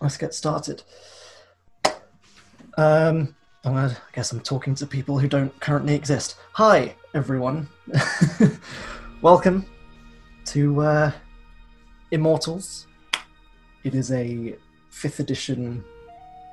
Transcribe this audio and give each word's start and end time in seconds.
let's 0.00 0.16
get 0.16 0.34
started. 0.34 0.82
Um, 2.76 3.34
gonna, 3.62 3.88
I 3.88 4.14
guess 4.14 4.32
I'm 4.32 4.40
talking 4.40 4.74
to 4.76 4.86
people 4.86 5.18
who 5.18 5.28
don't 5.28 5.58
currently 5.60 5.94
exist. 5.94 6.36
Hi, 6.52 6.94
everyone. 7.14 7.68
Welcome 9.22 9.66
to 10.46 10.80
uh, 10.80 11.12
Immortals. 12.10 12.86
It 13.84 13.94
is 13.94 14.10
a 14.12 14.56
fifth 14.90 15.20
edition 15.20 15.84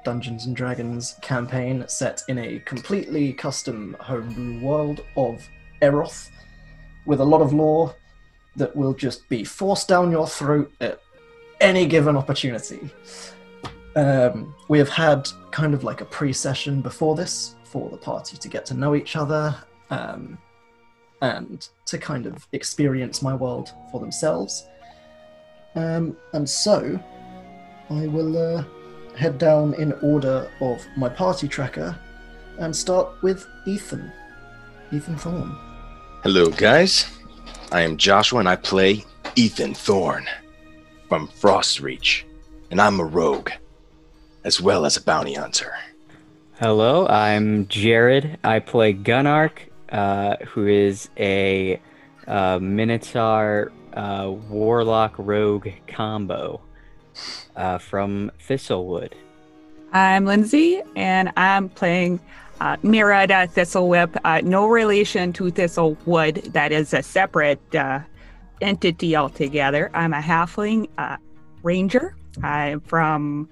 Dungeons 0.03 0.45
and 0.45 0.55
Dragons 0.55 1.15
campaign 1.21 1.85
set 1.87 2.23
in 2.27 2.37
a 2.39 2.59
completely 2.59 3.33
custom 3.33 3.95
homebrew 3.99 4.61
world 4.61 5.01
of 5.15 5.45
Eroth, 5.81 6.29
with 7.05 7.19
a 7.19 7.25
lot 7.25 7.41
of 7.41 7.53
lore 7.53 7.95
that 8.55 8.75
will 8.75 8.93
just 8.93 9.27
be 9.29 9.43
forced 9.43 9.87
down 9.87 10.11
your 10.11 10.27
throat 10.27 10.71
at 10.81 10.99
any 11.61 11.85
given 11.85 12.15
opportunity. 12.15 12.89
Um, 13.97 14.53
we 14.67 14.77
have 14.77 14.89
had 14.89 15.27
kind 15.49 15.73
of 15.73 15.83
like 15.83 16.01
a 16.01 16.05
pre-session 16.05 16.81
before 16.81 17.15
this 17.15 17.55
for 17.63 17.89
the 17.89 17.97
party 17.97 18.37
to 18.37 18.47
get 18.47 18.63
to 18.67 18.75
know 18.75 18.93
each 18.93 19.15
other 19.15 19.55
um, 19.89 20.37
and 21.23 21.67
to 21.87 21.97
kind 21.97 22.27
of 22.27 22.47
experience 22.51 23.23
my 23.23 23.33
world 23.33 23.71
for 23.91 23.99
themselves. 23.99 24.67
Um, 25.73 26.15
and 26.33 26.47
so, 26.47 26.99
I 27.89 28.05
will 28.05 28.37
uh, 28.37 28.63
head 29.15 29.39
down 29.39 29.73
in 29.73 29.93
order 30.03 30.47
of 30.61 30.85
my 30.95 31.09
party 31.09 31.47
tracker 31.47 31.97
and 32.59 32.75
start 32.75 33.19
with 33.23 33.47
Ethan. 33.65 34.11
Ethan 34.91 35.17
Thorne. 35.17 35.57
Hello, 36.21 36.51
guys. 36.51 37.07
I 37.71 37.81
am 37.81 37.97
Joshua 37.97 38.41
and 38.41 38.49
I 38.49 38.57
play 38.57 39.03
Ethan 39.35 39.73
Thorne 39.73 40.27
from 41.09 41.27
Frostreach, 41.29 42.25
and 42.69 42.79
I'm 42.79 42.99
a 42.99 43.03
rogue 43.03 43.49
as 44.47 44.61
well 44.61 44.85
as 44.85 44.95
a 44.95 45.01
bounty 45.01 45.33
hunter. 45.33 45.73
Hello, 46.57 47.05
I'm 47.05 47.67
Jared. 47.67 48.39
I 48.45 48.59
play 48.59 48.93
Gunark, 48.93 49.51
uh, 49.89 50.37
who 50.45 50.67
is 50.67 51.09
a 51.17 51.81
uh, 52.27 52.57
Minotaur 52.59 53.73
uh, 53.93 54.33
Warlock 54.49 55.15
Rogue 55.17 55.67
combo 55.87 56.61
uh, 57.57 57.77
from 57.77 58.31
Thistlewood. 58.47 59.11
I'm 59.91 60.23
Lindsay, 60.23 60.81
and 60.95 61.29
I'm 61.35 61.67
playing 61.67 62.21
uh, 62.61 62.77
Mirada 62.77 63.51
Thistlewhip. 63.51 64.17
Uh, 64.23 64.39
no 64.45 64.67
relation 64.67 65.33
to 65.33 65.51
Thistlewood. 65.51 66.53
That 66.53 66.71
is 66.71 66.93
a 66.93 67.03
separate 67.03 67.75
uh, 67.75 67.99
entity 68.61 69.13
altogether. 69.17 69.91
I'm 69.93 70.13
a 70.13 70.21
halfling 70.21 70.87
uh, 70.97 71.17
ranger. 71.63 72.15
I'm 72.41 72.79
from 72.79 73.49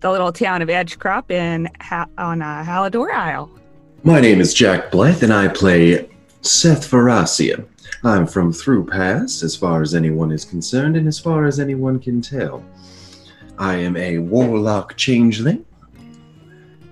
the 0.00 0.10
little 0.10 0.32
town 0.32 0.62
of 0.62 0.68
Edgecrop 0.68 1.30
in 1.30 1.68
ha- 1.80 2.08
on 2.18 2.42
uh, 2.42 2.64
Halidor 2.64 3.12
Isle. 3.12 3.50
My 4.02 4.20
name 4.20 4.40
is 4.40 4.54
Jack 4.54 4.90
Blythe, 4.90 5.22
and 5.22 5.32
I 5.32 5.48
play 5.48 6.08
Seth 6.42 6.90
Veracia. 6.90 7.66
I'm 8.04 8.26
from 8.26 8.52
Through 8.52 8.86
Pass, 8.86 9.42
as 9.42 9.56
far 9.56 9.82
as 9.82 9.94
anyone 9.94 10.30
is 10.30 10.44
concerned, 10.44 10.96
and 10.96 11.08
as 11.08 11.18
far 11.18 11.46
as 11.46 11.58
anyone 11.58 11.98
can 11.98 12.20
tell. 12.20 12.64
I 13.58 13.76
am 13.76 13.96
a 13.96 14.18
warlock 14.18 14.96
changeling 14.96 15.64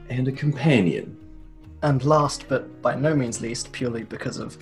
and 0.08 0.27
a 0.28 0.33
companion. 0.33 1.16
And 1.83 2.02
last, 2.05 2.48
but 2.48 2.80
by 2.80 2.94
no 2.94 3.14
means 3.14 3.41
least, 3.41 3.70
purely 3.72 4.05
because 4.05 4.39
of 4.39 4.56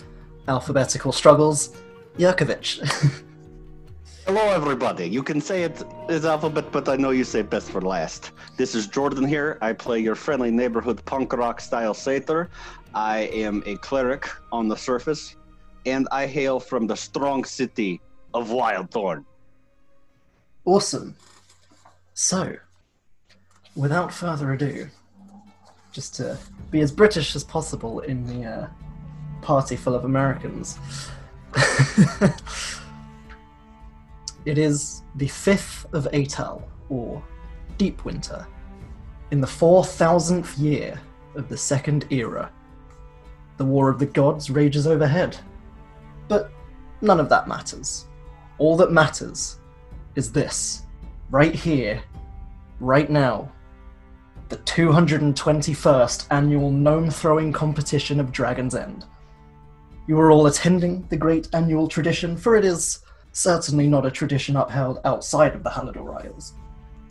alphabetical 0.48 1.12
struggles, 1.12 1.76
Yurkovich. 2.18 3.22
Hello, 4.24 4.52
everybody. 4.52 5.08
You 5.08 5.20
can 5.20 5.40
say 5.40 5.64
it 5.64 5.82
is 6.08 6.24
alphabet, 6.24 6.70
but 6.70 6.88
I 6.88 6.94
know 6.94 7.10
you 7.10 7.24
say 7.24 7.42
best 7.42 7.70
for 7.70 7.80
last. 7.80 8.30
This 8.56 8.72
is 8.76 8.86
Jordan 8.86 9.26
here. 9.26 9.58
I 9.60 9.72
play 9.72 9.98
your 9.98 10.14
friendly 10.14 10.52
neighborhood 10.52 11.04
punk 11.04 11.32
rock 11.32 11.60
style 11.60 11.92
satyr. 11.92 12.48
I 12.94 13.22
am 13.32 13.64
a 13.66 13.76
cleric 13.78 14.28
on 14.52 14.68
the 14.68 14.76
surface, 14.76 15.34
and 15.86 16.06
I 16.12 16.28
hail 16.28 16.60
from 16.60 16.86
the 16.86 16.94
strong 16.94 17.42
city 17.44 18.00
of 18.32 18.48
Wildthorn. 18.48 19.24
awesome. 20.64 21.16
So, 22.14 22.56
without 23.74 24.14
further 24.14 24.52
ado, 24.52 24.88
just 25.90 26.14
to 26.16 26.38
be 26.70 26.80
as 26.80 26.92
British 26.92 27.34
as 27.34 27.42
possible 27.42 27.98
in 28.00 28.24
the 28.24 28.48
uh, 28.48 28.66
party 29.40 29.74
full 29.74 29.96
of 29.96 30.04
Americans. 30.04 30.78
it 34.44 34.58
is 34.58 35.02
the 35.16 35.26
5th 35.26 35.92
of 35.92 36.04
Atal, 36.12 36.62
or 36.88 37.22
Deep 37.78 38.04
Winter, 38.04 38.46
in 39.30 39.40
the 39.40 39.46
4000th 39.46 40.58
year 40.58 41.00
of 41.34 41.48
the 41.48 41.56
Second 41.56 42.06
Era. 42.10 42.50
The 43.56 43.64
War 43.64 43.88
of 43.88 43.98
the 43.98 44.06
Gods 44.06 44.50
rages 44.50 44.86
overhead. 44.86 45.36
But 46.28 46.50
none 47.00 47.20
of 47.20 47.28
that 47.28 47.48
matters. 47.48 48.06
All 48.58 48.76
that 48.76 48.92
matters 48.92 49.58
is 50.14 50.32
this, 50.32 50.82
right 51.30 51.54
here, 51.54 52.02
right 52.80 53.10
now. 53.10 53.50
The 54.48 54.58
221st 54.58 56.26
annual 56.30 56.70
gnome 56.70 57.10
throwing 57.10 57.52
competition 57.52 58.20
of 58.20 58.32
Dragon's 58.32 58.74
End. 58.74 59.06
You 60.06 60.18
are 60.18 60.30
all 60.30 60.46
attending 60.46 61.06
the 61.08 61.16
great 61.16 61.48
annual 61.54 61.88
tradition, 61.88 62.36
for 62.36 62.56
it 62.56 62.64
is 62.64 63.00
certainly 63.32 63.88
not 63.88 64.06
a 64.06 64.10
tradition 64.10 64.56
upheld 64.56 65.00
outside 65.04 65.54
of 65.54 65.62
the 65.62 65.70
Halidor 65.70 66.24
Isles. 66.24 66.54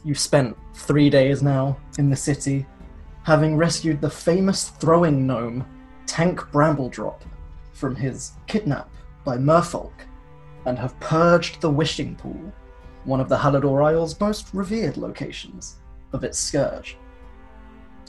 You've 0.04 0.20
spent 0.20 0.58
three 0.74 1.10
days 1.10 1.44
now 1.44 1.78
in 1.98 2.10
the 2.10 2.16
city, 2.16 2.66
having 3.24 3.58
rescued 3.58 4.02
the 4.02 4.10
famous 4.10 4.70
throwing 4.70 5.28
gnome, 5.28 5.66
Tank 6.06 6.40
Brambledrop, 6.52 7.22
from 7.74 7.96
his 7.96 8.34
kidnap 8.48 8.90
by 9.24 9.38
Merfolk, 9.38 9.94
and 10.66 10.78
have 10.78 11.00
purged 11.00 11.62
the 11.62 11.70
Wishing 11.70 12.16
Pool, 12.16 12.52
one 13.06 13.20
of 13.20 13.30
the 13.30 13.38
Halidor 13.38 13.84
Isles' 13.84 14.20
most 14.20 14.54
revered 14.54 14.98
locations, 14.98 15.78
of 16.14 16.24
its 16.24 16.38
scourge. 16.38 16.98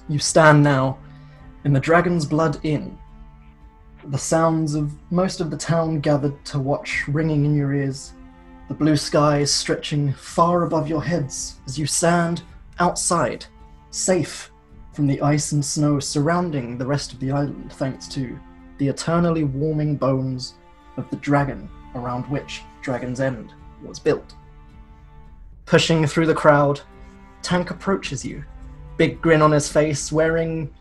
You 0.09 0.19
stand 0.19 0.63
now 0.63 0.99
in 1.65 1.73
the 1.73 1.81
Dragon's 1.81 2.27
Blood 2.27 2.59
Inn, 2.63 2.99
the 4.07 4.19
sounds 4.19 4.75
of 4.75 4.93
most 5.11 5.41
of 5.41 5.51
the 5.51 5.57
town 5.57 6.01
gathered 6.01 6.45
to 6.47 6.59
watch 6.59 7.05
ringing 7.09 7.45
in 7.45 7.55
your 7.55 7.73
ears, 7.73 8.13
the 8.69 8.75
blue 8.75 8.97
skies 8.97 9.53
stretching 9.53 10.13
far 10.13 10.65
above 10.65 10.89
your 10.89 11.03
heads 11.03 11.61
as 11.67 11.79
you 11.79 11.87
stand 11.87 12.43
outside, 12.79 13.45
safe 13.91 14.51
from 14.93 15.07
the 15.07 15.21
ice 15.21 15.53
and 15.53 15.65
snow 15.65 16.01
surrounding 16.01 16.77
the 16.77 16.87
rest 16.87 17.13
of 17.13 17.21
the 17.21 17.31
island, 17.31 17.73
thanks 17.75 18.07
to 18.09 18.39
the 18.79 18.89
eternally 18.89 19.45
warming 19.45 19.97
bones 19.97 20.55
of 20.97 21.09
the 21.11 21.17
dragon 21.17 21.69
around 21.95 22.25
which 22.25 22.63
Dragon's 22.83 23.21
End 23.21 23.53
was 23.83 23.99
built. 23.99 24.35
Pushing 25.67 26.07
through 26.07 26.27
the 26.27 26.35
crowd, 26.35 26.81
Tank 27.43 27.71
approaches 27.71 28.25
you, 28.25 28.45
big 28.97 29.21
grin 29.21 29.43
on 29.43 29.53
his 29.53 29.71
face, 29.71 30.13
wearing 30.13 30.73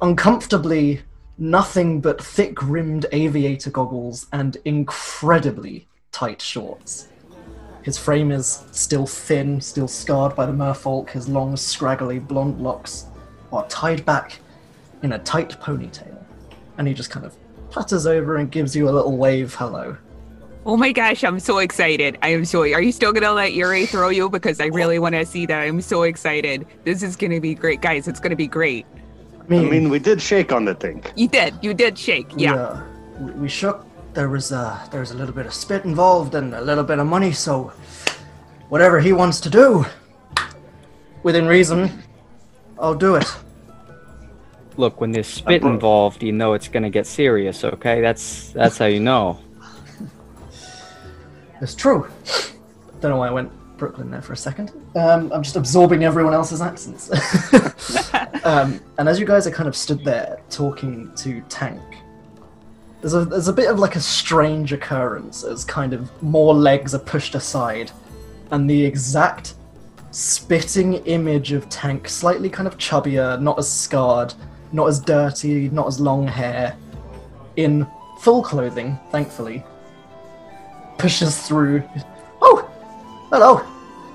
uncomfortably 0.00 1.00
nothing 1.38 2.00
but 2.00 2.22
thick 2.22 2.62
rimmed 2.62 3.06
aviator 3.12 3.70
goggles 3.70 4.26
and 4.32 4.56
incredibly 4.64 5.86
tight 6.12 6.40
shorts. 6.40 7.08
His 7.82 7.98
frame 7.98 8.32
is 8.32 8.64
still 8.72 9.06
thin, 9.06 9.60
still 9.60 9.86
scarred 9.86 10.34
by 10.34 10.46
the 10.46 10.52
merfolk. 10.52 11.10
His 11.10 11.28
long, 11.28 11.56
scraggly 11.56 12.18
blonde 12.18 12.60
locks 12.60 13.06
are 13.52 13.66
tied 13.68 14.04
back 14.04 14.40
in 15.02 15.12
a 15.12 15.18
tight 15.20 15.50
ponytail. 15.60 16.24
And 16.78 16.88
he 16.88 16.94
just 16.94 17.10
kind 17.10 17.24
of 17.24 17.36
patters 17.70 18.06
over 18.06 18.36
and 18.36 18.50
gives 18.50 18.74
you 18.74 18.88
a 18.88 18.90
little 18.90 19.16
wave 19.16 19.54
hello. 19.54 19.96
Oh 20.64 20.76
my 20.76 20.90
gosh, 20.90 21.22
I'm 21.22 21.38
so 21.38 21.58
excited. 21.58 22.18
I 22.22 22.30
am 22.30 22.44
so. 22.44 22.62
Are 22.62 22.82
you 22.82 22.90
still 22.90 23.12
gonna 23.12 23.32
let 23.32 23.52
Yuri 23.52 23.86
throw 23.86 24.08
you? 24.08 24.28
Because 24.28 24.58
I 24.58 24.66
really 24.66 24.98
want 24.98 25.14
to 25.14 25.24
see 25.24 25.46
that. 25.46 25.62
I'm 25.62 25.80
so 25.80 26.02
excited. 26.02 26.66
This 26.82 27.04
is 27.04 27.14
gonna 27.14 27.40
be 27.40 27.54
great, 27.54 27.80
guys. 27.80 28.08
It's 28.08 28.18
gonna 28.18 28.34
be 28.34 28.48
great. 28.48 28.84
I 29.48 29.54
I 29.54 29.58
mean, 29.60 29.70
mean, 29.70 29.88
we 29.90 29.98
did 29.98 30.20
shake 30.20 30.52
on 30.52 30.64
the 30.64 30.74
thing. 30.74 31.04
You 31.14 31.28
did. 31.28 31.54
You 31.62 31.72
did 31.74 31.96
shake. 31.98 32.34
we, 32.34 32.42
Yeah. 32.44 32.54
uh, 32.56 32.82
we, 33.20 33.30
we 33.32 33.48
shook. 33.48 33.86
There 34.14 34.28
was 34.28 34.50
uh, 34.50 34.78
there 34.90 35.00
was 35.00 35.10
a 35.12 35.14
little 35.14 35.34
bit 35.34 35.46
of 35.46 35.52
spit 35.54 35.84
involved 35.84 36.34
and 36.34 36.54
a 36.54 36.60
little 36.60 36.82
bit 36.84 36.98
of 36.98 37.06
money. 37.06 37.32
So, 37.32 37.70
whatever 38.70 38.98
he 38.98 39.12
wants 39.12 39.40
to 39.40 39.50
do, 39.50 39.84
within 41.22 41.46
reason, 41.46 41.90
I'll 42.78 42.94
do 42.94 43.14
it. 43.16 43.26
Look, 44.78 45.00
when 45.00 45.12
there's 45.12 45.26
spit 45.28 45.62
bro- 45.62 45.70
involved, 45.72 46.22
you 46.22 46.32
know 46.32 46.54
it's 46.54 46.68
gonna 46.68 46.90
get 46.90 47.06
serious. 47.06 47.62
Okay, 47.62 48.00
that's 48.00 48.50
that's 48.50 48.78
how 48.78 48.86
you 48.86 49.00
know. 49.00 49.38
It's 51.60 51.74
true. 51.74 52.08
Don't 53.00 53.10
know 53.12 53.16
why 53.18 53.28
I 53.28 53.30
went 53.30 53.50
Brooklyn 53.76 54.10
there 54.10 54.22
for 54.22 54.32
a 54.32 54.36
second. 54.36 54.72
Um, 54.94 55.32
I'm 55.32 55.42
just 55.42 55.56
absorbing 55.56 56.04
everyone 56.04 56.34
else's 56.34 56.60
accents. 56.60 57.10
um, 58.44 58.80
and 58.98 59.08
as 59.08 59.20
you 59.20 59.26
guys 59.26 59.46
are 59.46 59.50
kind 59.50 59.68
of 59.68 59.76
stood 59.76 60.04
there 60.04 60.40
talking 60.50 61.12
to 61.16 61.40
Tank, 61.48 61.82
there's 63.00 63.14
a 63.14 63.24
there's 63.24 63.48
a 63.48 63.52
bit 63.52 63.70
of 63.70 63.78
like 63.78 63.96
a 63.96 64.00
strange 64.00 64.72
occurrence 64.72 65.44
as 65.44 65.64
kind 65.64 65.92
of 65.92 66.10
more 66.22 66.54
legs 66.54 66.94
are 66.94 67.00
pushed 67.00 67.34
aside, 67.34 67.90
and 68.50 68.68
the 68.68 68.84
exact 68.84 69.54
spitting 70.10 70.94
image 71.04 71.52
of 71.52 71.68
Tank, 71.68 72.08
slightly 72.08 72.48
kind 72.48 72.66
of 72.66 72.78
chubbier, 72.78 73.40
not 73.40 73.58
as 73.58 73.70
scarred, 73.70 74.32
not 74.72 74.88
as 74.88 74.98
dirty, 74.98 75.68
not 75.68 75.86
as 75.86 76.00
long 76.00 76.26
hair, 76.26 76.76
in 77.56 77.86
full 78.20 78.42
clothing, 78.42 78.98
thankfully, 79.10 79.62
pushes 80.98 81.46
through. 81.46 81.82
Oh, 82.40 82.68
hello! 83.30 83.60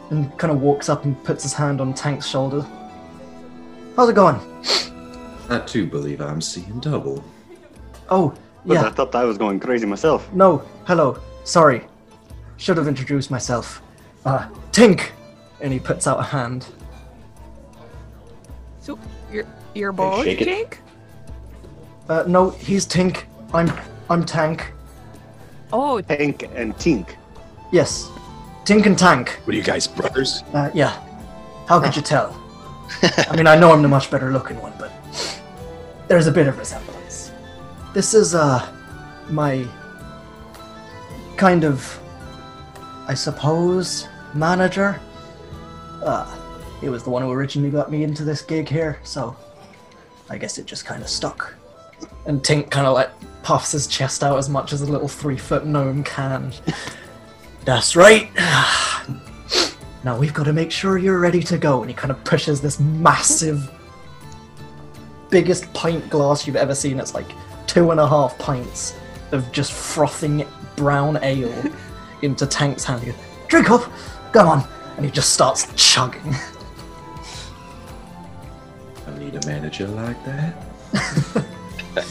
And 0.09 0.37
kind 0.37 0.51
of 0.51 0.61
walks 0.61 0.89
up 0.89 1.05
and 1.05 1.21
puts 1.23 1.43
his 1.43 1.53
hand 1.53 1.79
on 1.81 1.93
Tank's 1.93 2.27
shoulder. 2.27 2.65
How's 3.95 4.09
it 4.09 4.15
going? 4.15 4.39
I 5.49 5.59
too 5.59 5.85
believe 5.85 6.21
I'm 6.21 6.41
seeing 6.41 6.79
double. 6.79 7.23
Oh, 8.09 8.33
But 8.65 8.77
I 8.77 8.89
thought 8.89 9.15
I 9.15 9.23
was 9.23 9.37
going 9.37 9.59
crazy 9.59 9.85
myself. 9.85 10.31
No, 10.33 10.63
hello. 10.85 11.19
Sorry. 11.43 11.85
Should 12.57 12.77
have 12.77 12.87
introduced 12.87 13.31
myself. 13.31 13.81
Uh, 14.25 14.47
Tink! 14.71 15.09
And 15.61 15.73
he 15.73 15.79
puts 15.79 16.07
out 16.07 16.19
a 16.19 16.23
hand. 16.23 16.67
So 18.79 18.97
you're 19.31 19.45
you're 19.73 19.91
both 19.91 20.23
shake 20.25 20.41
it. 20.41 20.45
Jake? 20.45 20.79
Uh, 22.09 22.23
no, 22.27 22.49
he's 22.49 22.85
Tink. 22.85 23.23
I'm 23.53 23.71
I'm 24.09 24.25
Tank. 24.25 24.71
Oh, 25.71 26.01
Tank 26.01 26.49
and 26.55 26.75
Tink. 26.75 27.15
Yes. 27.71 28.09
Tink 28.65 28.85
and 28.85 28.97
Tank. 28.97 29.39
What 29.45 29.53
are 29.53 29.57
you 29.57 29.63
guys, 29.63 29.87
brothers? 29.87 30.43
Uh, 30.53 30.69
yeah. 30.73 31.01
How 31.67 31.79
could 31.79 31.95
you 31.95 32.01
tell? 32.01 32.39
I 33.01 33.35
mean, 33.35 33.47
I 33.47 33.55
know 33.55 33.71
I'm 33.71 33.81
the 33.81 33.87
much 33.87 34.11
better 34.11 34.31
looking 34.31 34.61
one, 34.61 34.73
but 34.77 34.91
there's 36.07 36.27
a 36.27 36.31
bit 36.31 36.47
of 36.47 36.57
resemblance. 36.57 37.31
This 37.93 38.13
is, 38.13 38.35
uh, 38.35 38.71
my 39.29 39.65
kind 41.37 41.63
of, 41.63 41.99
I 43.07 43.13
suppose, 43.15 44.07
manager. 44.33 44.99
Uh, 46.03 46.37
he 46.79 46.89
was 46.89 47.03
the 47.03 47.09
one 47.09 47.23
who 47.23 47.31
originally 47.31 47.71
got 47.71 47.91
me 47.91 48.03
into 48.03 48.23
this 48.23 48.41
gig 48.41 48.69
here, 48.69 48.99
so 49.03 49.35
I 50.29 50.37
guess 50.37 50.57
it 50.57 50.65
just 50.65 50.85
kind 50.85 51.01
of 51.01 51.09
stuck. 51.09 51.55
And 52.25 52.41
Tink 52.43 52.69
kind 52.69 52.85
of 52.85 52.93
like 52.93 53.09
puffs 53.41 53.71
his 53.71 53.87
chest 53.87 54.23
out 54.23 54.37
as 54.37 54.49
much 54.49 54.71
as 54.71 54.81
a 54.81 54.85
little 54.85 55.07
three 55.07 55.37
foot 55.37 55.65
gnome 55.65 56.03
can. 56.03 56.53
That's 57.65 57.95
right. 57.95 58.29
Now 60.03 60.17
we've 60.17 60.33
got 60.33 60.45
to 60.45 60.53
make 60.53 60.71
sure 60.71 60.97
you're 60.97 61.19
ready 61.19 61.43
to 61.43 61.59
go. 61.59 61.81
And 61.81 61.89
he 61.89 61.95
kind 61.95 62.09
of 62.09 62.23
pushes 62.23 62.59
this 62.59 62.79
massive, 62.79 63.71
biggest 65.29 65.71
pint 65.73 66.09
glass 66.09 66.47
you've 66.47 66.55
ever 66.55 66.73
seen. 66.73 66.99
It's 66.99 67.13
like 67.13 67.31
two 67.67 67.91
and 67.91 67.99
a 67.99 68.07
half 68.07 68.35
pints 68.39 68.95
of 69.31 69.51
just 69.51 69.71
frothing 69.71 70.47
brown 70.75 71.19
ale 71.21 71.53
into 72.23 72.47
Tank's 72.47 72.83
hand. 72.83 73.03
He 73.03 73.11
goes, 73.11 73.21
Drink 73.47 73.69
up, 73.69 73.91
come 74.31 74.47
on. 74.47 74.67
And 74.97 75.05
he 75.05 75.11
just 75.11 75.33
starts 75.33 75.67
chugging. 75.75 76.33
I 79.07 79.19
need 79.19 79.35
a 79.35 79.45
manager 79.45 79.87
like 79.87 80.17
that. 80.25 80.55
I 81.95 82.03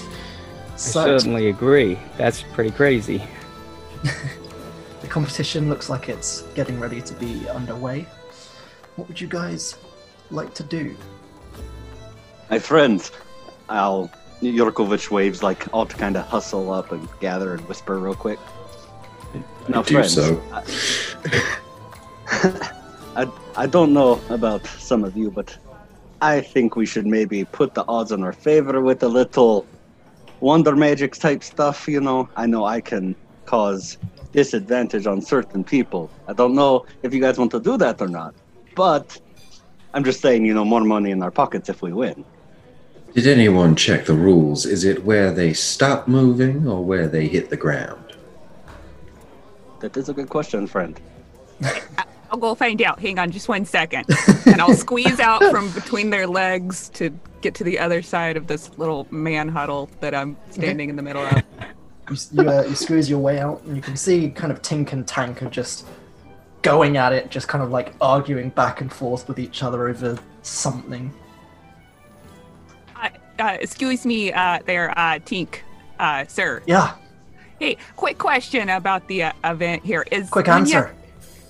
So 0.77 1.03
certainly 1.05 1.49
agree. 1.49 1.99
That's 2.17 2.43
pretty 2.43 2.71
crazy. 2.71 3.23
the 5.11 5.15
competition 5.15 5.69
looks 5.69 5.91
like 5.91 6.09
it's 6.09 6.43
getting 6.55 6.79
ready 6.79 7.03
to 7.03 7.15
be 7.15 7.49
underway. 7.49 8.07
What 8.95 9.09
would 9.09 9.21
you 9.21 9.27
guys 9.27 9.77
like 10.31 10.55
to 10.55 10.63
do? 10.63 10.97
My 12.49 12.61
friends, 12.61 13.11
I'll. 13.69 14.09
Yurkovich 14.41 15.11
waves 15.11 15.43
like 15.43 15.67
all 15.75 15.85
to 15.85 15.97
kind 15.97 16.17
of 16.17 16.25
hustle 16.27 16.73
up 16.73 16.93
and 16.93 17.07
gather 17.21 17.55
and 17.55 17.69
whisper 17.69 17.99
real 17.99 18.15
quick. 18.15 18.39
Now, 19.69 19.81
I 19.81 19.83
do 19.83 19.95
friends, 19.95 20.15
so. 20.15 20.43
I, 23.21 23.31
I 23.57 23.67
don't 23.67 23.93
know 23.93 24.19
about 24.31 24.65
some 24.65 25.05
of 25.05 25.15
you, 25.15 25.31
but 25.31 25.59
I 26.23 26.41
think 26.41 26.75
we 26.75 26.87
should 26.87 27.07
maybe 27.07 27.45
put 27.45 27.75
the 27.75 27.85
odds 27.87 28.13
in 28.13 28.23
our 28.23 28.33
favor 28.33 28.81
with 28.81 29.03
a 29.03 29.09
little 29.09 29.67
wonder 30.39 30.75
magic 30.75 31.17
type 31.17 31.43
stuff. 31.43 31.87
You 31.87 32.01
know, 32.01 32.29
I 32.35 32.47
know 32.47 32.65
I 32.65 32.81
can 32.81 33.15
cause 33.45 33.99
disadvantage 34.33 35.07
on 35.07 35.21
certain 35.21 35.65
people. 35.65 36.11
I 36.29 36.33
don't 36.33 36.55
know 36.55 36.87
if 37.03 37.13
you 37.15 37.21
guys 37.21 37.39
want 37.39 37.51
to 37.53 37.61
do 37.61 37.77
that 37.79 38.01
or 38.01 38.09
not, 38.09 38.35
but 38.75 39.21
I'm 39.95 40.05
just 40.05 40.21
saying, 40.21 40.45
you 40.45 40.55
know, 40.55 40.65
more 40.65 40.83
money 40.83 41.11
in 41.11 41.23
our 41.23 41.31
pockets 41.31 41.69
if 41.69 41.83
we 41.83 41.93
win. 41.93 42.25
Did 43.15 43.27
anyone 43.27 43.75
check 43.75 44.07
the 44.07 44.15
rules? 44.15 44.67
Is 44.67 44.85
it 44.85 45.05
where 45.05 45.33
they 45.33 45.53
stop 45.53 46.07
moving 46.07 46.69
or 46.69 46.85
where 46.85 47.09
they 47.09 47.27
hit 47.27 47.51
the 47.51 47.57
ground? 47.57 48.05
That 49.81 49.97
is 49.97 50.09
a 50.09 50.13
good 50.13 50.29
question, 50.29 50.67
friend. 50.67 51.01
I'll 52.31 52.39
go 52.39 52.55
find 52.55 52.81
out. 52.83 53.01
Hang 53.01 53.19
on 53.19 53.33
just 53.33 53.49
one 53.49 53.65
second. 53.65 54.07
and 54.47 54.61
I'll 54.61 54.75
squeeze 54.87 55.19
out 55.19 55.43
from 55.51 55.73
between 55.73 56.11
their 56.11 56.29
legs 56.29 56.89
to 56.91 57.11
get 57.41 57.55
to 57.57 57.65
the 57.65 57.79
other 57.79 58.03
side 58.03 58.37
of 58.37 58.47
this 58.47 58.71
little 58.79 59.09
man 59.11 59.49
huddle 59.49 59.91
that 59.99 60.15
I'm 60.15 60.37
standing 60.51 60.89
in 60.89 60.97
the 60.97 61.03
middle 61.03 61.23
of. 61.23 61.43
You, 62.11 62.17
you, 62.43 62.51
uh, 62.51 62.63
you 62.69 62.75
squeeze 62.75 63.09
your 63.09 63.21
way 63.21 63.39
out, 63.39 63.63
and 63.63 63.77
you 63.77 63.83
can 63.83 63.97
see 63.97 64.31
kind 64.31 64.53
of 64.53 64.61
Tink 64.63 64.93
and 64.93 65.07
Tank 65.07 65.43
are 65.43 65.49
just 65.51 65.87
going 66.63 66.97
at 66.97 67.13
it, 67.13 67.31
just 67.31 67.47
kind 67.49 67.63
of 67.63 67.71
like 67.71 67.95
arguing 68.01 68.51
back 68.51 68.81
and 68.81 68.93
forth 68.93 69.29
with 69.29 69.39
each 69.39 69.63
other 69.63 69.89
over 69.89 70.19
something. 70.43 71.13
Uh, 72.97 73.09
uh, 73.39 73.57
excuse 73.61 74.05
me, 74.05 74.33
uh, 74.33 74.59
there, 74.67 74.91
uh, 74.99 75.19
Tink, 75.21 75.59
uh, 75.99 76.25
sir. 76.27 76.63
Yeah, 76.67 76.95
Hey, 77.61 77.77
quick 77.95 78.17
question 78.19 78.71
about 78.71 79.07
the 79.07 79.25
uh, 79.25 79.33
event 79.45 79.85
here. 79.85 80.05
Is 80.11 80.31
quick 80.31 80.47
when 80.47 80.67
you- 80.67 80.75
answer. 80.77 80.95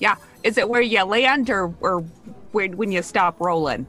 yeah, 0.00 0.16
is 0.42 0.58
it 0.58 0.68
where 0.68 0.82
you 0.82 1.02
land 1.04 1.48
or 1.50 1.72
or 1.80 2.00
when 2.52 2.76
when 2.76 2.90
you 2.92 3.00
stop 3.00 3.40
rolling? 3.40 3.86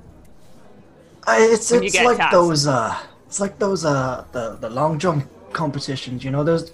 Uh, 1.28 1.36
it's 1.40 1.72
when 1.72 1.84
it's 1.84 1.96
like 1.96 2.18
tasked. 2.18 2.32
those 2.32 2.68
uh, 2.68 2.96
it's 3.26 3.40
like 3.40 3.58
those 3.58 3.86
uh, 3.86 4.24
the 4.34 4.56
the 4.62 4.70
long 4.70 5.00
jump 5.00 5.26
competitions. 5.54 6.24
You 6.24 6.32
know, 6.32 6.44
there's 6.44 6.72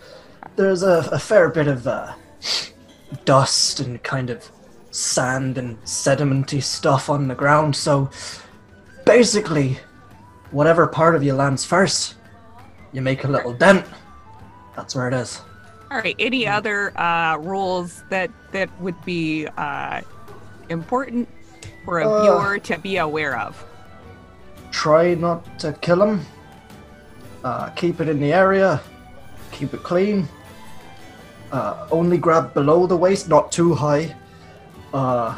there's 0.55 0.83
a, 0.83 1.07
a 1.11 1.19
fair 1.19 1.49
bit 1.49 1.67
of 1.67 1.87
uh, 1.87 2.13
dust 3.25 3.79
and 3.79 4.01
kind 4.03 4.29
of 4.29 4.49
sand 4.91 5.57
and 5.57 5.81
sedimenty 5.83 6.61
stuff 6.61 7.09
on 7.09 7.27
the 7.27 7.35
ground. 7.35 7.75
So 7.75 8.09
basically, 9.05 9.77
whatever 10.51 10.87
part 10.87 11.15
of 11.15 11.23
you 11.23 11.33
lands 11.33 11.65
first, 11.65 12.15
you 12.93 13.01
make 13.01 13.23
a 13.23 13.27
little 13.27 13.53
dent. 13.53 13.85
That's 14.75 14.95
where 14.95 15.07
it 15.07 15.13
is. 15.13 15.41
All 15.91 15.99
right. 15.99 16.15
Any 16.19 16.47
other 16.47 16.97
uh, 16.99 17.37
rules 17.37 18.03
that 18.09 18.29
that 18.51 18.69
would 18.81 18.99
be 19.05 19.47
uh, 19.57 20.01
important 20.69 21.27
for 21.85 21.99
a 21.99 22.07
Uh. 22.09 22.21
viewer 22.21 22.59
to 22.59 22.77
be 22.79 22.97
aware 22.97 23.39
of? 23.39 23.63
Try 24.71 25.15
not 25.15 25.59
to 25.59 25.73
kill 25.73 26.03
him. 26.03 26.25
Uh, 27.47 27.69
keep 27.81 28.01
it 28.01 28.09
in 28.09 28.19
the 28.19 28.33
area. 28.33 28.81
Keep 29.51 29.73
it 29.73 29.81
clean. 29.81 30.27
Uh, 31.49 31.87
only 31.91 32.17
grab 32.17 32.53
below 32.53 32.85
the 32.85 32.97
waist, 32.97 33.29
not 33.29 33.53
too 33.53 33.73
high. 33.73 34.13
Uh, 34.93 35.33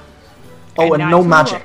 oh, 0.80 0.94
And 0.94 1.04
and, 1.04 1.12
no 1.12 1.24
magic. 1.24 1.64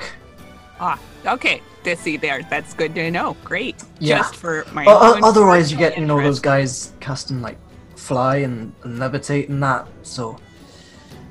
Ah, 0.78 0.98
okay. 1.24 1.62
See 1.96 2.18
there. 2.18 2.42
That's 2.50 2.74
good 2.74 2.94
to 2.94 3.10
know. 3.10 3.36
Great. 3.44 3.76
Yeah. 4.00 4.18
Just 4.18 4.36
for 4.36 4.66
my 4.72 4.84
own 4.84 5.24
otherwise, 5.24 5.70
you 5.72 5.78
get 5.78 5.98
you 5.98 6.06
know 6.06 6.20
those 6.20 6.40
guys 6.40 6.92
casting 7.00 7.40
like 7.42 7.58
fly 7.96 8.36
and, 8.36 8.72
and 8.84 8.98
levitate 8.98 9.48
and 9.48 9.62
that. 9.62 9.86
So 10.02 10.38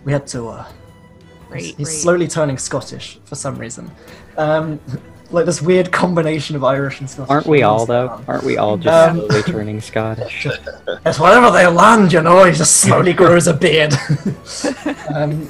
we 0.05 0.11
had 0.11 0.25
to. 0.27 0.49
Uh, 0.49 0.65
he's, 0.65 1.49
great. 1.49 1.75
he's 1.77 2.01
slowly 2.01 2.27
turning 2.27 2.57
Scottish 2.57 3.19
for 3.25 3.35
some 3.35 3.57
reason. 3.57 3.91
Um, 4.37 4.79
like 5.33 5.45
this 5.45 5.61
weird 5.61 5.91
combination 5.91 6.55
of 6.55 6.63
Irish 6.63 6.99
and 6.99 7.09
Scottish. 7.09 7.29
Aren't 7.31 7.47
we 7.47 7.63
all 7.63 7.85
going 7.85 8.07
though? 8.07 8.13
on. 8.13 8.25
Aren't 8.27 8.43
we 8.43 8.57
all 8.57 8.77
just 8.77 9.09
Um, 9.09 9.17
slowly 9.17 9.43
turning 9.43 9.81
Scottish? 9.81 10.47
It's 11.05 11.19
wherever 11.19 11.51
they 11.51 11.67
land, 11.67 12.13
you 12.13 12.21
know, 12.21 12.43
he 12.45 12.51
just 12.53 12.77
slowly 12.77 13.13
grows 13.13 13.47
a 13.47 13.53
beard. 13.53 13.93
um, 15.13 15.49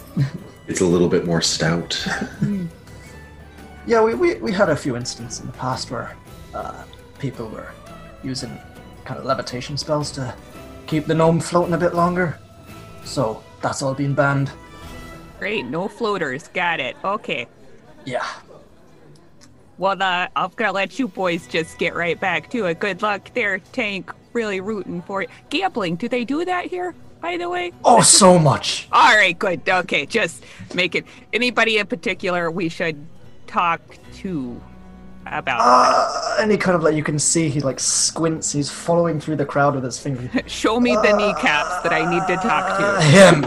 It's 0.68 0.82
a 0.82 0.86
little 0.86 1.10
bit 1.10 1.26
more 1.26 1.42
stout. 1.42 2.08
yeah, 3.86 4.02
we, 4.04 4.14
we, 4.16 4.36
we 4.36 4.52
had 4.52 4.70
a 4.70 4.76
few 4.76 4.96
instances 4.96 5.42
in 5.42 5.48
the 5.48 5.54
past 5.54 5.92
where 5.92 6.16
uh, 6.56 6.84
people 7.20 7.48
were 7.50 7.72
using 8.24 8.58
kind 9.06 9.20
of 9.20 9.26
levitation 9.26 9.78
spells 9.78 10.10
to 10.12 10.34
keep 10.88 11.06
the 11.06 11.14
gnome 11.14 11.40
floating 11.40 11.74
a 11.74 11.78
bit 11.78 11.94
longer. 11.94 12.40
So 13.04 13.44
that's 13.62 13.82
all 13.82 13.94
been 13.94 14.14
banned. 14.16 14.52
Great. 15.40 15.66
No 15.66 15.88
floaters. 15.90 16.48
Got 16.48 16.80
it. 16.80 16.96
Okay. 17.04 17.48
Yeah. 18.06 18.26
Well, 19.84 20.02
uh, 20.02 20.30
I'm 20.34 20.50
gonna 20.56 20.72
let 20.72 20.98
you 20.98 21.10
boys 21.10 21.46
just 21.46 21.78
get 21.78 21.94
right 21.94 22.18
back 22.18 22.50
to 22.52 22.68
it. 22.68 22.80
Good 22.80 23.02
luck 23.02 23.30
there, 23.34 23.60
Tank. 23.60 24.14
Really 24.32 24.62
rooting 24.62 25.02
for 25.02 25.24
you. 25.24 25.28
Gambling, 25.50 25.98
do 25.98 26.08
they 26.08 26.24
do 26.24 26.46
that 26.46 26.68
here, 26.68 26.96
by 27.20 27.36
the 27.36 27.50
way? 27.50 27.74
Oh, 27.84 28.00
so 28.00 28.40
much. 28.40 28.88
All 28.94 29.14
right, 29.14 29.38
good. 29.38 29.68
Okay, 29.68 30.06
just 30.06 30.46
make 30.74 30.96
it. 30.96 31.04
Anybody 31.34 31.80
in 31.80 31.88
particular 31.88 32.50
we 32.50 32.70
should 32.70 32.96
talk 33.46 33.82
to? 34.20 34.62
About 35.26 35.60
Uh, 35.62 36.38
and 36.42 36.52
he 36.52 36.58
kind 36.58 36.76
of 36.76 36.84
like 36.84 36.96
you 36.96 37.04
can 37.04 37.18
see 37.20 37.50
he 37.50 37.60
like 37.62 37.80
squints. 37.80 38.52
He's 38.52 38.70
following 38.70 39.20
through 39.20 39.38
the 39.38 39.46
crowd 39.46 39.76
with 39.76 39.84
his 39.84 39.98
finger. 40.00 40.30
Show 40.48 40.80
me 40.80 40.96
the 40.96 41.14
kneecaps 41.16 41.82
that 41.84 41.94
I 41.94 42.10
need 42.10 42.26
to 42.28 42.36
talk 42.36 42.80
Uh, 42.80 42.98
to. 43.00 43.02
him. 43.06 43.44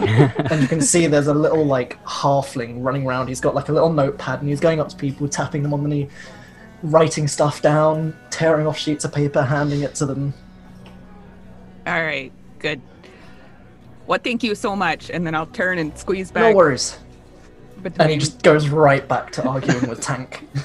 and 0.51 0.63
you 0.63 0.69
can 0.69 0.81
see 0.81 1.07
there's 1.07 1.27
a 1.27 1.35
little 1.35 1.65
like 1.65 2.03
halfling 2.05 2.83
running 2.83 3.07
around. 3.07 3.29
He's 3.29 3.41
got 3.41 3.55
like 3.55 3.69
a 3.69 3.73
little 3.73 3.93
notepad 3.93 4.41
and 4.41 4.49
he's 4.49 4.61
going 4.61 4.81
up 4.81 4.89
to 4.91 4.97
people, 4.97 5.29
tapping 5.29 5.63
them 5.63 5.75
on 5.75 5.83
the 5.83 5.89
knee, 5.89 6.09
writing 6.83 7.29
stuff 7.29 7.63
down, 7.63 8.17
tearing 8.31 8.67
off 8.67 8.79
sheets 8.79 9.05
of 9.05 9.13
paper, 9.13 9.43
handing 9.43 9.83
it 9.83 9.95
to 9.97 10.07
them. 10.07 10.33
All 11.87 12.03
right, 12.03 12.33
good. 12.59 12.81
Well, 14.07 14.19
thank 14.23 14.43
you 14.43 14.55
so 14.55 14.75
much. 14.77 15.11
And 15.11 15.27
then 15.27 15.35
I'll 15.35 15.47
turn 15.47 15.79
and 15.79 15.97
squeeze 15.99 16.31
back. 16.31 16.43
No 16.51 16.57
worries. 16.57 16.97
between. 17.83 18.01
And 18.01 18.11
he 18.11 18.17
just 18.19 18.43
goes 18.43 18.69
right 18.69 19.07
back 19.07 19.33
to 19.33 19.47
arguing 19.47 19.89
with 19.89 20.01
Tank. 20.01 20.47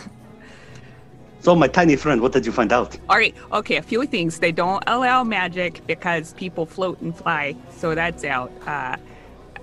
So, 1.41 1.55
my 1.55 1.67
tiny 1.67 1.95
friend, 1.95 2.21
what 2.21 2.33
did 2.33 2.45
you 2.45 2.51
find 2.51 2.71
out? 2.71 2.95
All 3.09 3.17
right, 3.17 3.35
okay, 3.51 3.77
a 3.77 3.81
few 3.81 4.05
things. 4.05 4.37
They 4.37 4.51
don't 4.51 4.83
allow 4.85 5.23
magic 5.23 5.81
because 5.87 6.33
people 6.33 6.67
float 6.67 7.01
and 7.01 7.15
fly, 7.17 7.55
so 7.75 7.95
that's 7.95 8.23
out. 8.23 8.51
Uh, 8.67 8.97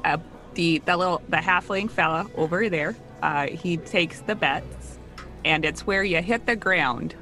uh, 0.04 0.18
the 0.54 0.78
the 0.78 0.96
little 0.96 1.22
the 1.28 1.36
halfling 1.36 1.88
fella 1.88 2.26
over 2.36 2.68
there, 2.68 2.96
uh, 3.22 3.46
he 3.46 3.76
takes 3.76 4.20
the 4.22 4.34
bets, 4.34 4.98
and 5.44 5.64
it's 5.64 5.86
where 5.86 6.02
you 6.02 6.20
hit 6.20 6.46
the 6.46 6.56
ground, 6.56 7.14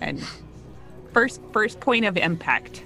and 0.00 0.24
first 1.12 1.42
first 1.52 1.78
point 1.78 2.06
of 2.06 2.16
impact. 2.16 2.84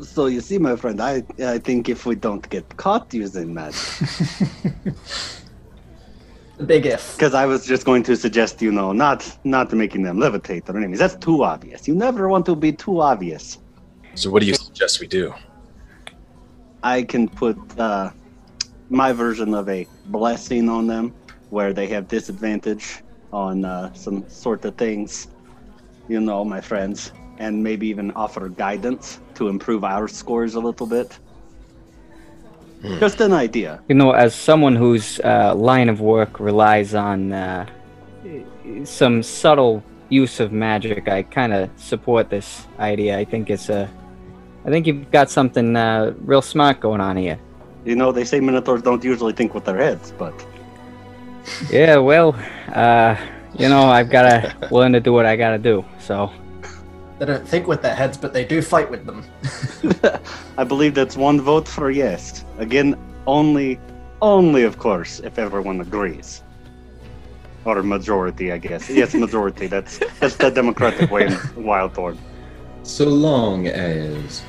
So, 0.00 0.26
you 0.26 0.40
see, 0.40 0.58
my 0.58 0.76
friend, 0.76 1.00
I, 1.00 1.24
I 1.44 1.58
think 1.58 1.88
if 1.88 2.06
we 2.06 2.14
don't 2.14 2.48
get 2.50 2.76
caught 2.76 3.12
using 3.14 3.54
magic, 3.54 3.80
Big 6.66 6.86
if. 6.86 7.16
because 7.16 7.34
I 7.34 7.46
was 7.46 7.66
just 7.66 7.84
going 7.84 8.04
to 8.04 8.16
suggest, 8.16 8.62
you 8.62 8.70
know, 8.70 8.92
not 8.92 9.38
not 9.42 9.72
making 9.72 10.02
them 10.02 10.18
levitate 10.18 10.68
or 10.68 10.76
anything. 10.76 10.96
That's 10.96 11.16
too 11.16 11.42
obvious. 11.42 11.88
You 11.88 11.94
never 11.94 12.28
want 12.28 12.46
to 12.46 12.54
be 12.54 12.72
too 12.72 13.00
obvious. 13.00 13.58
So 14.14 14.30
what 14.30 14.40
do 14.40 14.46
you 14.46 14.54
suggest 14.54 15.00
we 15.00 15.08
do? 15.08 15.34
I 16.84 17.02
can 17.02 17.28
put 17.28 17.58
uh, 17.78 18.10
my 18.88 19.12
version 19.12 19.52
of 19.54 19.68
a 19.68 19.86
blessing 20.06 20.68
on 20.68 20.86
them, 20.86 21.12
where 21.50 21.72
they 21.72 21.88
have 21.88 22.06
disadvantage 22.06 23.02
on 23.32 23.64
uh, 23.64 23.92
some 23.94 24.28
sort 24.28 24.64
of 24.64 24.76
things, 24.76 25.28
you 26.06 26.20
know, 26.20 26.44
my 26.44 26.60
friends, 26.60 27.12
and 27.38 27.64
maybe 27.64 27.88
even 27.88 28.12
offer 28.12 28.48
guidance 28.48 29.20
to 29.34 29.48
improve 29.48 29.82
our 29.82 30.06
scores 30.06 30.54
a 30.54 30.60
little 30.60 30.86
bit. 30.86 31.18
Just 33.00 33.20
an 33.20 33.32
idea. 33.32 33.80
You 33.88 33.94
know, 33.94 34.12
as 34.12 34.34
someone 34.34 34.76
whose 34.76 35.20
uh, 35.20 35.54
line 35.54 35.88
of 35.88 36.00
work 36.00 36.38
relies 36.38 36.94
on 36.94 37.32
uh, 37.32 37.66
some 38.84 39.22
subtle 39.22 39.82
use 40.08 40.40
of 40.40 40.52
magic, 40.52 41.08
I 41.08 41.22
kind 41.22 41.52
of 41.52 41.70
support 41.76 42.30
this 42.30 42.66
idea. 42.78 43.18
I 43.18 43.24
think 43.24 43.50
it's 43.50 43.68
a, 43.68 43.88
I 44.64 44.70
think 44.70 44.86
you've 44.86 45.10
got 45.10 45.30
something 45.30 45.76
uh, 45.76 46.14
real 46.20 46.42
smart 46.42 46.80
going 46.80 47.00
on 47.00 47.16
here. 47.16 47.38
You 47.84 47.96
know, 47.96 48.12
they 48.12 48.24
say 48.24 48.40
minotaurs 48.40 48.82
don't 48.82 49.02
usually 49.04 49.32
think 49.32 49.54
with 49.54 49.64
their 49.64 49.76
heads, 49.76 50.12
but 50.18 50.34
Yeah, 51.70 51.96
well, 51.98 52.34
uh, 52.68 53.16
you 53.58 53.68
know, 53.68 53.84
I've 53.84 54.10
got 54.10 54.22
to 54.22 54.68
learn 54.70 54.92
to 54.92 55.00
do 55.00 55.12
what 55.12 55.26
I 55.26 55.36
got 55.36 55.50
to 55.50 55.58
do. 55.58 55.84
So, 55.98 56.32
They 57.18 57.26
don't 57.26 57.46
think 57.46 57.66
with 57.66 57.82
their 57.82 57.94
heads, 57.94 58.16
but 58.16 58.32
they 58.32 58.44
do 58.44 58.60
fight 58.60 58.90
with 58.90 59.06
them. 59.06 59.24
I 60.58 60.64
believe 60.64 60.94
that's 60.94 61.16
one 61.16 61.40
vote 61.40 61.68
for 61.68 61.90
yes. 61.90 62.44
Again, 62.58 62.98
only, 63.26 63.78
only 64.20 64.64
of 64.64 64.78
course, 64.78 65.20
if 65.20 65.38
everyone 65.38 65.80
agrees. 65.80 66.42
Or 67.64 67.82
majority, 67.82 68.52
I 68.52 68.58
guess. 68.58 68.90
Yes, 68.90 69.14
majority. 69.14 69.68
That's 69.68 69.98
that's 70.20 70.36
the 70.36 70.50
democratic 70.50 71.10
way 71.10 71.26
in 71.26 71.32
Wildthorn. 71.56 72.18
So 72.82 73.06
long 73.06 73.68
as 73.68 74.42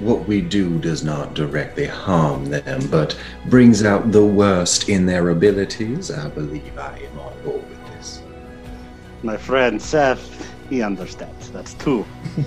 what 0.00 0.26
we 0.26 0.40
do 0.40 0.78
does 0.78 1.04
not 1.04 1.34
directly 1.34 1.86
harm 1.86 2.46
them, 2.46 2.86
but 2.90 3.16
brings 3.46 3.84
out 3.84 4.12
the 4.12 4.24
worst 4.24 4.88
in 4.88 5.06
their 5.06 5.30
abilities, 5.30 6.10
I 6.10 6.28
believe 6.28 6.76
I 6.76 6.98
am 6.98 7.18
on 7.18 7.42
board 7.42 7.68
with 7.68 7.86
this. 7.92 8.20
My 9.22 9.36
friend 9.36 9.80
Seth, 9.80 10.52
he 10.68 10.82
understands. 10.82 11.45
That's 11.56 11.74
two. 11.74 12.04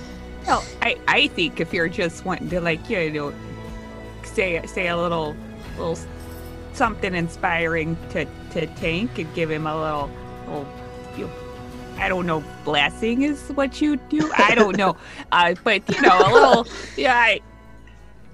Well, 0.48 0.64
I, 0.82 0.98
I 1.08 1.28
think 1.28 1.60
if 1.60 1.74
you're 1.74 1.90
just 1.90 2.26
wanting 2.26 2.50
to 2.50 2.60
like 2.60 2.90
you 2.90 3.12
know 3.12 3.34
say 4.24 4.66
say 4.66 4.88
a 4.88 4.98
little 4.98 5.36
little 5.78 6.00
something 6.74 7.14
inspiring 7.14 7.98
to 8.12 8.26
to 8.52 8.66
Tank 8.66 9.20
and 9.20 9.32
give 9.36 9.52
him 9.52 9.68
a 9.68 9.76
little 9.80 10.10
little 10.48 10.66
you 11.16 11.28
know, 11.28 11.34
I 11.98 12.10
don't 12.10 12.26
know 12.26 12.44
blessing 12.66 13.22
is 13.22 13.50
what 13.50 13.80
you 13.80 13.98
do 13.98 14.32
I 14.36 14.56
don't 14.56 14.76
know 14.76 14.98
uh, 15.32 15.54
but 15.64 15.88
you 15.94 16.02
know 16.02 16.18
a 16.18 16.34
little 16.34 16.68
yeah 16.98 17.16
I 17.16 17.42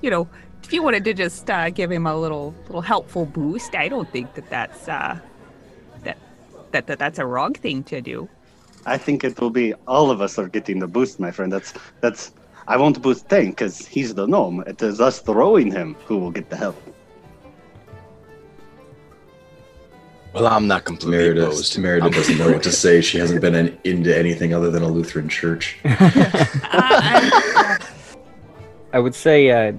you 0.01 0.10
know 0.10 0.29
if 0.63 0.72
you 0.72 0.84
wanted 0.84 1.03
to 1.05 1.13
just 1.13 1.50
uh, 1.50 1.70
give 1.70 1.91
him 1.91 2.08
a 2.08 2.15
little 2.15 2.55
little 2.67 2.82
helpful 2.82 3.25
boost 3.25 3.75
I 3.75 3.89
don't 3.89 4.10
think 4.12 4.36
that 4.36 4.50
that's 4.50 4.88
uh, 4.88 5.20
that, 6.03 6.17
that 6.72 6.88
that 6.88 7.00
that's 7.00 7.20
a 7.20 7.25
wrong 7.25 7.55
thing 7.55 7.84
to 7.86 8.00
do. 8.00 8.29
I 8.86 8.98
think 8.98 9.24
it 9.24 9.39
will 9.39 9.50
be 9.50 9.74
all 9.88 10.12
of 10.12 10.22
us 10.22 10.38
are 10.38 10.48
getting 10.48 10.80
the 10.80 10.88
boost, 10.88 11.20
my 11.20 11.32
friend. 11.32 11.51
That's 11.51 11.74
that's. 12.01 12.32
I 12.68 12.77
won't 12.77 13.00
boost 13.01 13.30
Tank 13.30 13.58
because 13.58 13.86
he's 13.86 14.13
the 14.15 14.25
gnome. 14.27 14.63
It 14.65 14.82
is 14.82 15.00
us 15.00 15.20
throwing 15.20 15.72
him 15.72 15.96
who 16.06 16.18
will 16.18 16.32
get 16.32 16.50
the 16.50 16.58
help. 16.58 16.75
Well, 20.34 20.48
I'm 20.48 20.68
not 20.68 20.84
completely 20.84 21.18
Merida, 21.20 21.44
opposed. 21.44 21.77
Merida 21.77 22.04
I'm- 22.06 22.12
doesn't 22.12 22.38
know 22.38 22.51
what 22.51 22.63
to 22.63 22.72
say. 22.72 23.01
She 23.01 23.18
hasn't 23.20 23.39
been 23.39 23.56
in, 23.56 23.77
into 23.86 24.18
anything 24.18 24.54
other 24.54 24.70
than 24.70 24.84
a 24.84 24.88
Lutheran 24.88 25.30
church. 25.30 25.77
I 25.86 27.80
would 28.96 29.15
say, 29.15 29.50
uh, 29.51 29.74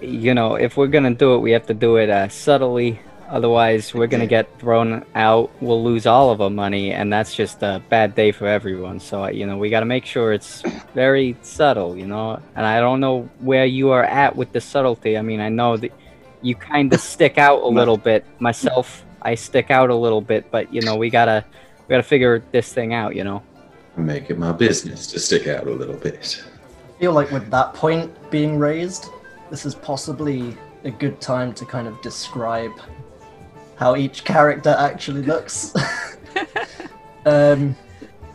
you 0.00 0.34
know, 0.34 0.54
if 0.54 0.76
we're 0.76 0.86
gonna 0.86 1.14
do 1.14 1.34
it, 1.34 1.38
we 1.38 1.50
have 1.52 1.66
to 1.66 1.74
do 1.74 1.96
it 1.96 2.10
uh, 2.10 2.28
subtly. 2.28 3.00
Otherwise, 3.28 3.92
we're 3.92 4.06
gonna 4.06 4.26
get 4.26 4.58
thrown 4.58 5.04
out. 5.14 5.50
We'll 5.60 5.84
lose 5.84 6.06
all 6.06 6.30
of 6.30 6.40
our 6.40 6.48
money, 6.48 6.92
and 6.92 7.12
that's 7.12 7.34
just 7.34 7.62
a 7.62 7.82
bad 7.90 8.14
day 8.14 8.32
for 8.32 8.46
everyone. 8.46 9.00
So, 9.00 9.26
you 9.26 9.46
know, 9.46 9.58
we 9.58 9.68
got 9.68 9.80
to 9.80 9.86
make 9.86 10.06
sure 10.06 10.32
it's 10.32 10.62
very 10.94 11.36
subtle, 11.42 11.96
you 11.96 12.06
know. 12.06 12.40
And 12.56 12.64
I 12.64 12.80
don't 12.80 13.00
know 13.00 13.28
where 13.40 13.66
you 13.66 13.90
are 13.90 14.04
at 14.04 14.34
with 14.34 14.52
the 14.52 14.60
subtlety. 14.62 15.18
I 15.18 15.22
mean, 15.22 15.40
I 15.40 15.50
know 15.50 15.76
that 15.76 15.92
you 16.40 16.54
kind 16.54 16.92
of 16.92 17.00
stick 17.14 17.36
out 17.36 17.62
a 17.62 17.68
little 17.68 17.98
bit. 17.98 18.24
Myself, 18.38 19.04
I 19.20 19.34
stick 19.34 19.70
out 19.70 19.90
a 19.90 19.94
little 19.94 20.22
bit, 20.22 20.50
but 20.50 20.72
you 20.72 20.80
know, 20.80 20.96
we 20.96 21.10
gotta 21.10 21.44
we 21.86 21.92
gotta 21.92 22.02
figure 22.02 22.42
this 22.50 22.72
thing 22.72 22.94
out. 22.94 23.14
You 23.14 23.24
know. 23.24 23.42
Make 23.96 24.30
it 24.30 24.38
my 24.38 24.52
business 24.52 25.06
to 25.08 25.18
stick 25.18 25.48
out 25.48 25.66
a 25.66 25.72
little 25.72 25.96
bit. 25.96 26.42
I 26.96 27.00
feel 27.00 27.12
like 27.12 27.30
with 27.30 27.50
that 27.50 27.74
point 27.74 28.30
being 28.30 28.58
raised, 28.58 29.06
this 29.50 29.66
is 29.66 29.74
possibly 29.74 30.56
a 30.84 30.90
good 30.90 31.20
time 31.20 31.52
to 31.54 31.64
kind 31.64 31.88
of 31.88 32.00
describe 32.00 32.72
how 33.78 33.96
each 33.96 34.24
character 34.24 34.74
actually 34.78 35.22
looks. 35.22 35.74
um, 37.24 37.76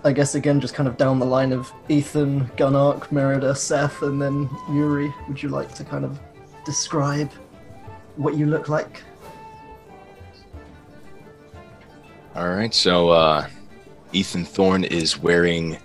I 0.06 0.12
guess 0.12 0.36
again, 0.36 0.60
just 0.60 0.74
kind 0.74 0.88
of 0.88 0.98
down 0.98 1.20
the 1.20 1.26
line 1.26 1.52
of 1.52 1.72
Ethan, 1.90 2.48
Gunark, 2.58 3.12
Merida, 3.12 3.54
Seth, 3.54 4.02
and 4.02 4.22
then 4.22 4.50
Yuri. 4.72 5.14
Would 5.28 5.44
you 5.44 5.50
like 5.50 5.74
to 5.76 5.84
kind 5.84 6.06
of 6.06 6.20
describe 6.66 7.32
what 8.16 8.36
you 8.36 8.46
look 8.46 8.70
like? 8.70 9.04
All 12.36 12.50
right, 12.50 12.74
so 12.74 13.10
uh, 13.10 13.48
Ethan 14.12 14.46
Thorne 14.46 14.86
is 14.86 15.20
wearing 15.20 15.78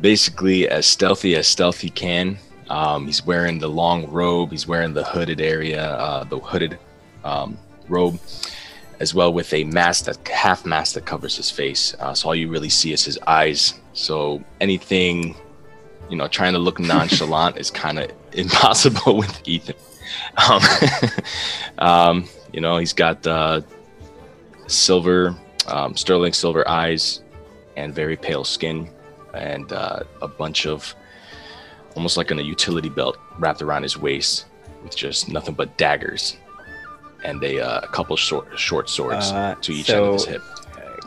basically 0.00 0.68
as 0.68 0.84
stealthy 0.84 1.36
as 1.36 1.46
stealthy 1.46 1.90
can. 1.90 2.38
Um, 2.68 3.06
he's 3.06 3.24
wearing 3.24 3.58
the 3.58 3.68
long 3.68 4.08
robe. 4.10 4.50
He's 4.50 4.66
wearing 4.66 4.94
the 4.94 5.04
hooded 5.04 5.40
area, 5.40 5.84
uh, 5.84 6.24
the 6.24 6.38
hooded 6.38 6.78
um, 7.24 7.58
robe, 7.88 8.20
as 9.00 9.14
well 9.14 9.32
with 9.32 9.52
a 9.54 9.64
mask 9.64 10.04
that 10.04 10.28
half 10.28 10.66
mask 10.66 10.94
that 10.94 11.06
covers 11.06 11.36
his 11.36 11.50
face. 11.50 11.94
Uh, 11.98 12.14
so 12.14 12.28
all 12.28 12.34
you 12.34 12.48
really 12.48 12.68
see 12.68 12.92
is 12.92 13.02
his 13.02 13.18
eyes. 13.26 13.74
So 13.94 14.44
anything, 14.60 15.34
you 16.10 16.16
know, 16.16 16.28
trying 16.28 16.52
to 16.52 16.58
look 16.58 16.78
nonchalant 16.94 17.56
is 17.56 17.70
kind 17.70 17.98
of 17.98 18.12
impossible 18.32 19.16
with 19.22 19.48
Ethan. 19.48 19.74
Um, 20.48 20.62
um, 21.78 22.28
you 22.52 22.60
know, 22.60 22.76
he's 22.76 22.92
got 22.92 23.26
uh, 23.26 23.62
silver, 24.66 25.34
um, 25.66 25.96
sterling 25.96 26.34
silver 26.34 26.68
eyes, 26.68 27.22
and 27.76 27.94
very 27.94 28.16
pale 28.16 28.44
skin, 28.44 28.90
and 29.34 29.72
uh, 29.72 30.00
a 30.20 30.28
bunch 30.28 30.66
of 30.66 30.94
almost 31.94 32.16
like 32.16 32.30
in 32.30 32.38
a 32.38 32.42
utility 32.42 32.88
belt 32.88 33.16
wrapped 33.38 33.62
around 33.62 33.82
his 33.82 33.96
waist 33.96 34.46
with 34.82 34.94
just 34.94 35.28
nothing 35.28 35.54
but 35.54 35.76
daggers 35.76 36.36
and 37.24 37.42
a, 37.44 37.60
uh, 37.60 37.80
a 37.82 37.88
couple 37.88 38.16
short 38.16 38.46
short 38.58 38.88
swords 38.88 39.30
Uh, 39.32 39.54
to 39.62 39.72
each 39.72 39.90
end 39.90 40.04
of 40.04 40.14
his 40.14 40.24
hip. 40.24 40.42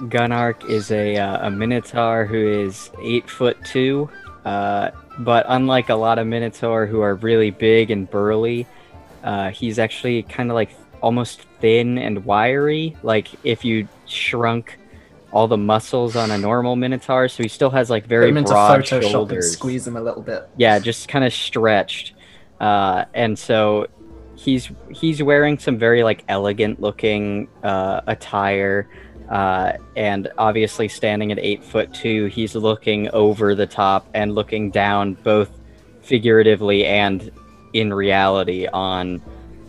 Gunark 0.10 0.68
is 0.70 0.92
a 0.92 1.18
uh, 1.18 1.48
a 1.48 1.52
minotaur 1.52 2.26
who 2.26 2.66
is 2.66 2.90
eight 3.02 3.30
foot 3.30 3.58
two, 3.64 4.10
uh, 4.46 4.90
but 5.20 5.46
unlike 5.48 5.90
a 5.90 5.96
lot 5.96 6.18
of 6.20 6.28
minotaur 6.28 6.86
who 6.86 7.02
are 7.02 7.16
really 7.16 7.52
big 7.52 7.92
and 7.92 8.10
burly, 8.10 8.66
uh, 9.24 9.50
he's 9.52 9.78
actually 9.80 10.24
kind 10.24 10.50
of 10.50 10.56
like 10.56 10.72
almost 11.02 11.42
thin 11.62 11.98
and 11.98 12.26
wiry. 12.26 12.98
Like 13.04 13.28
if 13.44 13.64
you 13.64 13.88
shrunk 14.08 14.80
all 15.32 15.48
the 15.48 15.58
muscles 15.58 16.16
on 16.16 16.32
a 16.32 16.38
normal 16.38 16.76
minotaur, 16.76 17.28
so 17.28 17.44
he 17.44 17.50
still 17.50 17.70
has 17.72 17.90
like 17.90 18.04
Put 18.04 18.10
very 18.10 18.30
him 18.30 18.38
into 18.38 18.52
broad 18.52 18.82
Photoshop 18.82 19.02
and 19.02 19.06
shoulders. 19.06 19.52
squeeze 19.52 19.88
him 19.88 19.96
a 19.96 20.02
little 20.02 20.22
bit. 20.22 20.48
Yeah, 20.58 20.80
just 20.80 21.08
kind 21.08 21.24
of 21.26 21.34
stretched, 21.34 22.14
uh, 22.60 23.06
and 23.14 23.38
so 23.38 23.88
he's 24.44 24.70
he's 24.92 25.24
wearing 25.24 25.58
some 25.58 25.78
very 25.78 26.04
like 26.04 26.24
elegant 26.28 26.82
looking 26.82 27.48
uh, 27.64 28.02
attire. 28.08 28.90
Uh, 29.30 29.74
and 29.96 30.30
obviously 30.38 30.88
standing 30.88 31.32
at 31.32 31.40
eight 31.40 31.64
foot 31.64 31.94
two, 31.94 32.26
he's 32.26 32.56
looking 32.56 33.10
over 33.12 33.56
the 33.56 33.66
top 33.66 34.06
and 34.14 34.36
looking 34.36 34.70
down 34.70 35.14
both 35.24 35.50
figuratively 36.02 36.86
and 36.86 37.32
in 37.72 37.94
reality 37.94 38.68
on 38.68 39.22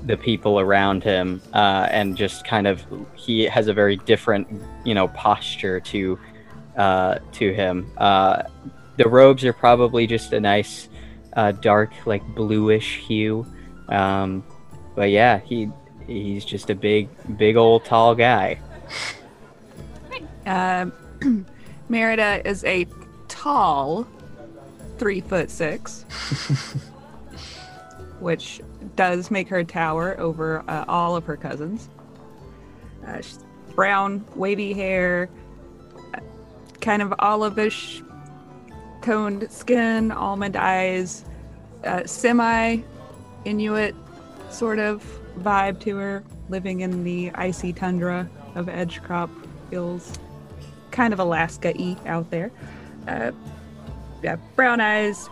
the 0.07 0.17
people 0.17 0.61
around 0.61 1.03
him 1.03 1.41
uh, 1.55 1.89
and 1.91 2.17
just 2.17 2.45
kind 2.45 2.67
of 2.67 2.85
he 3.15 3.45
has 3.45 3.69
a 3.69 3.73
very 3.73 3.97
different 3.97 4.47
you 4.85 4.93
know 4.93 5.09
posture 5.09 5.81
to 5.81 6.19
uh, 6.77 7.19
to 7.33 7.55
him 7.55 7.91
uh, 7.97 8.43
the 8.97 9.09
robes 9.09 9.45
are 9.45 9.55
probably 9.55 10.07
just 10.07 10.33
a 10.33 10.41
nice 10.41 10.89
uh, 11.35 11.53
dark 11.53 11.91
like 12.05 12.23
bluish 12.35 12.99
hue 12.99 13.47
um, 13.89 14.45
but 14.95 15.11
yeah 15.11 15.39
he 15.41 15.71
he's 16.07 16.45
just 16.45 16.71
a 16.71 16.75
big 16.75 17.09
big 17.37 17.57
old 17.57 17.85
tall 17.85 18.15
guy 18.15 18.59
Um, 20.47 20.93
Merida 21.89 22.47
is 22.47 22.65
a 22.65 22.87
tall 23.29 24.07
three 24.99 25.21
foot 25.21 25.51
six, 25.51 26.03
which 28.21 28.61
does 28.97 29.31
make 29.31 29.49
her 29.49 29.65
tower 29.65 30.19
over 30.21 30.63
uh, 30.69 30.85
all 30.87 31.17
of 31.17 31.25
her 31.25 31.37
cousins. 31.37 31.89
Uh, 33.07 33.21
brown, 33.75 34.25
wavy 34.35 34.73
hair, 34.73 35.29
uh, 36.15 36.21
kind 36.81 37.03
of 37.03 37.11
olivish 37.21 38.03
toned 39.03 39.51
skin, 39.51 40.13
almond 40.13 40.57
eyes, 40.57 41.25
uh, 41.85 42.07
semi 42.07 42.79
Inuit 43.45 43.95
sort 44.55 44.79
of 44.79 45.05
vibe 45.39 45.81
to 45.81 45.97
her, 45.97 46.25
living 46.49 46.81
in 46.81 47.05
the 47.05 47.31
icy 47.35 47.73
tundra 47.73 48.29
of 48.55 48.67
Edgecrop 48.67 49.31
Hills 49.71 50.19
kind 50.95 51.13
of 51.13 51.19
Alaska 51.19 51.73
y 51.77 51.97
out 52.07 52.31
there. 52.31 52.51
Uh, 53.09 53.33
yeah, 54.23 54.37
brown 54.57 54.81
eyes. 54.81 55.29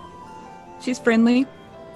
She's 0.83 0.99
friendly, 0.99 1.47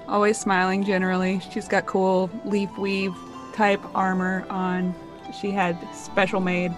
always 0.07 0.39
smiling 0.39 0.85
generally. 0.85 1.41
She's 1.51 1.67
got 1.67 1.85
cool 1.85 2.31
leaf 2.45 2.75
weave 2.77 3.13
type 3.53 3.81
armor 3.93 4.45
on. 4.49 4.95
She 5.39 5.51
had 5.51 5.77
special 5.93 6.39
made 6.39 6.73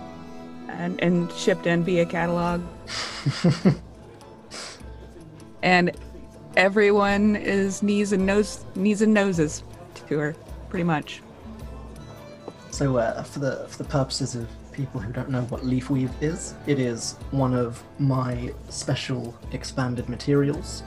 and, 0.68 1.02
and 1.02 1.32
shipped 1.34 1.68
in 1.68 1.84
via 1.84 2.06
catalog. 2.06 2.62
and 5.62 5.92
everyone 6.58 7.36
is 7.36 7.84
knees 7.84 8.12
and 8.12 8.26
nose 8.26 8.66
knees 8.76 9.04
and 9.04 9.14
noses 9.14 9.64
to 10.10 10.20
her, 10.20 10.36
pretty 10.70 10.84
much. 10.84 11.22
So, 12.72 12.98
uh, 12.98 13.24
for 13.24 13.40
the 13.40 13.66
for 13.70 13.78
the 13.84 13.90
purposes 13.90 14.36
of 14.36 14.48
people 14.72 15.00
who 15.00 15.12
don't 15.12 15.30
know 15.30 15.42
what 15.44 15.66
leaf 15.66 15.90
weave 15.90 16.12
is, 16.22 16.54
it 16.68 16.80
is 16.80 17.14
one 17.32 17.54
of 17.54 17.84
my 17.98 18.54
special 18.70 19.36
expanded 19.52 20.08
materials, 20.08 20.84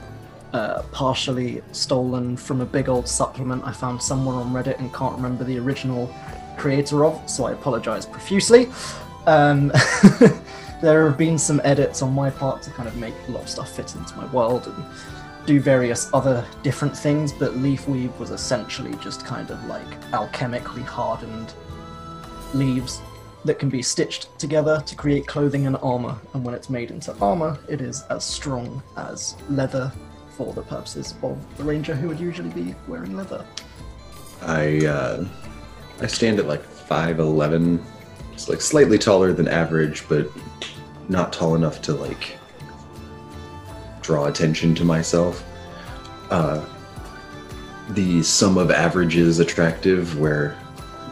uh, 0.53 0.83
partially 0.93 1.63
stolen 1.73 2.37
from 2.37 2.61
a 2.61 2.65
big 2.65 2.89
old 2.89 3.09
supplement 3.09 3.65
I 3.65 3.73
found 3.73 4.03
somewhere 4.03 4.37
on 4.37 4.53
Reddit 4.53 4.79
and 4.79 4.93
can't 4.95 5.15
remember 5.17 5.45
the 5.45 5.59
original 5.59 6.15
creator 6.57 7.05
of, 7.05 7.29
so 7.29 7.45
I 7.47 7.53
apologize 7.53 8.07
profusely. 8.07 8.69
Um, 9.27 9.69
there 10.83 11.07
have 11.07 11.19
been 11.19 11.39
some 11.39 11.61
edits 11.65 12.03
on 12.03 12.13
my 12.13 12.31
part 12.31 12.63
to 12.63 12.71
kind 12.71 12.89
of 12.89 12.97
make 12.97 13.15
a 13.29 13.33
lot 13.33 13.43
of 13.43 13.49
stuff 13.49 13.75
fit 13.75 13.95
into 13.95 14.17
my 14.17 14.27
world 14.27 14.67
and 14.67 14.85
do 15.47 15.61
various 15.61 16.09
other 16.15 16.45
different 16.63 16.97
things, 16.97 17.33
but 17.33 17.57
leaf 17.57 17.89
weave 17.89 18.17
was 18.19 18.31
essentially 18.31 18.95
just 18.97 19.25
kind 19.25 19.51
of 19.51 19.65
like 19.67 20.01
alchemically 20.13 20.85
hardened 20.85 21.53
leaves 22.55 23.01
that 23.45 23.59
can 23.59 23.69
be 23.69 23.83
stitched 23.83 24.29
together 24.39 24.81
to 24.87 24.95
create 24.95 25.27
clothing 25.27 25.67
and 25.67 25.77
armor. 25.83 26.17
And 26.33 26.45
when 26.45 26.55
it's 26.55 26.71
made 26.71 26.91
into 26.91 27.13
armor, 27.21 27.59
it 27.69 27.81
is 27.81 28.05
as 28.11 28.25
strong 28.25 28.83
as 28.97 29.35
leather 29.49 29.91
for 30.37 30.53
the 30.53 30.63
purposes 30.63 31.15
of 31.23 31.39
the 31.57 31.65
ranger 31.65 31.95
who 31.95 32.09
would 32.09 32.21
usually 32.21 32.51
be 32.51 32.75
wearing 32.87 33.17
leather. 33.17 33.45
I 34.43 34.87
uh, 34.87 35.25
I 36.01 36.07
stand 36.07 36.39
at 36.39 36.47
like 36.47 36.63
five 36.63 37.19
eleven, 37.19 37.85
it's 38.33 38.49
like 38.49 38.61
slightly 38.61 38.99
taller 38.99 39.33
than 39.33 39.49
average, 39.49 40.09
but 40.09 40.29
not 41.09 41.33
tall 41.33 41.55
enough 41.55 41.83
to 41.83 41.95
like 41.95 42.39
draw 44.03 44.27
attention 44.27 44.75
to 44.77 44.85
myself. 44.85 45.45
Uh, 46.31 46.65
the 47.91 48.23
sum 48.23 48.59
of 48.59 48.71
averages 48.71 49.39
attractive, 49.39 50.19
where 50.19 50.59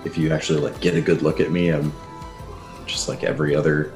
if 0.04 0.16
you 0.16 0.32
actually 0.32 0.60
like 0.60 0.80
get 0.80 0.94
a 0.94 1.00
good 1.00 1.22
look 1.22 1.40
at 1.40 1.50
me, 1.50 1.70
I'm 1.70 1.92
just 2.86 3.08
like 3.08 3.24
every 3.24 3.54
other 3.54 3.92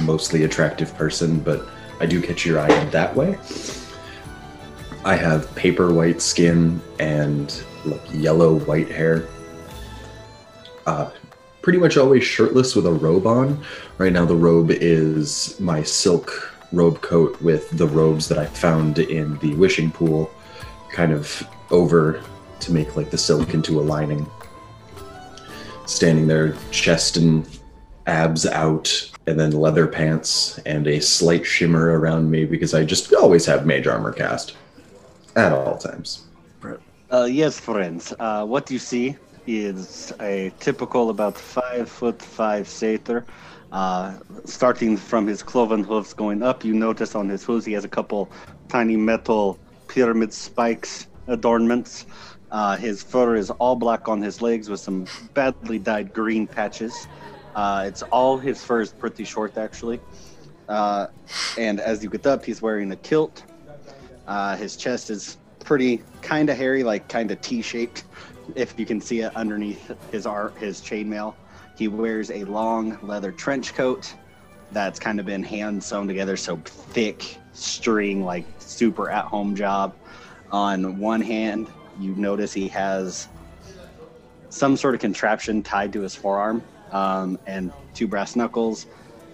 mostly 0.00 0.44
attractive 0.44 0.94
person, 0.94 1.40
but 1.40 1.68
I 2.00 2.06
do 2.06 2.20
catch 2.20 2.44
your 2.44 2.58
eye 2.58 2.72
in 2.82 2.90
that 2.90 3.14
way. 3.14 3.38
I 5.04 5.16
have 5.16 5.52
paper 5.56 5.92
white 5.92 6.22
skin 6.22 6.80
and 7.00 7.62
like 7.84 8.02
yellow 8.12 8.60
white 8.60 8.88
hair. 8.88 9.26
Uh, 10.86 11.10
pretty 11.62 11.78
much 11.78 11.96
always 11.96 12.24
shirtless 12.24 12.74
with 12.76 12.86
a 12.86 12.92
robe 12.92 13.26
on. 13.26 13.64
Right 13.98 14.12
now, 14.12 14.24
the 14.24 14.36
robe 14.36 14.70
is 14.70 15.58
my 15.60 15.82
silk 15.82 16.51
robe 16.72 17.00
coat 17.02 17.40
with 17.42 17.70
the 17.70 17.86
robes 17.86 18.28
that 18.28 18.38
I 18.38 18.46
found 18.46 18.98
in 18.98 19.38
the 19.38 19.54
wishing 19.54 19.90
pool, 19.90 20.30
kind 20.90 21.12
of 21.12 21.46
over 21.70 22.22
to 22.60 22.72
make 22.72 22.96
like 22.96 23.10
the 23.10 23.18
silk 23.18 23.54
into 23.54 23.80
a 23.80 23.82
lining. 23.82 24.28
Standing 25.86 26.26
there, 26.26 26.56
chest 26.70 27.16
and 27.16 27.46
abs 28.06 28.46
out, 28.46 29.10
and 29.26 29.38
then 29.38 29.52
leather 29.52 29.86
pants 29.86 30.58
and 30.66 30.86
a 30.86 31.00
slight 31.00 31.46
shimmer 31.46 31.98
around 31.98 32.30
me 32.30 32.44
because 32.44 32.74
I 32.74 32.84
just 32.84 33.12
always 33.14 33.46
have 33.46 33.66
mage 33.66 33.86
armor 33.86 34.12
cast 34.12 34.56
at 35.36 35.52
all 35.52 35.78
times. 35.78 36.26
Uh, 37.12 37.24
yes, 37.24 37.60
friends. 37.60 38.14
Uh, 38.18 38.44
what 38.46 38.70
you 38.70 38.78
see 38.78 39.16
is 39.46 40.14
a 40.20 40.50
typical 40.60 41.10
about 41.10 41.36
five 41.36 41.88
foot 41.88 42.22
five 42.22 42.66
satyr. 42.66 43.26
Uh, 43.72 44.18
starting 44.44 44.98
from 44.98 45.26
his 45.26 45.42
cloven 45.42 45.82
hooves 45.82 46.12
going 46.12 46.42
up, 46.42 46.62
you 46.62 46.74
notice 46.74 47.14
on 47.14 47.26
his 47.26 47.42
hooves 47.42 47.64
he 47.64 47.72
has 47.72 47.84
a 47.84 47.88
couple 47.88 48.30
tiny 48.68 48.96
metal 48.96 49.58
pyramid 49.88 50.32
spikes 50.32 51.06
adornments. 51.26 52.04
Uh, 52.50 52.76
his 52.76 53.02
fur 53.02 53.34
is 53.34 53.50
all 53.50 53.74
black 53.74 54.08
on 54.08 54.20
his 54.20 54.42
legs 54.42 54.68
with 54.68 54.78
some 54.78 55.06
badly 55.32 55.78
dyed 55.78 56.12
green 56.12 56.46
patches. 56.46 57.08
Uh, 57.54 57.84
it's 57.86 58.02
all 58.02 58.36
his 58.36 58.62
fur 58.62 58.82
is 58.82 58.92
pretty 58.92 59.24
short 59.24 59.56
actually. 59.56 59.98
Uh, 60.68 61.06
and 61.58 61.80
as 61.80 62.04
you 62.04 62.10
get 62.10 62.26
up, 62.26 62.44
he's 62.44 62.60
wearing 62.60 62.92
a 62.92 62.96
kilt. 62.96 63.42
Uh, 64.26 64.54
his 64.54 64.76
chest 64.76 65.08
is 65.08 65.38
pretty 65.64 66.02
kind 66.20 66.50
of 66.50 66.58
hairy, 66.58 66.84
like 66.84 67.08
kind 67.08 67.30
of 67.30 67.40
T-shaped, 67.40 68.04
if 68.54 68.78
you 68.78 68.84
can 68.84 69.00
see 69.00 69.20
it 69.20 69.34
underneath 69.34 69.90
his 70.10 70.24
his 70.58 70.80
chainmail. 70.82 71.34
He 71.76 71.88
wears 71.88 72.30
a 72.30 72.44
long 72.44 72.98
leather 73.02 73.32
trench 73.32 73.74
coat 73.74 74.14
that's 74.72 74.98
kind 74.98 75.20
of 75.20 75.26
been 75.26 75.42
hand 75.42 75.82
sewn 75.82 76.06
together, 76.06 76.36
so 76.36 76.56
thick 76.64 77.38
string, 77.52 78.24
like 78.24 78.44
super 78.58 79.10
at-home 79.10 79.54
job. 79.54 79.94
On 80.50 80.98
one 80.98 81.20
hand, 81.20 81.68
you 81.98 82.14
notice 82.14 82.52
he 82.52 82.68
has 82.68 83.28
some 84.48 84.76
sort 84.76 84.94
of 84.94 85.00
contraption 85.00 85.62
tied 85.62 85.92
to 85.94 86.00
his 86.00 86.14
forearm, 86.14 86.62
um, 86.90 87.38
and 87.46 87.72
two 87.94 88.06
brass 88.06 88.36
knuckles, 88.36 88.86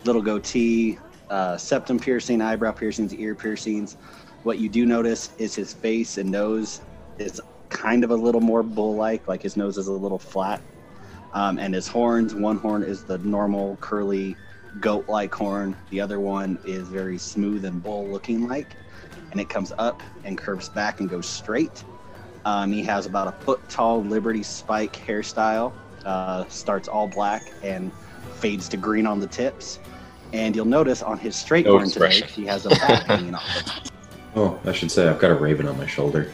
little 0.04 0.22
goatee, 0.22 0.98
uh, 1.30 1.56
septum 1.56 1.98
piercing, 1.98 2.40
eyebrow 2.40 2.72
piercings, 2.72 3.12
ear 3.14 3.34
piercings. 3.34 3.96
What 4.44 4.58
you 4.58 4.68
do 4.68 4.86
notice 4.86 5.30
is 5.38 5.54
his 5.54 5.72
face 5.72 6.18
and 6.18 6.30
nose 6.30 6.80
is 7.18 7.40
kind 7.68 8.04
of 8.04 8.10
a 8.10 8.14
little 8.14 8.40
more 8.40 8.62
bull-like, 8.62 9.28
like 9.28 9.42
his 9.42 9.56
nose 9.56 9.76
is 9.76 9.88
a 9.88 9.92
little 9.92 10.18
flat, 10.18 10.62
um, 11.32 11.58
and 11.58 11.74
his 11.74 11.88
horns. 11.88 12.34
One 12.34 12.58
horn 12.58 12.82
is 12.82 13.04
the 13.04 13.18
normal 13.18 13.76
curly 13.80 14.36
goat-like 14.80 15.34
horn. 15.34 15.76
The 15.90 16.00
other 16.00 16.20
one 16.20 16.58
is 16.64 16.88
very 16.88 17.18
smooth 17.18 17.64
and 17.64 17.82
bull-looking 17.82 18.48
like, 18.48 18.76
and 19.30 19.40
it 19.40 19.48
comes 19.48 19.72
up 19.78 20.02
and 20.24 20.36
curves 20.38 20.68
back 20.68 21.00
and 21.00 21.08
goes 21.08 21.26
straight. 21.26 21.84
Um, 22.44 22.72
he 22.72 22.82
has 22.84 23.06
about 23.06 23.28
a 23.28 23.32
foot 23.44 23.60
tall 23.68 24.02
Liberty 24.02 24.42
Spike 24.42 24.94
hairstyle. 24.94 25.72
Uh, 26.04 26.46
starts 26.48 26.88
all 26.88 27.08
black 27.08 27.52
and 27.62 27.92
fades 28.36 28.68
to 28.68 28.76
green 28.76 29.06
on 29.06 29.20
the 29.20 29.26
tips. 29.26 29.78
And 30.32 30.54
you'll 30.54 30.64
notice 30.64 31.02
on 31.02 31.18
his 31.18 31.34
straight 31.36 31.66
No 31.66 31.72
horn 31.72 31.90
today, 31.90 32.20
he 32.22 32.46
has 32.46 32.66
a 32.66 32.70
bat 32.70 33.02
hanging 33.06 33.34
off 33.34 33.56
it. 33.56 33.90
Oh, 34.36 34.58
I 34.64 34.72
should 34.72 34.90
say 34.90 35.08
I've 35.08 35.18
got 35.18 35.30
a 35.30 35.34
raven 35.34 35.66
on 35.66 35.76
my 35.76 35.86
shoulder. 35.86 36.32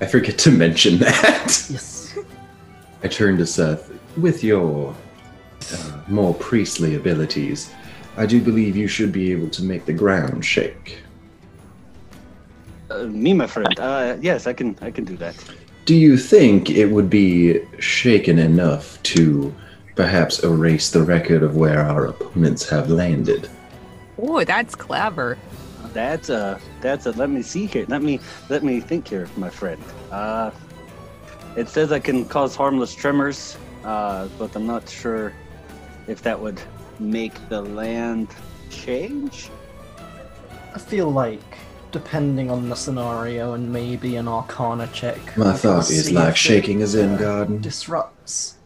I 0.00 0.06
forget 0.06 0.38
to 0.38 0.50
mention 0.50 0.98
that. 0.98 1.66
Yes. 1.70 2.18
I 3.02 3.08
turn 3.08 3.36
to 3.38 3.46
Seth. 3.46 3.92
With 4.20 4.42
your 4.42 4.94
uh, 5.72 6.00
more 6.08 6.34
priestly 6.34 6.96
abilities, 6.96 7.72
I 8.16 8.26
do 8.26 8.40
believe 8.40 8.76
you 8.76 8.88
should 8.88 9.12
be 9.12 9.30
able 9.30 9.48
to 9.50 9.62
make 9.62 9.84
the 9.84 9.92
ground 9.92 10.44
shake. 10.44 11.02
Uh, 12.90 13.04
me, 13.04 13.32
my 13.32 13.46
friend. 13.46 13.78
Uh, 13.78 14.16
yes, 14.20 14.46
I 14.46 14.52
can. 14.54 14.76
I 14.80 14.90
can 14.90 15.04
do 15.04 15.16
that. 15.18 15.36
Do 15.84 15.94
you 15.94 16.16
think 16.16 16.70
it 16.70 16.86
would 16.86 17.08
be 17.08 17.60
shaken 17.78 18.38
enough 18.38 19.00
to 19.04 19.54
perhaps 19.94 20.42
erase 20.42 20.90
the 20.90 21.02
record 21.02 21.42
of 21.42 21.56
where 21.56 21.80
our 21.80 22.06
opponents 22.06 22.68
have 22.68 22.90
landed? 22.90 23.48
Oh, 24.18 24.42
that's 24.44 24.74
clever. 24.74 25.38
That's 25.92 26.28
a. 26.28 26.60
That's 26.80 27.06
a. 27.06 27.12
Let 27.12 27.30
me 27.30 27.42
see 27.42 27.66
here. 27.66 27.84
Let 27.88 28.02
me. 28.02 28.20
Let 28.48 28.64
me 28.64 28.80
think 28.80 29.06
here, 29.06 29.28
my 29.36 29.50
friend. 29.50 29.82
Uh, 30.10 30.50
it 31.56 31.68
says 31.68 31.92
I 31.92 32.00
can 32.00 32.24
cause 32.24 32.56
harmless 32.56 32.94
tremors, 32.94 33.56
uh, 33.88 34.28
but 34.38 34.54
I'm 34.54 34.66
not 34.66 34.88
sure 34.88 35.32
if 36.06 36.22
that 36.22 36.38
would 36.38 36.60
make 36.98 37.32
the 37.48 37.62
land 37.62 38.28
change. 38.70 39.48
I 40.74 40.78
feel 40.78 41.10
like, 41.10 41.58
depending 41.90 42.50
on 42.50 42.68
the 42.68 42.76
scenario 42.76 43.54
and 43.54 43.72
maybe 43.72 44.16
an 44.16 44.28
Arcana 44.28 44.86
check. 44.88 45.18
My 45.36 45.52
can 45.52 45.54
thought 45.54 45.90
is 45.90 46.12
like 46.12 46.36
shaking 46.36 46.82
a 46.82 46.86
Zen 46.86 47.14
uh, 47.14 47.18
garden. 47.18 47.60
Disrupts 47.62 48.56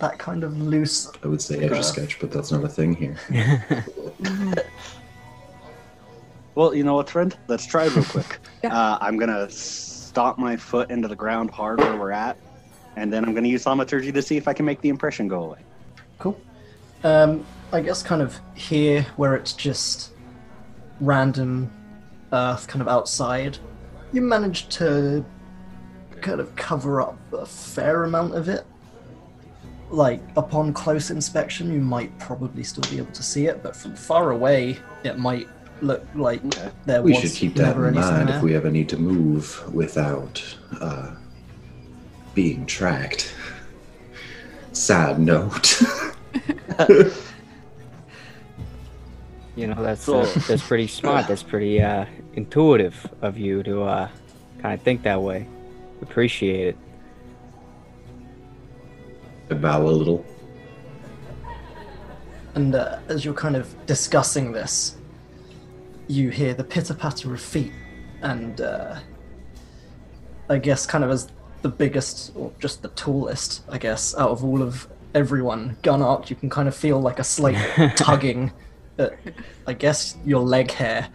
that 0.00 0.18
kind 0.18 0.42
of 0.42 0.60
loose. 0.60 1.10
I 1.22 1.28
would 1.28 1.40
say 1.40 1.64
Etch 1.64 1.70
A 1.70 1.82
Sketch, 1.82 2.18
but 2.18 2.32
that's 2.32 2.50
not 2.50 2.64
a 2.64 2.68
thing 2.68 2.94
here. 2.94 3.16
Well, 6.56 6.72
you 6.72 6.84
know 6.84 6.94
what, 6.94 7.10
friend? 7.10 7.36
Let's 7.48 7.66
try 7.66 7.86
real 7.86 8.04
quick. 8.04 8.38
Yeah. 8.62 8.72
uh, 8.72 8.98
I'm 9.00 9.18
gonna 9.18 9.50
stomp 9.50 10.38
my 10.38 10.56
foot 10.56 10.90
into 10.90 11.08
the 11.08 11.16
ground 11.16 11.50
hard 11.50 11.80
where 11.80 11.96
we're 11.96 12.12
at, 12.12 12.38
and 12.96 13.12
then 13.12 13.24
I'm 13.24 13.34
gonna 13.34 13.48
use 13.48 13.64
thaumaturgy 13.64 14.12
to 14.12 14.22
see 14.22 14.36
if 14.36 14.46
I 14.48 14.52
can 14.52 14.64
make 14.66 14.80
the 14.80 14.88
impression 14.88 15.28
go 15.28 15.44
away. 15.44 15.58
Cool. 16.18 16.40
Um, 17.02 17.44
I 17.72 17.80
guess 17.80 18.02
kind 18.02 18.22
of 18.22 18.38
here 18.54 19.02
where 19.16 19.34
it's 19.34 19.52
just 19.52 20.12
random 21.00 21.70
earth 22.32 22.66
kind 22.68 22.80
of 22.82 22.88
outside, 22.88 23.58
you 24.12 24.20
manage 24.22 24.68
to 24.70 25.24
kind 26.20 26.40
of 26.40 26.54
cover 26.56 27.00
up 27.02 27.18
a 27.32 27.44
fair 27.44 28.04
amount 28.04 28.34
of 28.34 28.48
it. 28.48 28.64
Like 29.90 30.20
upon 30.36 30.72
close 30.72 31.10
inspection, 31.10 31.72
you 31.72 31.80
might 31.80 32.16
probably 32.18 32.64
still 32.64 32.84
be 32.90 32.98
able 32.98 33.12
to 33.12 33.22
see 33.22 33.46
it, 33.46 33.62
but 33.62 33.76
from 33.76 33.94
far 33.94 34.30
away, 34.30 34.78
it 35.04 35.18
might 35.18 35.46
look 35.82 36.04
like 36.14 36.42
Okay. 36.46 36.70
there 36.86 37.02
We 37.02 37.12
was 37.12 37.20
should 37.20 37.32
keep 37.32 37.54
that 37.56 37.62
never 37.66 37.88
in 37.88 37.94
mind 37.94 38.28
there. 38.28 38.36
if 38.36 38.42
we 38.42 38.54
ever 38.54 38.70
need 38.70 38.88
to 38.88 38.96
move 38.96 39.62
without 39.74 40.42
uh, 40.80 41.10
being 42.34 42.66
tracked. 42.66 43.34
Sad 44.72 45.18
note. 45.18 45.82
You 49.56 49.68
know, 49.68 49.80
that's 49.80 50.08
uh, 50.08 50.28
that's 50.48 50.66
pretty 50.66 50.88
smart. 50.88 51.28
That's 51.28 51.42
pretty 51.42 51.80
uh, 51.80 52.06
intuitive 52.34 53.06
of 53.22 53.38
you 53.38 53.62
to 53.62 53.82
uh, 53.84 54.08
kind 54.58 54.74
of 54.74 54.82
think 54.82 55.04
that 55.04 55.22
way. 55.22 55.46
Appreciate 56.02 56.68
it. 56.68 56.78
I 59.50 59.54
bow 59.54 59.82
a 59.82 59.86
little. 59.86 60.26
And 62.56 62.74
uh, 62.74 62.98
as 63.08 63.24
you're 63.24 63.34
kind 63.34 63.54
of 63.54 63.86
discussing 63.86 64.50
this, 64.50 64.96
you 66.08 66.30
hear 66.30 66.54
the 66.54 66.64
pitter 66.64 66.94
patter 66.94 67.32
of 67.32 67.40
feet, 67.40 67.72
and 68.22 68.60
uh, 68.60 68.98
I 70.48 70.58
guess 70.58 70.84
kind 70.84 71.04
of 71.04 71.10
as 71.10 71.28
the 71.64 71.68
biggest 71.70 72.30
or 72.36 72.52
just 72.60 72.82
the 72.82 72.88
tallest, 72.88 73.62
I 73.70 73.78
guess, 73.78 74.14
out 74.16 74.30
of 74.30 74.44
all 74.44 74.62
of 74.62 74.86
everyone, 75.14 75.78
Gunark, 75.82 76.28
you 76.28 76.36
can 76.36 76.50
kind 76.50 76.68
of 76.68 76.76
feel 76.76 77.00
like 77.00 77.18
a 77.18 77.24
slight 77.24 77.56
tugging 77.96 78.52
at, 78.98 79.14
I 79.66 79.72
guess, 79.72 80.14
your 80.26 80.42
leg 80.42 80.70
hair. 80.70 81.08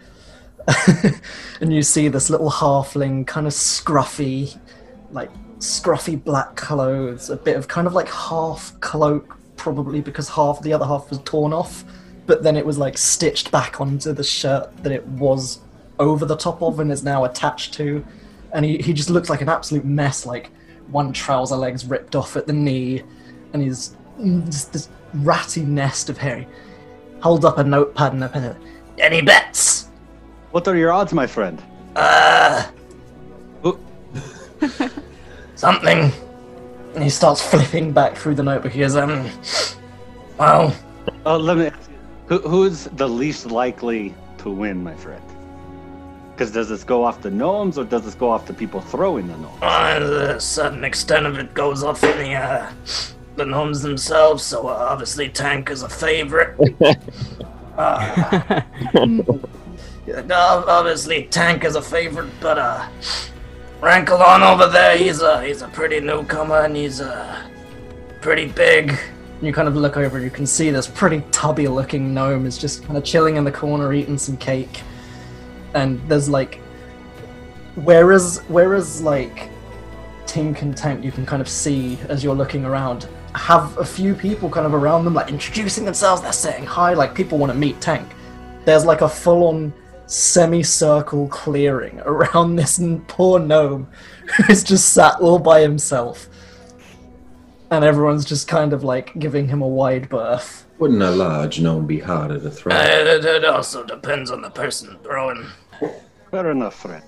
and 1.60 1.72
you 1.72 1.82
see 1.82 2.08
this 2.08 2.30
little 2.30 2.50
halfling, 2.50 3.28
kind 3.28 3.46
of 3.46 3.52
scruffy, 3.52 4.58
like 5.12 5.30
scruffy 5.60 6.22
black 6.22 6.56
clothes, 6.56 7.30
a 7.30 7.36
bit 7.36 7.56
of 7.56 7.68
kind 7.68 7.86
of 7.86 7.94
like 7.94 8.08
half 8.08 8.78
cloak, 8.80 9.38
probably 9.56 10.00
because 10.00 10.28
half 10.28 10.60
the 10.62 10.72
other 10.72 10.84
half 10.84 11.10
was 11.10 11.20
torn 11.20 11.52
off, 11.52 11.84
but 12.26 12.42
then 12.42 12.56
it 12.56 12.66
was 12.66 12.76
like 12.76 12.98
stitched 12.98 13.52
back 13.52 13.80
onto 13.80 14.12
the 14.12 14.24
shirt 14.24 14.76
that 14.82 14.90
it 14.90 15.06
was 15.06 15.60
over 16.00 16.24
the 16.24 16.36
top 16.36 16.60
of 16.60 16.80
and 16.80 16.90
is 16.90 17.04
now 17.04 17.24
attached 17.24 17.72
to. 17.74 18.04
And 18.52 18.64
he, 18.64 18.78
he 18.78 18.92
just 18.92 19.10
looks 19.10 19.30
like 19.30 19.40
an 19.40 19.48
absolute 19.48 19.84
mess, 19.84 20.26
like 20.26 20.50
one 20.88 21.12
trouser 21.12 21.56
leg's 21.56 21.84
ripped 21.84 22.16
off 22.16 22.36
at 22.36 22.46
the 22.46 22.52
knee, 22.52 23.02
and 23.52 23.62
he's 23.62 23.96
mm, 24.18 24.44
just 24.46 24.72
this 24.72 24.88
ratty 25.14 25.62
nest 25.62 26.08
of 26.08 26.18
hair. 26.18 26.40
He 26.40 26.46
holds 27.20 27.44
up 27.44 27.58
a 27.58 27.64
notepad 27.64 28.12
and 28.12 28.24
a 28.24 28.28
pen. 28.28 28.56
Any 28.98 29.22
bets? 29.22 29.88
What 30.50 30.66
are 30.66 30.76
your 30.76 30.92
odds, 30.92 31.12
my 31.12 31.26
friend? 31.26 31.62
Uh, 31.94 32.68
something. 35.54 36.12
And 36.94 37.04
he 37.04 37.10
starts 37.10 37.40
flipping 37.40 37.92
back 37.92 38.16
through 38.16 38.34
the 38.34 38.42
notebook. 38.42 38.72
He 38.72 38.80
goes, 38.80 38.96
um, 38.96 39.30
well, 40.38 40.74
Oh, 41.26 41.36
let 41.36 41.56
me. 41.58 41.66
Ask 41.66 41.90
you, 41.90 41.96
who, 42.26 42.48
who's 42.48 42.84
the 42.84 43.08
least 43.08 43.46
likely 43.46 44.14
to 44.38 44.50
win, 44.50 44.82
my 44.82 44.94
friend? 44.94 45.22
Because 46.40 46.54
does 46.54 46.70
this 46.70 46.84
go 46.84 47.04
off 47.04 47.20
the 47.20 47.30
gnomes 47.30 47.76
or 47.76 47.84
does 47.84 48.02
this 48.02 48.14
go 48.14 48.30
off 48.30 48.46
the 48.46 48.54
people 48.54 48.80
throwing 48.80 49.26
the 49.26 49.36
gnomes? 49.36 49.62
uh, 49.62 50.32
a 50.36 50.40
certain 50.40 50.84
extent 50.84 51.26
of 51.26 51.38
it 51.38 51.52
goes 51.52 51.84
off 51.84 52.02
in 52.02 52.16
the, 52.16 52.32
uh, 52.32 52.72
the 53.36 53.44
gnomes 53.44 53.82
themselves, 53.82 54.42
so 54.42 54.66
uh, 54.66 54.86
obviously 54.88 55.28
Tank 55.28 55.68
is 55.68 55.82
a 55.82 55.88
favorite. 55.90 56.58
uh, 57.76 57.76
uh, 58.96 60.64
obviously 60.66 61.24
Tank 61.24 61.62
is 61.62 61.76
a 61.76 61.82
favorite, 61.82 62.30
but, 62.40 62.58
uh, 62.58 62.88
Rankalon 63.82 64.40
over 64.40 64.66
there, 64.66 64.96
he's 64.96 65.20
a, 65.20 65.44
he's 65.44 65.60
a 65.60 65.68
pretty 65.68 66.00
newcomer 66.00 66.62
and 66.62 66.74
he's, 66.74 67.02
uh, 67.02 67.46
pretty 68.22 68.46
big. 68.46 68.98
You 69.42 69.52
kind 69.52 69.68
of 69.68 69.76
look 69.76 69.98
over 69.98 70.16
and 70.16 70.24
you 70.24 70.30
can 70.30 70.46
see 70.46 70.70
this 70.70 70.86
pretty 70.86 71.22
tubby 71.32 71.68
looking 71.68 72.14
gnome 72.14 72.46
is 72.46 72.56
just 72.56 72.82
kind 72.84 72.96
of 72.96 73.04
chilling 73.04 73.36
in 73.36 73.44
the 73.44 73.52
corner 73.52 73.92
eating 73.92 74.16
some 74.16 74.38
cake. 74.38 74.80
And 75.74 76.00
there's 76.08 76.28
like 76.28 76.60
whereas 77.76 78.42
whereas 78.48 79.02
like 79.02 79.48
team 80.26 80.54
Tank 80.54 81.04
you 81.04 81.12
can 81.12 81.26
kind 81.26 81.42
of 81.42 81.48
see 81.48 81.98
as 82.08 82.22
you're 82.22 82.34
looking 82.34 82.64
around 82.64 83.08
have 83.34 83.76
a 83.78 83.84
few 83.84 84.14
people 84.14 84.48
kind 84.50 84.66
of 84.66 84.74
around 84.74 85.04
them 85.04 85.14
like 85.14 85.28
introducing 85.28 85.84
themselves, 85.84 86.22
they're 86.22 86.32
saying 86.32 86.64
hi, 86.64 86.94
like 86.94 87.14
people 87.14 87.38
want 87.38 87.52
to 87.52 87.58
meet 87.58 87.80
Tank. 87.80 88.08
There's 88.64 88.84
like 88.84 89.00
a 89.00 89.08
full 89.08 89.44
on 89.44 89.72
semicircle 90.06 91.28
clearing 91.28 92.00
around 92.04 92.56
this 92.56 92.80
poor 93.06 93.38
gnome 93.38 93.88
who's 94.36 94.64
just 94.64 94.92
sat 94.92 95.20
all 95.20 95.38
by 95.38 95.60
himself. 95.60 96.28
And 97.70 97.84
everyone's 97.84 98.24
just 98.24 98.48
kind 98.48 98.72
of 98.72 98.82
like 98.82 99.16
giving 99.18 99.48
him 99.48 99.62
a 99.62 99.68
wide 99.68 100.08
berth. 100.08 100.59
Wouldn't 100.80 101.02
a 101.02 101.10
large 101.10 101.60
gnome 101.60 101.86
be 101.86 101.98
harder 101.98 102.40
to 102.40 102.50
throw? 102.50 102.74
it, 102.74 103.22
it 103.22 103.44
also 103.44 103.84
depends 103.84 104.30
on 104.30 104.40
the 104.40 104.48
person 104.48 104.96
throwing. 105.02 105.46
Fair 106.30 106.50
enough, 106.50 106.74
Fred. 106.74 107.02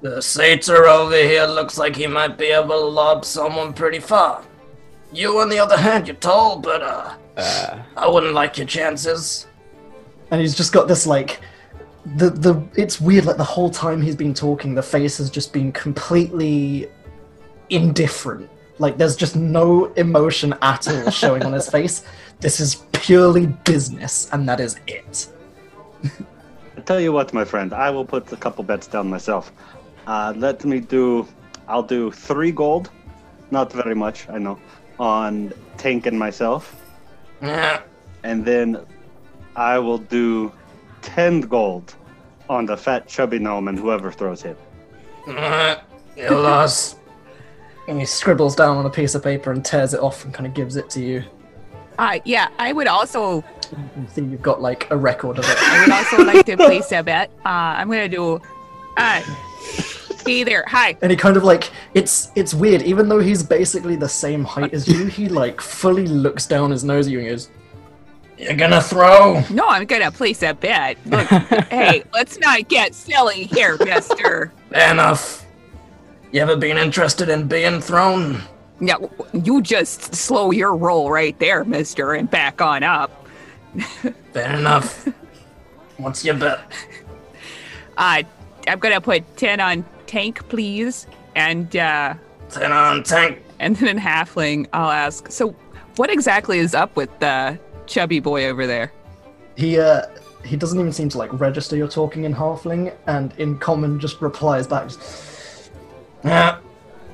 The 0.00 0.22
satyr 0.22 0.86
over 0.86 1.14
here 1.14 1.44
looks 1.44 1.76
like 1.76 1.94
he 1.94 2.06
might 2.06 2.38
be 2.38 2.46
able 2.46 2.68
to 2.80 2.86
lob 2.86 3.26
someone 3.26 3.74
pretty 3.74 4.00
far. 4.00 4.42
You, 5.12 5.40
on 5.40 5.50
the 5.50 5.58
other 5.58 5.76
hand, 5.76 6.06
you're 6.06 6.16
tall, 6.16 6.58
but 6.58 6.80
uh, 6.82 7.82
I 7.98 8.08
wouldn't 8.08 8.32
like 8.32 8.56
your 8.56 8.66
chances. 8.66 9.46
And 10.30 10.40
he's 10.40 10.54
just 10.54 10.72
got 10.72 10.88
this 10.88 11.06
like, 11.06 11.40
the 12.16 12.30
the 12.30 12.66
it's 12.76 12.98
weird. 12.98 13.26
Like 13.26 13.36
the 13.36 13.44
whole 13.44 13.68
time 13.68 14.00
he's 14.00 14.16
been 14.16 14.32
talking, 14.32 14.74
the 14.74 14.82
face 14.82 15.18
has 15.18 15.28
just 15.28 15.52
been 15.52 15.70
completely 15.70 16.88
indifferent. 17.68 18.48
Like 18.78 18.96
there's 18.96 19.16
just 19.16 19.36
no 19.36 19.92
emotion 19.94 20.54
at 20.62 20.88
all 20.88 21.10
showing 21.10 21.44
on 21.44 21.52
his 21.52 21.68
face. 21.76 22.04
This 22.40 22.58
is 22.58 22.76
purely 22.92 23.46
business, 23.46 24.30
and 24.32 24.48
that 24.48 24.60
is 24.60 24.80
it. 24.86 25.28
I 26.76 26.80
tell 26.80 26.98
you 26.98 27.12
what, 27.12 27.34
my 27.34 27.44
friend, 27.44 27.74
I 27.74 27.90
will 27.90 28.04
put 28.04 28.32
a 28.32 28.36
couple 28.36 28.64
bets 28.64 28.86
down 28.86 29.10
myself. 29.10 29.52
Uh, 30.06 30.32
let 30.36 30.64
me 30.64 30.80
do. 30.80 31.28
I'll 31.68 31.82
do 31.82 32.10
three 32.10 32.50
gold, 32.50 32.90
not 33.50 33.70
very 33.72 33.94
much, 33.94 34.28
I 34.30 34.38
know, 34.38 34.58
on 34.98 35.52
Tank 35.76 36.06
and 36.06 36.18
myself, 36.18 36.74
and 37.42 38.44
then 38.44 38.78
I 39.54 39.78
will 39.78 39.98
do 39.98 40.50
ten 41.02 41.42
gold 41.42 41.94
on 42.48 42.66
the 42.66 42.76
fat 42.76 43.06
chubby 43.06 43.38
gnome 43.38 43.68
and 43.68 43.78
whoever 43.78 44.10
throws 44.10 44.42
him. 44.42 44.56
You 46.16 46.30
lost. 46.30 46.96
And 47.86 47.98
he 47.98 48.06
scribbles 48.06 48.56
down 48.56 48.76
on 48.76 48.86
a 48.86 48.90
piece 48.90 49.14
of 49.14 49.22
paper 49.22 49.52
and 49.52 49.64
tears 49.64 49.94
it 49.94 50.00
off 50.00 50.24
and 50.24 50.32
kind 50.32 50.46
of 50.46 50.54
gives 50.54 50.76
it 50.76 50.88
to 50.90 51.00
you. 51.00 51.24
Uh, 52.00 52.18
yeah, 52.24 52.48
I 52.58 52.72
would 52.72 52.86
also 52.86 53.44
see 54.08 54.22
you've 54.22 54.40
got 54.40 54.62
like 54.62 54.90
a 54.90 54.96
record 54.96 55.38
of 55.38 55.44
it. 55.46 55.56
I 55.60 55.82
would 55.82 55.92
also 55.92 56.24
like 56.24 56.46
to 56.46 56.56
place 56.56 56.90
a 56.92 57.02
bet. 57.02 57.30
Uh, 57.44 57.76
I'm 57.76 57.90
gonna 57.90 58.08
do. 58.08 58.40
Uh, 58.96 59.20
hey 60.24 60.42
there, 60.42 60.64
hi. 60.66 60.96
And 61.02 61.10
he 61.10 61.16
kind 61.16 61.36
of 61.36 61.44
like 61.44 61.70
it's 61.92 62.32
it's 62.34 62.54
weird, 62.54 62.80
even 62.80 63.10
though 63.10 63.18
he's 63.18 63.42
basically 63.42 63.96
the 63.96 64.08
same 64.08 64.44
height 64.44 64.72
as 64.72 64.88
you, 64.88 65.04
he 65.06 65.28
like 65.28 65.60
fully 65.60 66.06
looks 66.06 66.46
down 66.46 66.70
his 66.70 66.84
nose 66.84 67.06
at 67.06 67.12
you 67.12 67.18
and 67.18 67.28
goes, 67.28 67.50
You're 68.38 68.56
gonna 68.56 68.80
throw? 68.80 69.44
No, 69.50 69.66
I'm 69.68 69.84
gonna 69.84 70.10
place 70.10 70.42
a 70.42 70.54
bet. 70.54 70.96
Look, 71.04 71.26
hey, 71.68 72.02
let's 72.14 72.38
not 72.38 72.66
get 72.68 72.94
silly 72.94 73.44
here, 73.44 73.76
Mister. 73.76 74.54
Enough. 74.72 75.46
You 76.32 76.40
ever 76.40 76.56
been 76.56 76.78
interested 76.78 77.28
in 77.28 77.46
being 77.46 77.82
thrown? 77.82 78.40
Yeah, 78.80 78.96
you 79.32 79.60
just 79.62 80.14
slow 80.14 80.50
your 80.50 80.74
roll 80.74 81.10
right 81.10 81.38
there, 81.38 81.64
Mister, 81.64 82.14
and 82.14 82.30
back 82.30 82.60
on 82.62 82.82
up. 82.82 83.26
Fair 84.32 84.54
enough. 84.56 85.06
What's 85.98 86.24
your 86.24 86.34
bet? 86.36 86.60
Uh, 87.98 88.22
I'm 88.66 88.78
gonna 88.78 89.00
put 89.00 89.36
ten 89.36 89.60
on 89.60 89.84
tank, 90.06 90.48
please, 90.48 91.06
and 91.36 91.74
uh, 91.76 92.14
Ten 92.48 92.72
on 92.72 93.02
tank. 93.02 93.42
and 93.58 93.76
then 93.76 93.88
in 93.88 93.98
halfling, 93.98 94.66
I'll 94.72 94.90
ask. 94.90 95.30
So, 95.30 95.50
what 95.96 96.10
exactly 96.10 96.58
is 96.58 96.74
up 96.74 96.96
with 96.96 97.10
the 97.20 97.58
chubby 97.86 98.18
boy 98.20 98.46
over 98.46 98.66
there? 98.66 98.92
He 99.56 99.78
uh 99.78 100.02
he 100.42 100.56
doesn't 100.56 100.80
even 100.80 100.92
seem 100.92 101.10
to 101.10 101.18
like 101.18 101.38
register 101.38 101.76
you're 101.76 101.86
talking 101.86 102.24
in 102.24 102.34
halfling, 102.34 102.94
and 103.06 103.34
in 103.36 103.58
common 103.58 104.00
just 104.00 104.22
replies 104.22 104.66
back. 104.66 104.90
Yeah, 106.24 106.58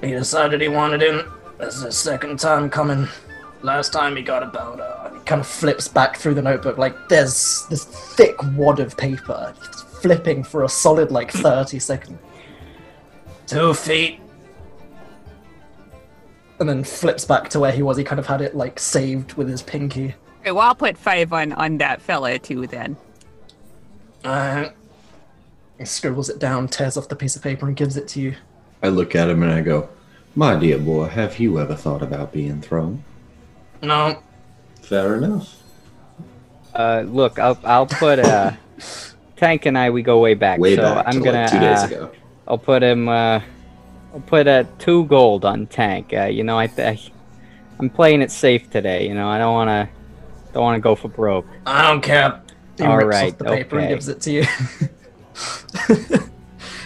he 0.01 0.11
decided 0.13 0.61
he 0.61 0.69
wanted 0.69 1.03
in. 1.03 1.25
This 1.59 1.77
is 1.77 1.83
his 1.83 1.97
second 1.97 2.38
time 2.38 2.69
coming. 2.69 3.09
Last 3.62 3.92
time 3.92 4.16
he 4.16 4.23
got 4.23 4.42
about 4.42 4.81
uh, 4.81 5.11
he 5.12 5.21
kind 5.21 5.40
of 5.40 5.47
flips 5.47 5.88
back 5.88 6.16
through 6.16 6.35
the 6.35 6.42
notebook 6.42 6.77
like 6.77 7.09
there's 7.09 7.66
this 7.71 7.85
thick 7.85 8.37
wad 8.55 8.81
of 8.81 8.97
paper, 8.97 9.55
He's 9.59 9.83
flipping 9.83 10.45
for 10.45 10.64
a 10.64 10.69
solid 10.69 11.11
like 11.11 11.31
thirty 11.31 11.79
seconds. 11.79 12.19
Two 13.47 13.75
feet. 13.75 14.21
And 16.59 16.69
then 16.69 16.85
flips 16.85 17.25
back 17.25 17.49
to 17.51 17.61
where 17.61 17.73
he 17.73 17.83
was. 17.83 17.97
He 17.97 18.05
kind 18.05 18.19
of 18.19 18.27
had 18.27 18.40
it 18.40 18.55
like 18.55 18.79
saved 18.79 19.35
with 19.35 19.49
his 19.49 19.62
pinky. 19.62 20.14
Okay, 20.40 20.53
well, 20.53 20.61
I'll 20.61 20.75
put 20.75 20.97
five 20.97 21.33
on 21.33 21.53
on 21.53 21.79
that 21.79 22.01
fella 22.03 22.38
too. 22.38 22.66
Then. 22.66 22.97
Uh, 24.25 24.71
he 25.79 25.85
scribbles 25.85 26.29
it 26.29 26.38
down, 26.38 26.69
tears 26.69 26.97
off 26.97 27.09
the 27.09 27.16
piece 27.16 27.37
of 27.37 27.42
paper, 27.42 27.66
and 27.66 27.77
gives 27.77 27.97
it 27.97 28.09
to 28.09 28.21
you. 28.21 28.35
I 28.83 28.88
look 28.88 29.14
at 29.14 29.29
him 29.29 29.42
and 29.42 29.53
I 29.53 29.61
go, 29.61 29.88
My 30.38 30.55
dear 30.55 30.79
boy, 30.79 31.07
have 31.07 31.38
you 31.38 31.59
ever 31.59 31.75
thought 31.75 32.03
about 32.03 32.31
being 32.31 32.61
thrown? 32.61 33.03
No, 33.83 34.22
Fair 34.87 35.16
enough. 35.16 35.57
Uh, 36.72 37.03
look, 37.07 37.40
I'll 37.40 37.59
I'll 37.64 37.87
put 37.87 38.20
uh, 38.20 38.53
Tank 39.37 39.66
and 39.66 39.77
I 39.77 39.90
we 39.90 40.03
go 40.03 40.20
way 40.20 40.35
back. 40.35 40.61
Way 40.61 40.77
so 40.77 40.83
back 40.83 41.09
I'm 41.09 41.14
to 41.14 41.20
gonna 41.20 41.40
like 41.42 41.51
two 41.51 41.59
days 41.59 41.83
uh, 41.83 41.87
ago. 41.87 42.12
I'll 42.46 42.59
put 42.59 42.85
him. 42.85 43.09
Uh, 43.09 43.40
I'll 44.14 44.20
put 44.27 44.46
uh, 44.46 44.62
two 44.79 45.07
gold 45.07 45.44
on 45.44 45.66
Tank. 45.66 46.12
Uh, 46.12 46.27
you 46.27 46.44
know, 46.44 46.57
I, 46.57 46.70
I 46.79 47.01
I'm 47.81 47.90
playing 47.90 48.22
it 48.22 48.31
safe 48.31 48.70
today. 48.70 49.09
You 49.09 49.14
know, 49.14 49.29
I 49.29 49.38
don't 49.38 49.55
want 49.55 49.68
to 49.68 49.88
don't 50.53 50.62
want 50.62 50.77
to 50.77 50.81
go 50.81 50.94
for 50.94 51.09
broke. 51.09 51.46
I 51.66 51.83
don't 51.83 52.01
care. 52.01 52.42
He 52.79 52.85
All 52.85 52.96
rips 52.96 53.09
right, 53.09 53.33
off 53.33 53.38
the 53.38 53.44
paper 53.46 53.79
and 53.79 53.87
okay. 53.87 53.94
gives 53.94 54.07
it 54.09 54.20
to 54.20 54.31
you. 54.31 54.44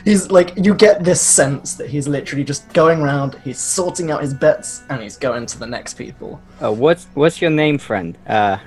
he's 0.04 0.30
like, 0.30 0.52
you 0.56 0.74
get 0.74 1.04
this 1.04 1.20
sense 1.20 1.74
that 1.74 1.88
he's 1.90 2.06
literally 2.08 2.44
just 2.44 2.70
going 2.72 3.00
around, 3.00 3.34
he's 3.44 3.58
sorting 3.58 4.10
out 4.10 4.22
his 4.22 4.34
bets, 4.34 4.82
and 4.90 5.02
he's 5.02 5.16
going 5.16 5.46
to 5.46 5.58
the 5.58 5.66
next 5.66 5.94
people. 5.94 6.40
Uh, 6.62 6.72
what's 6.72 7.06
what's 7.14 7.40
your 7.40 7.50
name, 7.50 7.78
friend? 7.78 8.16
Uh, 8.26 8.58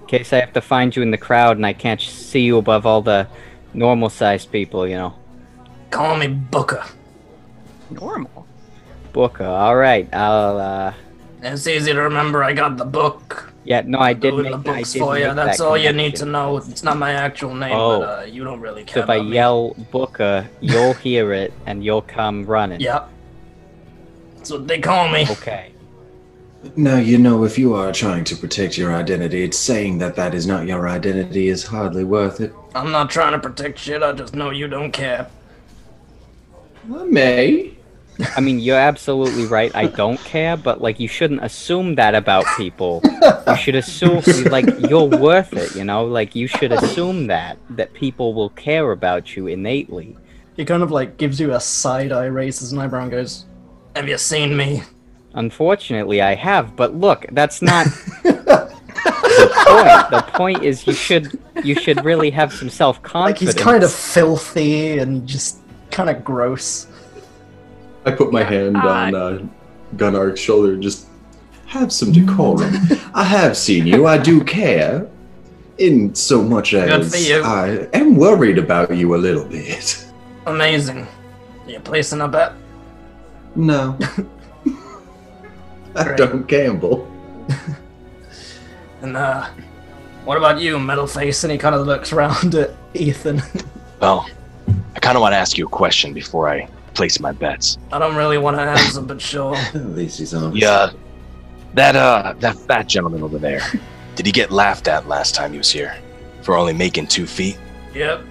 in 0.00 0.06
case 0.06 0.32
I 0.32 0.40
have 0.40 0.52
to 0.52 0.60
find 0.60 0.94
you 0.94 1.02
in 1.02 1.10
the 1.10 1.18
crowd 1.18 1.56
and 1.56 1.66
I 1.66 1.72
can't 1.72 2.00
see 2.00 2.40
you 2.40 2.58
above 2.58 2.86
all 2.86 3.02
the 3.02 3.26
normal 3.74 4.08
sized 4.08 4.52
people. 4.52 4.86
You 4.86 4.96
know, 4.96 5.14
Call 5.90 6.16
me 6.16 6.28
Booker. 6.28 6.84
Normal. 7.90 8.46
Booker. 9.12 9.44
All 9.44 9.76
right, 9.76 10.12
I'll. 10.14 10.58
Uh, 10.58 10.94
It's 11.42 11.66
easy 11.66 11.92
to 11.92 12.00
remember. 12.02 12.42
I 12.44 12.52
got 12.52 12.76
the 12.76 12.84
book. 12.84 13.52
Yeah, 13.66 13.82
no, 13.84 13.98
I 13.98 14.12
did 14.14 14.30
Doing 14.30 14.44
make 14.44 14.52
the 14.64 14.70
I 14.70 14.76
books 14.78 14.92
did 14.92 14.98
for 15.00 15.18
you. 15.18 15.26
make 15.26 15.34
That's 15.36 15.58
that 15.58 15.64
all 15.66 15.76
you 15.76 15.92
need 15.92 16.16
to 16.16 16.24
know. 16.24 16.56
It's 16.58 16.82
not 16.82 16.96
my 16.96 17.12
actual 17.12 17.54
name, 17.54 17.72
Oh. 17.74 18.00
but 18.00 18.18
uh, 18.20 18.22
you 18.24 18.44
don't 18.44 18.60
really 18.60 18.82
So 18.82 18.92
care. 18.94 19.02
if 19.02 19.10
I 19.10 19.20
me. 19.20 19.34
yell 19.34 19.74
Booker, 19.90 20.48
you'll 20.60 20.94
hear 20.94 21.32
it 21.32 21.52
and 21.66 21.84
you'll 21.84 22.02
come 22.02 22.46
running. 22.46 22.80
Yep. 22.80 23.10
That's 24.36 24.50
what 24.52 24.68
they 24.68 24.78
call 24.80 25.08
me. 25.08 25.26
Okay. 25.30 25.72
Now, 26.76 26.96
you 26.96 27.18
know, 27.18 27.44
if 27.44 27.58
you 27.58 27.74
are 27.74 27.92
trying 27.92 28.24
to 28.24 28.36
protect 28.36 28.76
your 28.78 28.92
identity, 28.94 29.42
it's 29.44 29.58
saying 29.58 29.98
that 29.98 30.16
that 30.16 30.34
is 30.34 30.46
not 30.46 30.66
your 30.66 30.88
identity 30.88 31.48
is 31.48 31.64
hardly 31.64 32.02
worth 32.04 32.40
it. 32.40 32.52
I'm 32.74 32.90
not 32.90 33.08
trying 33.10 33.32
to 33.32 33.38
protect 33.38 33.78
shit. 33.78 34.02
I 34.02 34.12
just 34.12 34.34
know 34.34 34.50
you 34.50 34.66
don't 34.66 34.90
care. 34.92 35.28
I 36.92 37.04
may. 37.04 37.75
I 38.36 38.40
mean, 38.40 38.60
you're 38.60 38.78
absolutely 38.78 39.46
right. 39.46 39.74
I 39.74 39.86
don't 39.86 40.18
care, 40.20 40.56
but 40.56 40.80
like, 40.80 40.98
you 40.98 41.08
shouldn't 41.08 41.44
assume 41.44 41.96
that 41.96 42.14
about 42.14 42.44
people. 42.56 43.02
You 43.46 43.56
should 43.56 43.74
assume, 43.74 44.22
like, 44.50 44.66
you're 44.88 45.04
worth 45.04 45.52
it. 45.52 45.74
You 45.74 45.84
know, 45.84 46.04
like 46.04 46.34
you 46.34 46.46
should 46.46 46.72
assume 46.72 47.26
that 47.28 47.58
that 47.70 47.92
people 47.92 48.34
will 48.34 48.50
care 48.50 48.92
about 48.92 49.36
you 49.36 49.46
innately. 49.46 50.16
He 50.56 50.64
kind 50.64 50.82
of 50.82 50.90
like 50.90 51.18
gives 51.18 51.38
you 51.38 51.52
a 51.52 51.60
side 51.60 52.12
eye, 52.12 52.26
raises 52.26 52.72
an 52.72 52.78
eyebrow, 52.78 53.02
and 53.02 53.10
goes, 53.10 53.44
"Have 53.94 54.08
you 54.08 54.18
seen 54.18 54.56
me?" 54.56 54.82
Unfortunately, 55.34 56.22
I 56.22 56.34
have, 56.34 56.74
but 56.76 56.94
look, 56.94 57.26
that's 57.32 57.60
not 57.60 57.86
the 58.22 59.50
point. 59.66 60.10
The 60.10 60.24
point 60.32 60.62
is, 60.62 60.86
you 60.86 60.94
should 60.94 61.38
you 61.62 61.74
should 61.74 62.04
really 62.04 62.30
have 62.30 62.52
some 62.52 62.70
self 62.70 63.02
confidence. 63.02 63.40
Like 63.42 63.54
he's 63.54 63.62
kind 63.62 63.82
of 63.84 63.92
filthy 63.92 64.98
and 64.98 65.26
just 65.26 65.58
kind 65.90 66.08
of 66.08 66.24
gross. 66.24 66.86
I 68.06 68.12
put 68.12 68.32
my 68.32 68.44
hand 68.44 68.76
on 68.76 69.14
uh, 69.14 69.44
Gunark's 69.96 70.40
shoulder 70.40 70.74
and 70.74 70.82
just 70.82 71.08
have 71.66 71.92
some 71.92 72.12
decorum. 72.12 72.72
I 73.12 73.24
have 73.24 73.56
seen 73.56 73.84
you. 73.86 74.06
I 74.06 74.16
do 74.16 74.42
care. 74.42 75.08
In 75.78 76.14
so 76.14 76.42
much 76.42 76.72
as 76.72 77.10
for 77.12 77.18
you. 77.18 77.42
I 77.42 77.86
am 77.92 78.16
worried 78.16 78.56
about 78.56 78.96
you 78.96 79.14
a 79.14 79.18
little 79.18 79.44
bit. 79.44 80.06
Amazing. 80.46 81.06
You 81.66 81.80
placing 81.80 82.22
a 82.22 82.28
bet? 82.28 82.54
No. 83.54 83.98
I 85.94 86.14
don't 86.14 86.46
gamble. 86.46 87.06
And 89.02 89.18
uh, 89.18 89.50
what 90.24 90.38
about 90.38 90.60
you, 90.60 90.78
metal 90.78 91.06
face? 91.06 91.44
And 91.44 91.52
he 91.52 91.58
kind 91.58 91.74
of 91.74 91.86
looks 91.86 92.10
around 92.10 92.54
at 92.54 92.70
Ethan. 92.94 93.42
Well, 94.00 94.26
I 94.94 95.00
kind 95.00 95.16
of 95.16 95.20
want 95.20 95.32
to 95.34 95.36
ask 95.36 95.58
you 95.58 95.66
a 95.66 95.70
question 95.70 96.14
before 96.14 96.48
I 96.48 96.68
place 96.96 97.20
my 97.20 97.32
bets. 97.32 97.78
I 97.92 97.98
don't 97.98 98.16
really 98.16 98.38
want 98.38 98.56
to 98.56 98.62
answer, 98.62 99.00
but 99.00 99.20
sure. 99.20 99.54
At 99.56 99.74
least 99.90 100.18
he's 100.18 100.34
honest. 100.34 100.56
Yeah, 100.56 100.90
that 101.74 101.94
uh, 101.94 102.34
that 102.38 102.56
fat 102.56 102.88
gentleman 102.88 103.22
over 103.22 103.38
there. 103.38 103.60
Did 104.16 104.26
he 104.26 104.32
get 104.32 104.50
laughed 104.50 104.88
at 104.88 105.06
last 105.06 105.34
time 105.34 105.52
he 105.52 105.58
was 105.58 105.70
here 105.70 105.94
for 106.42 106.56
only 106.56 106.72
making 106.72 107.06
two 107.08 107.26
feet? 107.26 107.58
Yep. 107.94 108.22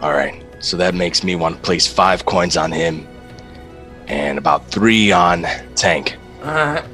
All 0.00 0.12
right, 0.12 0.44
so 0.60 0.76
that 0.76 0.94
makes 0.94 1.24
me 1.24 1.34
want 1.34 1.56
to 1.56 1.60
place 1.62 1.86
five 1.86 2.24
coins 2.24 2.56
on 2.56 2.70
him, 2.70 3.06
and 4.06 4.38
about 4.38 4.68
three 4.68 5.10
on 5.10 5.44
Tank. 5.74 6.16
Alright. 6.40 6.84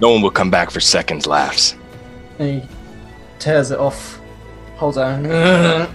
No 0.00 0.10
one 0.10 0.22
will 0.22 0.30
come 0.30 0.50
back 0.50 0.70
for 0.70 0.80
seconds 0.80 1.26
laughs. 1.26 1.74
He 2.38 2.62
tears 3.38 3.70
it 3.70 3.78
off. 3.78 4.20
Hold 4.76 4.96
on. 4.96 5.24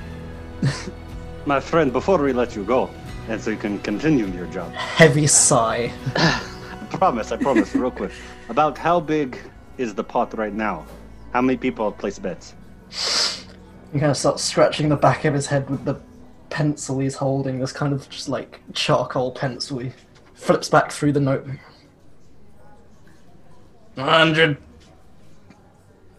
My 1.45 1.59
friend, 1.59 1.91
before 1.91 2.17
we 2.21 2.33
let 2.33 2.55
you 2.55 2.63
go, 2.63 2.89
and 3.27 3.41
so 3.41 3.51
you 3.51 3.57
can 3.57 3.79
continue 3.79 4.27
your 4.27 4.47
job, 4.47 4.71
Heavy 4.73 5.27
sigh. 5.27 5.91
I 6.15 6.41
promise, 6.91 7.31
I 7.31 7.37
promise, 7.37 7.73
real 7.75 7.91
quick. 7.91 8.11
About 8.49 8.77
how 8.77 8.99
big 8.99 9.37
is 9.77 9.93
the 9.93 10.03
pot 10.03 10.37
right 10.37 10.53
now? 10.53 10.85
How 11.33 11.41
many 11.41 11.57
people 11.57 11.89
have 11.89 11.99
place 11.99 12.19
bets? 12.19 12.53
He 13.91 13.99
kind 13.99 14.11
of 14.11 14.17
starts 14.17 14.43
scratching 14.43 14.89
the 14.89 14.95
back 14.95 15.25
of 15.25 15.33
his 15.33 15.47
head 15.47 15.69
with 15.69 15.85
the 15.85 15.95
pencil 16.49 16.99
he's 16.99 17.15
holding. 17.15 17.59
This 17.59 17.71
kind 17.71 17.93
of 17.93 18.09
just 18.09 18.29
like 18.29 18.61
charcoal 18.73 19.31
pencil. 19.31 19.79
He 19.79 19.91
flips 20.33 20.69
back 20.69 20.91
through 20.91 21.13
the 21.13 21.19
notebook. 21.19 21.57
100. 23.95 24.57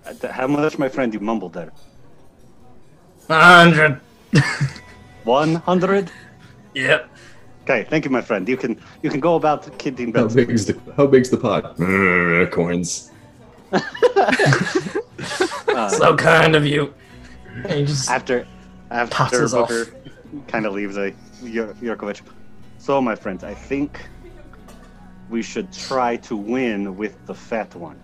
Uh, 0.06 0.32
How 0.32 0.46
much, 0.46 0.78
my 0.78 0.88
friend, 0.88 1.12
you 1.12 1.20
mumbled 1.20 1.52
there? 1.52 1.72
100. 3.26 4.00
100? 5.24 6.10
Yep. 6.76 7.08
Okay, 7.62 7.84
thank 7.88 8.04
you, 8.04 8.10
my 8.10 8.20
friend. 8.20 8.46
You 8.46 8.56
can 8.58 8.78
you 9.02 9.08
can 9.10 9.18
go 9.18 9.34
about 9.34 9.76
kidding 9.78 10.12
How 10.12 10.22
bets. 10.24 10.34
big 10.34 10.50
is 10.50 10.66
the 10.66 10.78
How 10.96 11.06
big's 11.06 11.30
the 11.30 11.38
pot? 11.38 11.76
Coins. 12.52 13.10
Uh, 13.72 13.80
So 15.88 16.14
kind 16.16 16.54
of 16.54 16.64
you. 16.66 16.92
And 17.64 17.86
just 17.86 18.10
after 18.10 18.46
after 18.90 19.14
Passes 19.14 19.54
off. 19.54 19.68
Booker 19.68 19.90
kind 20.48 20.66
of 20.66 20.74
leaves 20.74 20.96
a 20.98 21.12
Yur- 21.42 21.74
Yurkovich. 21.80 22.20
So, 22.78 23.00
my 23.00 23.14
friends, 23.16 23.42
I 23.42 23.54
think 23.54 23.98
we 25.30 25.42
should 25.42 25.72
try 25.72 26.16
to 26.16 26.36
win 26.36 26.96
with 26.96 27.14
the 27.26 27.34
fat 27.34 27.74
one. 27.74 27.98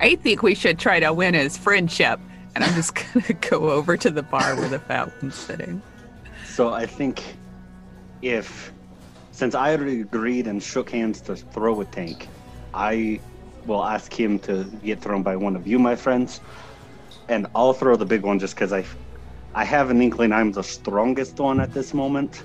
I 0.00 0.14
think 0.16 0.42
we 0.42 0.54
should 0.54 0.78
try 0.78 0.98
to 1.00 1.12
win 1.12 1.34
his 1.34 1.56
friendship. 1.58 2.18
And 2.54 2.64
I'm 2.64 2.74
just 2.74 2.94
gonna 2.94 3.32
go 3.50 3.70
over 3.70 3.96
to 3.98 4.10
the 4.10 4.22
bar 4.22 4.56
where 4.56 4.68
the 4.70 4.78
fat 4.80 5.12
one's 5.22 5.34
sitting. 5.36 5.80
So 6.58 6.74
I 6.74 6.86
think 6.86 7.22
if 8.20 8.72
since 9.30 9.54
I 9.54 9.76
already 9.76 10.00
agreed 10.00 10.48
and 10.48 10.60
shook 10.60 10.90
hands 10.90 11.20
to 11.26 11.36
throw 11.36 11.80
a 11.82 11.84
tank, 11.84 12.28
I 12.74 13.20
will 13.64 13.84
ask 13.84 14.12
him 14.12 14.40
to 14.40 14.64
get 14.82 15.00
thrown 15.00 15.22
by 15.22 15.36
one 15.36 15.54
of 15.54 15.68
you, 15.68 15.78
my 15.78 15.94
friends, 15.94 16.40
and 17.28 17.46
I'll 17.54 17.74
throw 17.74 17.94
the 17.94 18.06
big 18.06 18.24
one 18.24 18.40
just 18.40 18.56
because 18.56 18.72
I, 18.72 18.84
I 19.54 19.62
have 19.62 19.90
an 19.90 20.02
inkling 20.02 20.32
I'm 20.32 20.50
the 20.50 20.64
strongest 20.64 21.38
one 21.38 21.60
at 21.60 21.70
this 21.70 21.94
moment, 21.94 22.42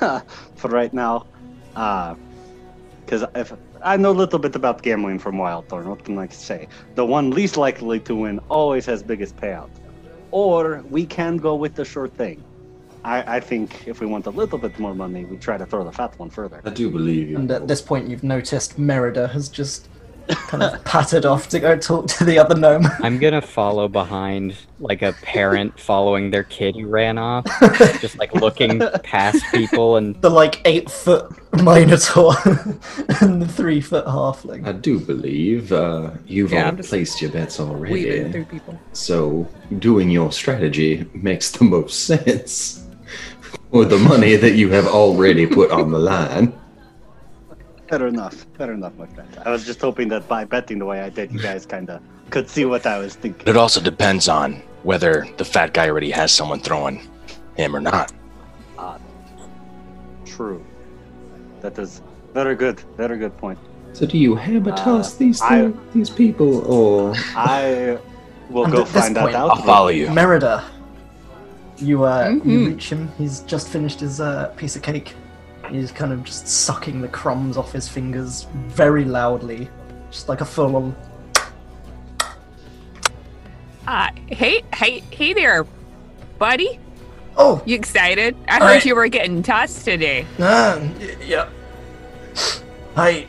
for 0.56 0.68
right 0.70 0.92
now, 0.92 1.22
uh, 1.76 2.16
because 3.06 3.24
if 3.36 3.52
I 3.84 3.98
know 3.98 4.10
a 4.10 4.20
little 4.22 4.40
bit 4.40 4.56
about 4.56 4.82
gambling 4.82 5.20
from 5.20 5.36
Wildthorn, 5.36 5.86
what 5.86 6.02
can 6.02 6.18
I 6.18 6.26
say? 6.26 6.66
The 6.96 7.06
one 7.06 7.30
least 7.30 7.56
likely 7.56 8.00
to 8.00 8.16
win 8.16 8.40
always 8.48 8.84
has 8.86 9.04
biggest 9.04 9.36
payout, 9.36 9.70
or 10.32 10.82
we 10.90 11.06
can 11.06 11.36
go 11.36 11.54
with 11.54 11.76
the 11.76 11.84
sure 11.84 12.08
thing. 12.08 12.42
I, 13.04 13.36
I 13.36 13.40
think 13.40 13.86
if 13.88 14.00
we 14.00 14.06
want 14.06 14.26
a 14.26 14.30
little 14.30 14.58
bit 14.58 14.78
more 14.78 14.94
money, 14.94 15.24
we 15.24 15.36
try 15.36 15.56
to 15.58 15.66
throw 15.66 15.84
the 15.84 15.92
fat 15.92 16.18
one 16.18 16.30
further. 16.30 16.60
I 16.64 16.70
do 16.70 16.90
believe 16.90 17.28
you. 17.30 17.36
And 17.36 17.50
at 17.50 17.66
this 17.68 17.82
point, 17.82 18.08
you've 18.08 18.22
noticed 18.24 18.78
Merida 18.78 19.26
has 19.28 19.48
just 19.48 19.88
kind 20.28 20.62
of 20.62 20.84
pattered 20.84 21.26
off 21.26 21.48
to 21.48 21.58
go 21.58 21.76
talk 21.76 22.06
to 22.06 22.24
the 22.24 22.38
other 22.38 22.54
gnome. 22.54 22.86
I'm 23.00 23.18
gonna 23.18 23.42
follow 23.42 23.88
behind 23.88 24.54
like 24.78 25.02
a 25.02 25.12
parent 25.14 25.78
following 25.90 26.30
their 26.30 26.44
kid 26.44 26.76
who 26.76 26.86
ran 26.86 27.18
off, 27.18 27.44
just 28.00 28.18
like 28.18 28.32
looking 28.34 28.80
past 29.02 29.44
people 29.50 29.96
and 29.96 30.14
the 30.22 30.30
like 30.30 30.60
eight 30.64 30.88
foot 30.88 31.28
minotaur 31.60 32.34
and 33.20 33.42
the 33.42 33.48
three 33.48 33.80
foot 33.80 34.06
halfling. 34.06 34.64
I 34.66 34.72
do 34.72 35.00
believe 35.00 35.72
uh, 35.72 36.12
you've 36.24 36.52
Yeah, 36.52 36.66
all 36.70 36.76
placed 36.76 37.20
your 37.20 37.32
bets 37.32 37.58
Weaving 37.58 37.74
already. 37.74 38.32
through 38.32 38.44
people. 38.44 38.78
So 38.92 39.48
doing 39.80 40.08
your 40.08 40.30
strategy 40.30 41.04
makes 41.14 41.50
the 41.50 41.64
most 41.64 42.04
sense 42.06 42.81
for 43.72 43.84
the 43.86 43.98
money 43.98 44.36
that 44.36 44.52
you 44.52 44.68
have 44.70 44.86
already 44.86 45.46
put 45.46 45.70
on 45.70 45.90
the 45.90 45.98
line. 45.98 46.52
Better 47.88 48.06
enough. 48.06 48.46
Better 48.58 48.74
enough, 48.74 48.94
my 48.96 49.06
friend. 49.06 49.28
I 49.44 49.50
was 49.50 49.64
just 49.64 49.80
hoping 49.80 50.08
that 50.08 50.28
by 50.28 50.44
betting 50.44 50.78
the 50.78 50.84
way 50.84 51.00
I 51.00 51.08
did, 51.08 51.32
you 51.32 51.40
guys 51.40 51.64
kind 51.66 51.88
of 51.90 52.00
could 52.30 52.48
see 52.48 52.64
what 52.66 52.86
I 52.86 52.98
was 52.98 53.14
thinking. 53.16 53.42
But 53.44 53.48
it 53.48 53.56
also 53.56 53.80
depends 53.80 54.28
on 54.28 54.62
whether 54.82 55.26
the 55.38 55.44
fat 55.44 55.72
guy 55.72 55.88
already 55.88 56.10
has 56.10 56.32
someone 56.32 56.60
throwing 56.60 57.08
him 57.56 57.74
or 57.74 57.80
not. 57.80 58.12
True. 60.24 60.64
That 61.60 61.78
is 61.78 62.00
very 62.32 62.54
good. 62.56 62.80
Very 62.96 63.18
good 63.18 63.36
point. 63.36 63.58
So 63.92 64.06
do 64.06 64.16
you 64.16 64.34
hammer 64.34 64.72
toss 64.72 65.14
Uh, 65.14 65.18
these 65.18 65.42
I- 65.42 65.72
these 65.92 66.08
people, 66.08 66.64
or 66.66 67.14
I 67.36 67.98
will 68.48 68.64
And 68.64 68.72
go 68.72 68.80
at 68.80 68.86
this 68.88 69.02
find 69.02 69.16
point, 69.16 69.32
that 69.32 69.40
I'll 69.40 69.56
follow 69.56 69.88
you. 69.88 70.08
Merida, 70.10 70.64
you 71.78 72.04
uh, 72.04 72.28
you 72.30 72.40
Mhm. 72.40 72.66
reach 72.68 72.90
him. 72.90 73.10
He's 73.18 73.40
just 73.40 73.68
finished 73.68 74.00
his 74.00 74.20
uh, 74.20 74.46
piece 74.56 74.76
of 74.76 74.82
cake. 74.82 75.14
He's 75.70 75.90
kind 75.92 76.12
of 76.12 76.22
just 76.24 76.46
sucking 76.48 77.00
the 77.00 77.08
crumbs 77.08 77.56
off 77.56 77.72
his 77.72 77.88
fingers 77.88 78.46
very 78.66 79.04
loudly, 79.04 79.68
just 80.10 80.28
like 80.28 80.40
a 80.40 80.44
full 80.44 80.76
on. 80.76 80.96
Uh, 83.86 84.08
hey, 84.28 84.62
hey, 84.74 85.02
hey 85.10 85.32
there, 85.32 85.66
buddy. 86.38 86.78
Oh, 87.36 87.62
You 87.64 87.74
excited? 87.76 88.36
I 88.46 88.52
heard 88.54 88.62
Alright. 88.62 88.84
you 88.84 88.94
were 88.94 89.08
getting 89.08 89.42
tossed 89.42 89.84
today. 89.84 90.26
ah, 90.38 90.78
y- 91.00 91.16
yeah. 91.24 91.48
Hi, 92.94 93.26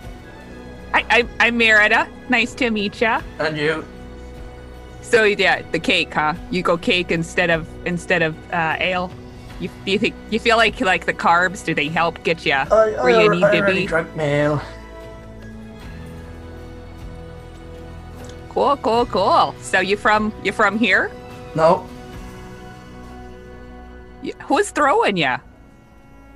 I, 0.93 1.05
I, 1.09 1.27
I'm 1.39 1.57
Merida. 1.57 2.07
Nice 2.29 2.53
to 2.55 2.69
meet 2.69 2.99
ya. 2.99 3.21
and 3.39 3.57
you. 3.57 3.85
So 5.13 5.25
yeah, 5.25 5.61
the 5.71 5.77
cake, 5.77 6.11
huh? 6.11 6.33
You 6.49 6.63
go 6.63 6.75
cake 6.75 7.11
instead 7.11 7.51
of 7.51 7.69
instead 7.85 8.23
of 8.23 8.33
uh, 8.51 8.77
ale. 8.79 9.11
You, 9.59 9.69
do 9.85 9.91
you 9.91 9.99
think 9.99 10.15
you 10.31 10.39
feel 10.39 10.57
like 10.57 10.81
like 10.81 11.05
the 11.05 11.13
carbs? 11.13 11.63
Do 11.63 11.75
they 11.75 11.87
help 11.87 12.23
get 12.23 12.47
you 12.47 12.53
I, 12.53 12.65
where 12.97 13.19
I, 13.19 13.21
you 13.21 13.29
need 13.29 13.43
I 13.43 13.51
to 13.51 13.59
already 13.59 13.81
be? 13.81 13.85
drank 13.85 14.15
my 14.15 14.23
ale. 14.23 14.61
Cool, 18.49 18.75
cool, 18.77 19.05
cool. 19.05 19.53
So 19.61 19.81
you 19.81 19.97
from 19.97 20.33
you 20.43 20.51
from 20.51 20.79
here? 20.79 21.11
No, 21.53 21.87
Who's 24.47 24.71
throwing 24.71 25.17
you? 25.17 25.35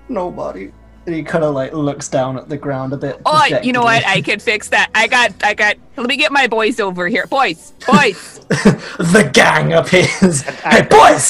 nobody. 0.07 0.71
And 1.07 1.15
he 1.15 1.23
kind 1.23 1.45
of 1.45 1.55
like 1.55 1.71
looks 1.71 2.09
down 2.09 2.37
at 2.37 2.49
the 2.49 2.57
ground 2.57 2.91
a 2.91 2.97
bit. 2.97 3.21
Oh, 3.25 3.45
you 3.63 3.71
know 3.71 3.81
what? 3.81 4.05
I 4.05 4.15
dejectedly. 4.15 4.21
can 4.23 4.39
fix 4.41 4.67
that. 4.69 4.91
I 4.93 5.07
got, 5.07 5.33
I 5.41 5.53
got. 5.53 5.77
Let 5.95 6.05
me 6.05 6.17
get 6.17 6.33
my 6.33 6.47
boys 6.47 6.81
over 6.81 7.07
here. 7.07 7.25
Boys, 7.27 7.71
boys. 7.87 8.39
the 8.49 9.29
gang 9.33 9.71
appears. 9.71 10.41
hey, 10.41 10.85
boys! 10.89 11.29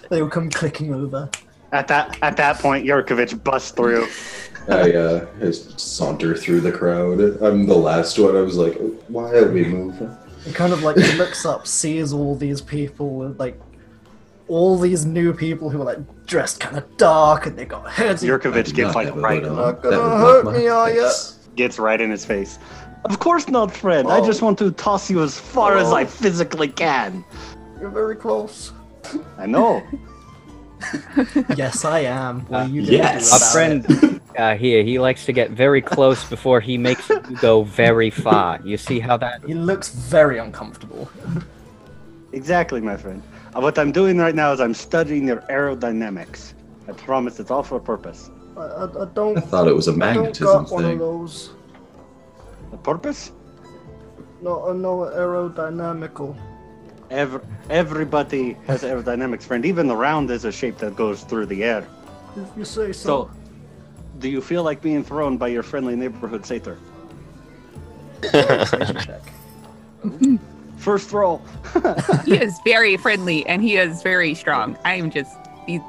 they 0.08 0.22
will 0.22 0.30
come 0.30 0.48
clicking 0.48 0.94
over. 0.94 1.30
At 1.70 1.86
that 1.88 2.18
at 2.22 2.38
that 2.38 2.58
point, 2.58 2.86
Yurkovich 2.86 3.44
busts 3.44 3.72
through. 3.72 4.08
I 4.68 4.90
uh, 4.94 5.26
just 5.38 5.78
saunter 5.78 6.34
through 6.34 6.62
the 6.62 6.72
crowd. 6.72 7.20
I'm 7.42 7.66
the 7.66 7.76
last 7.76 8.18
one. 8.18 8.36
I 8.36 8.40
was 8.40 8.56
like, 8.56 8.78
why 9.08 9.32
are 9.34 9.52
we 9.52 9.64
moving? 9.64 10.16
He 10.46 10.52
kind 10.52 10.72
of 10.72 10.82
like 10.82 10.96
looks 11.18 11.44
up, 11.44 11.66
sees 11.66 12.14
all 12.14 12.34
these 12.34 12.62
people 12.62 13.16
with 13.16 13.38
like 13.38 13.60
all 14.48 14.78
these 14.78 15.04
new 15.04 15.32
people 15.32 15.70
who 15.70 15.80
are 15.82 15.84
like 15.84 15.98
dressed 16.26 16.60
kind 16.60 16.76
of 16.76 16.96
dark 16.96 17.46
and 17.46 17.58
they 17.58 17.64
got 17.64 17.90
heads. 17.90 18.22
and- 18.22 18.30
Yurkovich 18.30 18.74
gets 18.74 18.94
like 18.94 19.14
right, 19.16 19.42
hood. 19.42 19.52
Not 19.56 19.82
gonna 19.82 19.96
hurt 19.96 20.52
me, 20.52 20.68
are 20.68 20.90
ya? 20.90 21.10
gets 21.56 21.78
right 21.78 22.00
in 22.00 22.10
his 22.10 22.24
face. 22.24 22.58
Of 23.04 23.18
course 23.18 23.48
not, 23.48 23.74
friend. 23.74 24.08
I 24.08 24.18
Oh. 24.18 24.26
just 24.26 24.42
want 24.42 24.58
to 24.58 24.70
toss 24.72 25.10
you 25.10 25.22
as 25.22 25.38
far 25.38 25.76
as 25.78 25.88
Oh. 25.88 25.94
I 25.96 26.04
physically 26.04 26.68
can. 26.68 27.24
You're 27.80 27.90
very 27.90 28.16
close. 28.16 28.72
I 29.38 29.46
know. 29.46 29.82
yes, 31.56 31.84
I 31.84 32.00
am. 32.00 32.40
What 32.46 32.62
are 32.62 32.68
you 32.68 32.82
gonna 32.82 32.92
yes. 32.96 33.32
a 33.34 33.52
friend 33.52 34.20
uh, 34.38 34.54
here. 34.56 34.82
He 34.84 34.98
likes 34.98 35.24
to 35.26 35.32
get 35.32 35.50
very 35.50 35.80
close 35.80 36.24
before 36.24 36.60
he 36.60 36.76
makes 36.76 37.08
you 37.08 37.20
go 37.40 37.62
very 37.62 38.10
far. 38.10 38.60
You 38.64 38.76
see 38.76 39.00
how 39.00 39.16
that? 39.18 39.42
He 39.46 39.54
looks 39.54 39.88
very 39.88 40.38
uncomfortable. 40.38 41.08
Exactly, 42.32 42.80
my 42.80 42.96
friend. 42.96 43.22
Uh, 43.54 43.60
what 43.60 43.78
I'm 43.78 43.92
doing 43.92 44.18
right 44.18 44.34
now 44.34 44.52
is 44.52 44.60
I'm 44.60 44.74
studying 44.74 45.26
your 45.28 45.40
aerodynamics. 45.50 46.52
I 46.88 46.92
promise 46.92 47.40
it's 47.40 47.50
all 47.50 47.62
for 47.62 47.76
a 47.76 47.80
purpose. 47.80 48.30
I, 48.56 48.60
I, 48.60 49.02
I 49.02 49.04
don't. 49.14 49.36
I 49.38 49.40
thought 49.40 49.68
it 49.68 49.74
was 49.74 49.88
a 49.88 49.90
I 49.90 49.94
don't 49.94 49.98
magnetism 49.98 50.64
got 50.64 50.70
one 50.72 50.84
of 50.84 50.90
thing. 50.90 50.98
those. 50.98 51.50
A 52.72 52.76
purpose? 52.76 53.32
No, 54.42 54.72
no 54.72 54.98
aerodynamical. 55.14 56.36
Every, 57.10 57.40
everybody 57.70 58.54
has 58.66 58.82
aerodynamics, 58.82 59.44
friend. 59.44 59.64
Even 59.64 59.86
the 59.86 59.96
round 59.96 60.30
is 60.30 60.44
a 60.44 60.52
shape 60.52 60.78
that 60.78 60.96
goes 60.96 61.22
through 61.22 61.46
the 61.46 61.62
air. 61.64 61.86
If 62.36 62.48
you 62.56 62.64
say 62.64 62.92
So, 62.92 63.24
so. 63.26 63.30
do 64.18 64.28
you 64.28 64.40
feel 64.42 64.62
like 64.62 64.82
being 64.82 65.02
thrown 65.04 65.36
by 65.38 65.48
your 65.48 65.62
friendly 65.62 65.96
neighborhood 65.96 66.44
satyr? 66.44 66.76
Check. 68.32 69.22
First 70.86 71.10
roll. 71.12 71.42
he 72.24 72.36
is 72.36 72.60
very 72.64 72.96
friendly 72.96 73.44
and 73.48 73.60
he 73.60 73.76
is 73.76 74.04
very 74.04 74.34
strong. 74.34 74.78
I'm 74.84 75.10
just, 75.10 75.34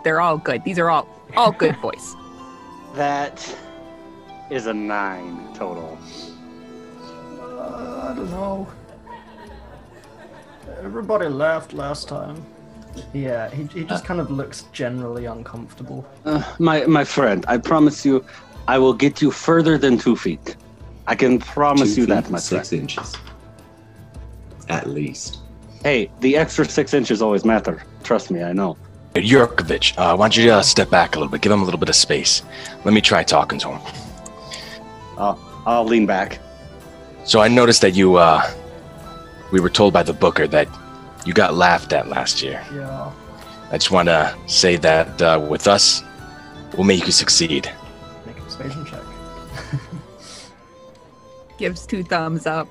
they're 0.04 0.20
all 0.22 0.40
good. 0.40 0.64
These 0.64 0.80
are 0.80 0.90
all 0.90 1.08
all 1.36 1.52
good 1.52 1.80
boys. 1.84 2.16
That 2.96 3.38
is 4.50 4.66
a 4.66 4.74
nine 4.74 5.54
total. 5.54 6.00
Uh, 7.40 8.10
I 8.10 8.16
don't 8.16 8.32
know. 8.32 8.68
Everybody 10.82 11.28
laughed 11.28 11.74
last 11.74 12.08
time. 12.08 12.44
Yeah, 13.14 13.52
he, 13.52 13.66
he 13.66 13.84
just 13.84 14.04
kind 14.04 14.20
of 14.20 14.32
looks 14.32 14.64
generally 14.72 15.26
uncomfortable. 15.26 16.08
Uh, 16.26 16.42
my 16.58 16.88
my 16.88 17.04
friend, 17.04 17.46
I 17.48 17.58
promise 17.60 18.04
you, 18.04 18.26
I 18.68 18.80
will 18.80 18.94
get 18.94 19.22
you 19.22 19.30
further 19.30 19.78
than 19.78 20.00
two 20.00 20.16
feet. 20.16 20.56
I 21.06 21.14
can 21.14 21.38
promise 21.38 21.94
Two 21.94 22.02
you 22.02 22.08
that, 22.08 22.24
feet, 22.24 22.32
my 22.32 22.40
friend. 22.40 22.66
six 22.66 22.74
inches, 22.74 23.16
at 24.69 24.88
least. 24.88 25.39
Hey, 25.84 26.10
the 26.19 26.38
extra 26.38 26.65
six 26.65 26.93
inches 26.93 27.21
always 27.21 27.45
matter. 27.45 27.84
Trust 28.03 28.32
me, 28.32 28.43
I 28.43 28.53
know. 28.53 28.77
Yurkovich, 29.13 29.97
uh, 29.97 30.15
why 30.15 30.25
don't 30.25 30.38
you 30.38 30.51
uh, 30.51 30.62
step 30.62 30.89
back 30.89 31.15
a 31.15 31.19
little 31.19 31.32
bit? 31.32 31.41
Give 31.41 31.51
him 31.51 31.62
a 31.62 31.65
little 31.65 31.80
bit 31.80 31.89
of 31.89 31.95
space. 31.95 32.43
Let 32.84 32.93
me 32.93 33.01
try 33.01 33.23
talking 33.23 33.60
to 33.60 33.71
him. 33.71 33.93
I'll, 35.17 35.39
I'll 35.65 35.86
lean 35.86 36.06
back. 36.06 36.39
So 37.23 37.39
I 37.39 37.47
noticed 37.47 37.82
that 37.82 37.95
you, 37.95 38.15
uh, 38.15 38.49
we 39.51 39.60
were 39.60 39.69
told 39.69 39.93
by 39.93 40.03
the 40.03 40.13
booker 40.13 40.47
that 40.47 40.67
you 41.25 41.34
got 41.34 41.56
laughed 41.56 41.93
at 41.93 42.08
last 42.08 42.41
year. 42.41 42.63
Yeah. 42.73 43.12
I 43.69 43.77
just 43.77 43.91
want 43.91 44.08
to 44.08 44.36
say 44.45 44.77
that 44.77 45.21
uh, 45.21 45.45
with 45.49 45.67
us, 45.67 46.03
we'll 46.75 46.86
make 46.86 47.06
you 47.06 47.12
succeed. 47.12 47.71
Make 48.25 48.38
a 48.38 48.41
persuasion 48.41 48.86
check. 48.86 49.01
Gives 51.57 51.86
two 51.86 52.03
thumbs 52.03 52.45
up. 52.45 52.68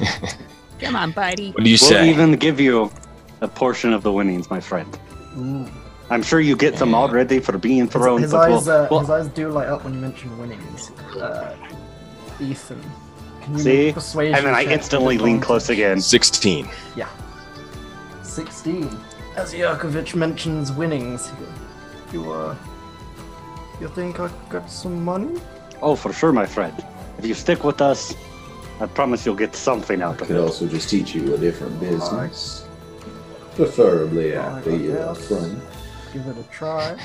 Come 0.80 0.96
on, 0.96 1.12
buddy. 1.12 1.50
What 1.52 1.64
do 1.64 1.70
you 1.70 1.78
We'll 1.80 1.90
say? 1.90 2.08
even 2.10 2.36
give 2.36 2.58
you 2.60 2.90
a 3.40 3.48
portion 3.48 3.92
of 3.92 4.02
the 4.02 4.12
winnings, 4.12 4.50
my 4.50 4.60
friend. 4.60 4.98
Ooh. 5.38 5.66
I'm 6.10 6.22
sure 6.22 6.40
you 6.40 6.56
get 6.56 6.76
them 6.76 6.90
Yeah. 6.90 6.96
already 6.96 7.38
for 7.38 7.56
being 7.58 7.86
thrown. 7.86 8.20
his 8.22 8.32
but 8.32 8.50
eyes, 8.50 8.66
we'll- 8.66 8.76
uh, 8.84 8.88
we'll- 8.90 9.00
his 9.00 9.10
eyes 9.10 9.28
do 9.28 9.48
light 9.50 9.68
up 9.68 9.84
when 9.84 9.94
you 9.94 10.00
mention 10.00 10.36
winnings. 10.38 10.90
Uh, 11.20 11.54
Ethan, 12.40 12.82
can 13.42 13.52
you 13.54 13.60
See? 13.60 13.92
persuasion 13.92 14.34
and 14.36 14.46
then 14.46 14.54
I 14.54 14.64
instantly 14.64 15.16
with 15.16 15.24
lean 15.26 15.40
close 15.40 15.68
again. 15.70 16.00
16. 16.00 16.68
Yeah. 16.96 17.06
16. 18.22 18.88
As 19.36 19.52
Yurkovich 19.54 20.14
mentions 20.14 20.72
winnings, 20.72 21.30
you, 22.12 22.20
you, 22.22 22.32
uh, 22.32 22.54
you 23.80 23.88
think 23.88 24.18
I 24.20 24.28
got 24.48 24.70
some 24.70 25.04
money? 25.04 25.40
Oh, 25.82 25.94
for 25.94 26.12
sure, 26.12 26.32
my 26.32 26.46
friend. 26.46 26.74
If 27.18 27.24
you 27.26 27.34
stick 27.34 27.62
with 27.64 27.80
us, 27.80 28.14
I 28.80 28.86
promise 28.86 29.26
you'll 29.26 29.34
get 29.34 29.54
something 29.54 30.02
I 30.02 30.06
out 30.06 30.14
of 30.16 30.22
it. 30.22 30.26
could 30.28 30.40
also 30.40 30.66
just 30.66 30.88
teach 30.88 31.14
you 31.14 31.34
a 31.34 31.38
different 31.38 31.78
business. 31.78 32.66
Preferably 33.54 34.32
at 34.32 34.64
the 34.64 35.10
uh, 35.10 35.14
front. 35.14 35.62
Give 36.14 36.26
it 36.26 36.38
a 36.38 36.42
try. 36.44 36.88
And 36.88 36.98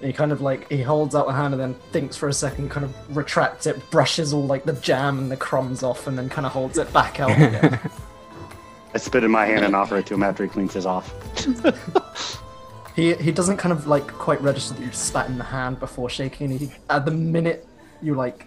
he 0.00 0.12
kind 0.12 0.32
of 0.32 0.40
like 0.40 0.68
he 0.68 0.82
holds 0.82 1.14
out 1.14 1.28
a 1.28 1.32
hand 1.32 1.54
and 1.54 1.62
then 1.62 1.74
thinks 1.92 2.16
for 2.16 2.28
a 2.28 2.32
second, 2.32 2.70
kind 2.70 2.84
of 2.84 3.16
retracts 3.16 3.66
it, 3.66 3.88
brushes 3.90 4.32
all 4.32 4.46
like 4.46 4.64
the 4.64 4.72
jam 4.74 5.18
and 5.18 5.30
the 5.30 5.36
crumbs 5.36 5.84
off, 5.84 6.08
and 6.08 6.18
then 6.18 6.28
kind 6.28 6.44
of 6.44 6.52
holds 6.52 6.76
it 6.76 6.92
back 6.92 7.20
out 7.20 7.30
again. 7.30 7.78
I 8.94 8.98
spit 8.98 9.22
in 9.22 9.30
my 9.30 9.46
hand 9.46 9.64
and 9.64 9.76
offer 9.76 9.98
it 9.98 10.06
to 10.06 10.14
him 10.14 10.24
after 10.24 10.42
he 10.42 10.50
cleans 10.50 10.74
his 10.74 10.86
off. 10.86 11.14
he 12.96 13.14
he 13.14 13.30
doesn't 13.30 13.58
kind 13.58 13.72
of 13.72 13.86
like 13.86 14.08
quite 14.08 14.40
register 14.42 14.74
that 14.74 14.84
you 14.84 14.90
spat 14.90 15.28
in 15.28 15.38
the 15.38 15.44
hand 15.44 15.78
before 15.78 16.10
shaking. 16.10 16.50
He 16.50 16.72
at 16.90 17.04
the 17.04 17.12
minute 17.12 17.66
you 18.02 18.16
like 18.16 18.46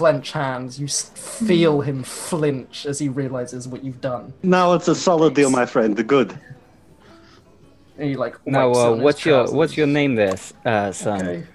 clench 0.00 0.32
hands, 0.32 0.80
you 0.80 0.88
feel 0.88 1.82
him 1.82 2.02
flinch 2.02 2.86
as 2.86 2.98
he 2.98 3.10
realizes 3.10 3.68
what 3.68 3.84
you've 3.84 4.00
done. 4.00 4.32
Now 4.42 4.72
it's 4.72 4.88
a 4.88 4.94
solid 4.94 5.34
deal, 5.34 5.50
my 5.50 5.66
friend. 5.66 5.94
The 5.94 6.02
good. 6.02 6.40
And 7.98 8.08
he 8.08 8.16
like 8.16 8.34
Now, 8.46 8.68
wipes 8.68 8.78
it 8.78 8.80
uh, 8.80 8.90
on 8.92 8.96
his 8.96 9.04
what's 9.04 9.24
your 9.26 9.38
trousers. 9.40 9.54
what's 9.56 9.76
your 9.76 9.86
name, 9.86 10.14
there, 10.14 10.36
uh, 10.64 10.90
son? 10.90 11.20
Okay. 11.20 11.46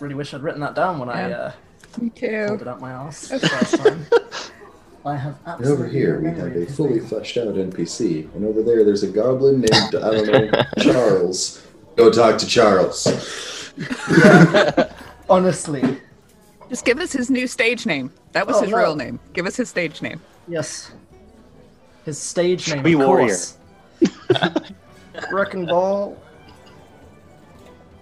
Really 0.00 0.16
wish 0.16 0.34
I'd 0.34 0.42
written 0.42 0.60
that 0.62 0.74
down 0.74 0.98
when 0.98 1.08
I 1.08 1.30
uh, 1.30 1.52
Me 2.00 2.10
pulled 2.10 2.62
it 2.62 2.66
out 2.66 2.80
my 2.80 2.90
ass 2.90 3.28
first 3.28 3.76
time. 3.76 4.04
I 5.06 5.14
have 5.14 5.38
And 5.46 5.64
over 5.64 5.86
here 5.86 6.20
we 6.20 6.30
have 6.30 6.56
a 6.56 6.66
fully 6.66 6.98
fleshed 6.98 7.36
out 7.36 7.54
NPC, 7.54 8.34
and 8.34 8.44
over 8.44 8.60
there 8.60 8.84
there's 8.84 9.04
a 9.04 9.08
goblin 9.08 9.60
named 9.60 9.94
I 9.94 10.10
don't 10.10 10.26
know 10.26 10.62
Charles. 10.80 11.64
Go 11.94 12.10
talk 12.10 12.38
to 12.38 12.46
Charles. 12.46 13.06
Honestly, 15.30 16.00
Just 16.68 16.84
give 16.84 16.98
us 16.98 17.12
his 17.12 17.30
new 17.30 17.46
stage 17.46 17.86
name. 17.86 18.12
That 18.32 18.46
was 18.46 18.56
Oh, 18.56 18.62
his 18.62 18.70
no. 18.70 18.78
real 18.78 18.96
name. 18.96 19.18
Give 19.32 19.46
us 19.46 19.56
his 19.56 19.68
stage 19.68 20.02
name. 20.02 20.20
yes. 20.46 20.92
His 22.04 22.18
stage 22.18 22.72
name, 22.72 22.82
Tree 22.82 22.94
warrior. 22.94 23.36
Wrecking 25.30 25.66
Ball. 25.66 26.16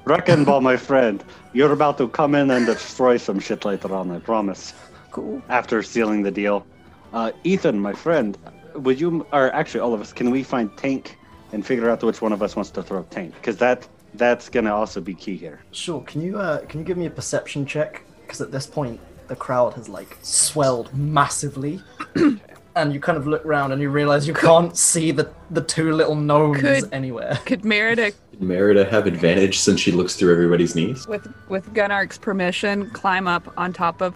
Wrecking 0.04 0.44
ball, 0.44 0.60
my 0.60 0.76
friend. 0.76 1.24
You're 1.52 1.72
about 1.72 1.98
to 1.98 2.06
come 2.06 2.36
in 2.36 2.50
and 2.52 2.64
destroy 2.66 3.16
some 3.16 3.40
shit 3.40 3.64
later 3.64 3.92
on, 3.92 4.12
I 4.12 4.20
promise. 4.20 4.72
Cool. 5.10 5.42
After 5.48 5.82
sealing 5.82 6.22
the 6.22 6.30
deal. 6.30 6.64
Uh, 7.12 7.32
Ethan, 7.42 7.80
my 7.80 7.92
friend, 7.94 8.38
would 8.76 9.00
you, 9.00 9.26
or 9.32 9.52
actually 9.52 9.80
all 9.80 9.92
of 9.92 10.00
us, 10.00 10.12
can 10.12 10.30
we 10.30 10.44
find 10.44 10.70
Tank 10.76 11.18
and 11.52 11.66
figure 11.66 11.90
out 11.90 12.00
which 12.04 12.22
one 12.22 12.32
of 12.32 12.40
us 12.42 12.54
wants 12.54 12.70
to 12.72 12.82
throw 12.84 13.02
Tank? 13.10 13.34
Because 13.34 13.56
that 13.56 13.88
that's 14.14 14.48
gonna 14.48 14.72
also 14.74 15.00
be 15.00 15.14
key 15.14 15.36
here. 15.36 15.58
Sure. 15.72 16.00
Can 16.02 16.20
you 16.20 16.38
uh, 16.38 16.60
can 16.66 16.78
you 16.80 16.86
give 16.86 16.96
me 16.96 17.06
a 17.06 17.10
perception 17.10 17.66
check? 17.66 18.02
Because 18.26 18.40
at 18.40 18.50
this 18.50 18.66
point 18.66 19.00
the 19.28 19.36
crowd 19.36 19.74
has 19.74 19.88
like 19.88 20.16
swelled 20.22 20.92
massively, 20.96 21.80
and 22.76 22.92
you 22.92 23.00
kind 23.00 23.16
of 23.18 23.26
look 23.26 23.44
around 23.46 23.72
and 23.72 23.80
you 23.80 23.90
realize 23.90 24.26
you 24.26 24.34
can't 24.34 24.76
see 24.76 25.10
the 25.12 25.30
the 25.50 25.62
two 25.62 25.92
little 25.92 26.14
gnomes 26.14 26.60
Could- 26.60 26.92
anywhere. 26.92 27.38
Could 27.46 27.64
Merida, 27.64 28.10
Did 28.32 28.42
Merida 28.42 28.84
have 28.84 29.06
advantage 29.06 29.58
since 29.58 29.80
she 29.80 29.92
looks 29.92 30.16
through 30.16 30.32
everybody's 30.32 30.74
knees? 30.74 31.06
with 31.06 31.26
with 31.48 31.72
Gunark's 31.72 32.18
permission, 32.18 32.90
climb 32.90 33.26
up 33.28 33.52
on 33.56 33.72
top 33.72 34.00
of 34.00 34.14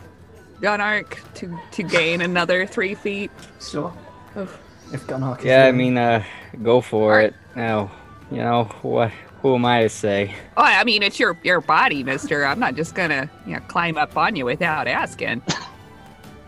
Gunark 0.60 1.18
to 1.34 1.58
to 1.72 1.82
gain 1.82 2.20
another 2.20 2.66
three 2.66 2.94
feet 2.94 3.30
Sure. 3.60 3.92
of 4.36 4.56
If 4.92 5.06
Gunark 5.06 5.38
is 5.40 5.44
Yeah, 5.46 5.66
I 5.66 5.72
mean, 5.72 5.96
uh, 5.96 6.22
go 6.62 6.80
for 6.80 7.12
Alright. 7.12 7.28
it. 7.30 7.34
Now, 7.56 7.90
you 8.30 8.38
know 8.38 8.64
what? 8.82 9.10
Who 9.42 9.54
am 9.54 9.64
I 9.64 9.82
to 9.82 9.88
say? 9.88 10.34
Oh, 10.56 10.62
I 10.62 10.84
mean, 10.84 11.02
it's 11.02 11.18
your 11.18 11.38
your 11.42 11.60
body, 11.60 12.04
Mister. 12.04 12.44
I'm 12.44 12.60
not 12.60 12.74
just 12.74 12.94
gonna 12.94 13.30
you 13.46 13.54
know 13.54 13.60
climb 13.68 13.96
up 13.96 14.16
on 14.16 14.36
you 14.36 14.44
without 14.44 14.86
asking. 14.86 15.42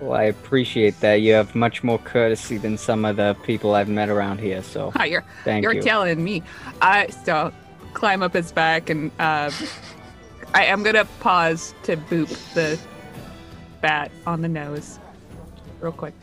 Well, 0.01 0.15
I 0.15 0.25
appreciate 0.25 0.99
that. 1.01 1.15
You 1.17 1.33
have 1.35 1.55
much 1.55 1.83
more 1.85 1.99
courtesy 1.99 2.57
than 2.59 2.77
some 2.77 3.05
of 3.05 3.17
the 3.17 3.35
people 3.45 3.75
I've 3.75 3.89
met 3.89 4.09
around 4.09 4.39
here. 4.41 4.63
So 4.63 4.93
Oh, 4.99 5.05
you're 5.13 5.25
thank 5.45 5.63
you're 5.63 5.75
you. 5.75 5.83
telling 5.83 6.23
me. 6.23 6.43
I 6.83 7.09
so 7.09 7.53
climb 7.95 8.23
up 8.23 8.35
his 8.35 8.53
back 8.53 8.91
and 8.91 9.11
uh, 9.19 9.51
I 10.55 10.65
am 10.65 10.83
gonna 10.83 11.07
pause 11.21 11.75
to 11.85 11.97
boop 11.97 12.29
the 12.55 12.79
bat 13.81 14.11
on 14.27 14.43
the 14.43 14.49
nose, 14.49 14.99
real 15.81 15.93
quick, 15.93 16.15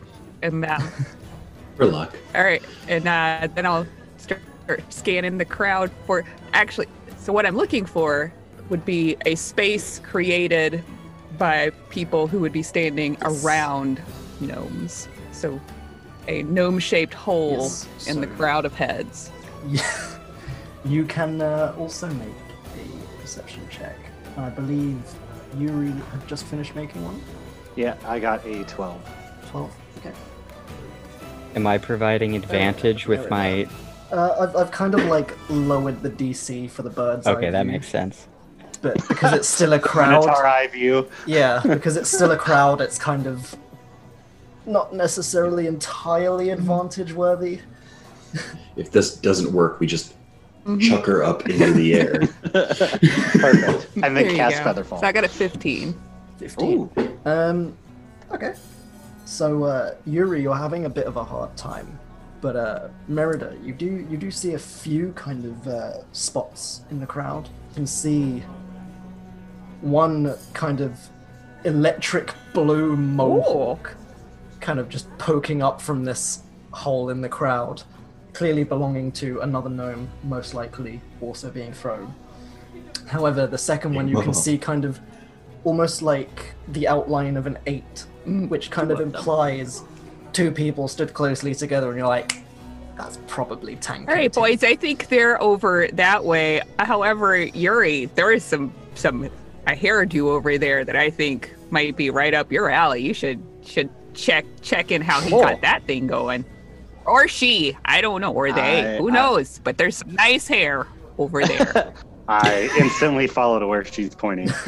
and 0.44 0.64
um, 0.70 0.84
For 1.78 1.86
luck. 1.88 2.16
all 2.36 2.44
right, 2.44 2.62
and 2.88 3.08
uh, 3.08 3.48
then 3.56 3.66
I'll 3.66 3.88
start 4.18 4.42
scanning 4.90 5.38
the 5.38 5.46
crowd 5.46 5.92
for 6.06 6.24
actually. 6.54 6.88
So 7.18 7.34
what 7.34 7.46
I'm 7.46 7.56
looking 7.56 7.86
for 7.86 8.32
would 8.70 8.86
be 8.86 9.18
a 9.26 9.36
space 9.36 10.00
created 10.00 10.84
by 11.38 11.72
people 11.90 12.28
who 12.28 12.40
would 12.40 12.54
be 12.54 12.64
standing 12.64 13.18
around 13.22 14.02
gnomes. 14.40 15.08
So 15.32 15.60
a 16.28 16.44
gnome-shaped 16.44 17.14
hole 17.14 17.64
Yes, 17.64 18.08
in 18.08 18.22
the 18.22 18.28
crowd 18.28 18.66
of 18.66 18.74
heads. 18.74 19.32
Yeah. 19.68 19.82
You 20.86 21.04
can 21.04 21.42
uh, 21.42 21.76
also 21.78 22.08
make 22.08 22.28
a 22.76 23.22
perception 23.22 23.68
check. 23.70 23.98
I 24.38 24.50
believe 24.50 24.98
Yuri 25.58 25.92
had 25.92 26.26
just 26.26 26.46
finished 26.46 26.74
making 26.74 27.04
one. 27.04 27.22
Yeah, 27.76 27.98
I 28.06 28.20
got 28.20 28.46
a 28.46 28.64
12. 28.64 29.02
12. 29.50 29.76
Okay. 29.98 30.14
Am 31.56 31.68
I 31.68 31.78
providing 31.78 32.38
advantage 32.38 33.06
there 33.06 33.18
with 33.18 33.26
we 33.26 33.30
my? 33.30 33.68
Uh, 34.12 34.36
I've, 34.40 34.56
I've 34.56 34.72
kind 34.72 34.96
of 34.96 35.06
like 35.06 35.38
lowered 35.50 36.02
the 36.02 36.10
DC 36.10 36.70
for 36.72 36.82
the 36.84 36.90
birds. 36.90 37.28
Okay, 37.28 37.48
eye 37.48 37.52
that 37.52 37.64
view, 37.64 37.72
makes 37.74 37.88
sense. 37.88 38.28
But 38.82 38.96
because 39.08 39.34
it's 39.34 39.48
still 39.48 39.74
a 39.74 39.80
crowd. 39.80 40.22
Minotaur 40.22 40.46
eye 40.46 40.68
view. 40.68 41.10
Yeah, 41.26 41.62
because 41.64 41.98
it's 41.98 42.10
still 42.10 42.32
a 42.32 42.38
crowd, 42.38 42.82
it's 42.82 42.98
kind 42.98 43.28
of 43.28 43.56
not 44.66 44.94
necessarily 44.94 45.68
entirely 45.68 46.50
advantage 46.52 47.14
worthy. 47.14 47.60
If 48.76 48.92
this 48.92 49.16
doesn't 49.16 49.52
work, 49.52 49.80
we 49.80 49.88
just 49.88 50.14
chuck 50.80 51.06
her 51.06 51.24
up 51.24 51.50
into 51.50 51.72
the 51.74 51.96
air. 51.96 52.20
Perfect. 52.54 53.88
And 53.96 54.16
There 54.16 54.24
then 54.24 54.30
you 54.30 54.36
cast 54.36 54.64
go. 54.64 54.74
Featherfall. 54.74 55.00
So 55.00 55.08
I 55.08 55.12
got 55.12 55.24
a 55.24 55.28
15. 55.28 56.00
15. 56.38 56.90
Um, 57.26 57.78
okay. 58.32 58.54
So, 59.26 59.64
uh, 59.64 59.96
Yuri, 60.06 60.42
you're 60.42 60.56
having 60.56 60.86
a 60.86 60.90
bit 60.90 61.06
of 61.06 61.18
a 61.18 61.24
hard 61.24 61.56
time. 61.58 61.99
But, 62.42 62.56
uh, 62.56 62.88
Merida, 63.08 63.58
you 63.62 63.74
do, 63.74 64.08
you 64.10 64.18
do 64.18 64.32
see 64.32 64.54
a 64.54 64.60
few 64.60 65.12
kind 65.14 65.46
of, 65.46 65.68
uh, 65.68 65.94
spots 66.14 66.82
in 66.90 67.00
the 67.00 67.06
crowd. 67.06 67.50
You 67.70 67.76
can 67.76 67.88
see 67.88 68.44
one 69.82 70.36
kind 70.54 70.82
of 70.82 70.98
electric 71.66 72.34
blue 72.54 72.96
mohawk 72.96 73.96
kind 74.62 74.80
of 74.80 74.90
just 74.90 75.08
poking 75.18 75.62
up 75.62 75.82
from 75.82 76.06
this 76.06 76.44
hole 76.72 77.10
in 77.10 77.22
the 77.22 77.30
crowd, 77.30 77.84
clearly 78.34 78.64
belonging 78.64 79.12
to 79.12 79.42
another 79.42 79.70
gnome, 79.70 80.10
most 80.24 80.54
likely 80.54 81.02
also 81.22 81.50
being 81.50 81.74
thrown. 81.74 82.14
However, 83.08 83.48
the 83.48 83.58
second 83.58 83.96
one 83.96 84.08
you 84.08 84.22
can 84.22 84.34
see 84.34 84.58
kind 84.58 84.86
of 84.86 85.00
almost 85.64 86.02
like 86.02 86.54
the 86.70 86.88
outline 86.88 87.36
of 87.38 87.48
an 87.48 87.58
eight, 87.66 88.06
which 88.26 88.70
kind 88.70 88.92
of 88.92 89.00
implies 89.02 89.84
two 90.34 90.52
people 90.52 90.88
stood 90.88 91.14
closely 91.14 91.54
together, 91.56 91.90
and 91.90 91.98
you're 91.98 92.08
like, 92.08 92.34
that's 92.98 93.20
probably 93.28 93.76
Tank. 93.78 94.10
All 94.10 94.16
right, 94.16 94.32
boys, 94.34 94.64
I 94.64 94.76
think 94.76 95.08
they're 95.08 95.42
over 95.42 95.88
that 95.94 96.24
way. 96.26 96.62
However, 96.80 97.38
Yuri, 97.38 98.06
there 98.16 98.32
is 98.32 98.44
some 98.44 98.74
some 98.96 99.26
a 99.68 99.72
hairdo 99.72 100.22
over 100.30 100.58
there 100.58 100.84
that 100.84 100.96
I 100.96 101.10
think 101.10 101.54
might 101.70 101.96
be 101.96 102.10
right 102.10 102.34
up 102.34 102.52
your 102.52 102.70
alley. 102.70 103.02
You 103.02 103.14
should 103.14 103.42
should 103.66 103.90
check 104.14 104.46
check 104.62 104.92
in 104.92 105.02
how 105.02 105.22
he 105.22 105.30
Cool. 105.30 105.42
got 105.44 105.62
that 105.62 105.84
thing 105.84 106.08
going. 106.08 106.44
Or 107.06 107.28
she, 107.28 107.76
I 107.86 108.02
don't 108.02 108.22
know, 108.22 108.34
or 108.34 108.52
they, 108.52 108.96
I- 108.96 108.98
who 108.98 109.10
I- 109.10 109.14
knows? 109.14 109.60
But 109.64 109.78
there's 109.78 109.98
some 109.98 110.14
nice 110.14 110.48
hair 110.48 110.86
over 111.18 111.44
there. 111.46 111.94
I 112.28 112.70
instantly 112.80 113.26
follow 113.28 113.58
to 113.60 113.66
where 113.68 113.84
she's 113.86 114.14
pointing. 114.16 114.50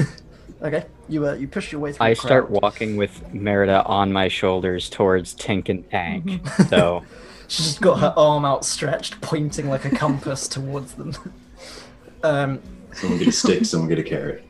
Okay, 0.63 0.85
you 1.11 1.27
uh, 1.27 1.33
you 1.33 1.47
push 1.47 1.71
your 1.71 1.81
way 1.81 1.91
through. 1.91 2.05
I 2.05 2.09
the 2.11 2.15
start 2.15 2.47
crowd. 2.47 2.61
walking 2.61 2.97
with 2.97 3.33
Merida 3.33 3.83
on 3.85 4.11
my 4.11 4.27
shoulders 4.27 4.89
towards 4.89 5.35
Tink 5.35 5.69
and 5.69 5.89
Tank. 5.89 6.25
Mm-hmm. 6.25 6.63
so 6.69 7.03
She's 7.47 7.65
just 7.65 7.81
got 7.81 7.99
her 7.99 8.13
arm 8.15 8.45
outstretched, 8.45 9.19
pointing 9.19 9.67
like 9.67 9.83
a 9.83 9.89
compass 9.89 10.47
towards 10.47 10.93
them. 10.93 11.13
Um, 12.23 12.61
Someone 12.93 13.17
get 13.17 13.29
a 13.29 13.31
stick, 13.31 13.65
someone 13.65 13.89
get 13.89 13.97
a 13.97 14.03
carrot. 14.03 14.45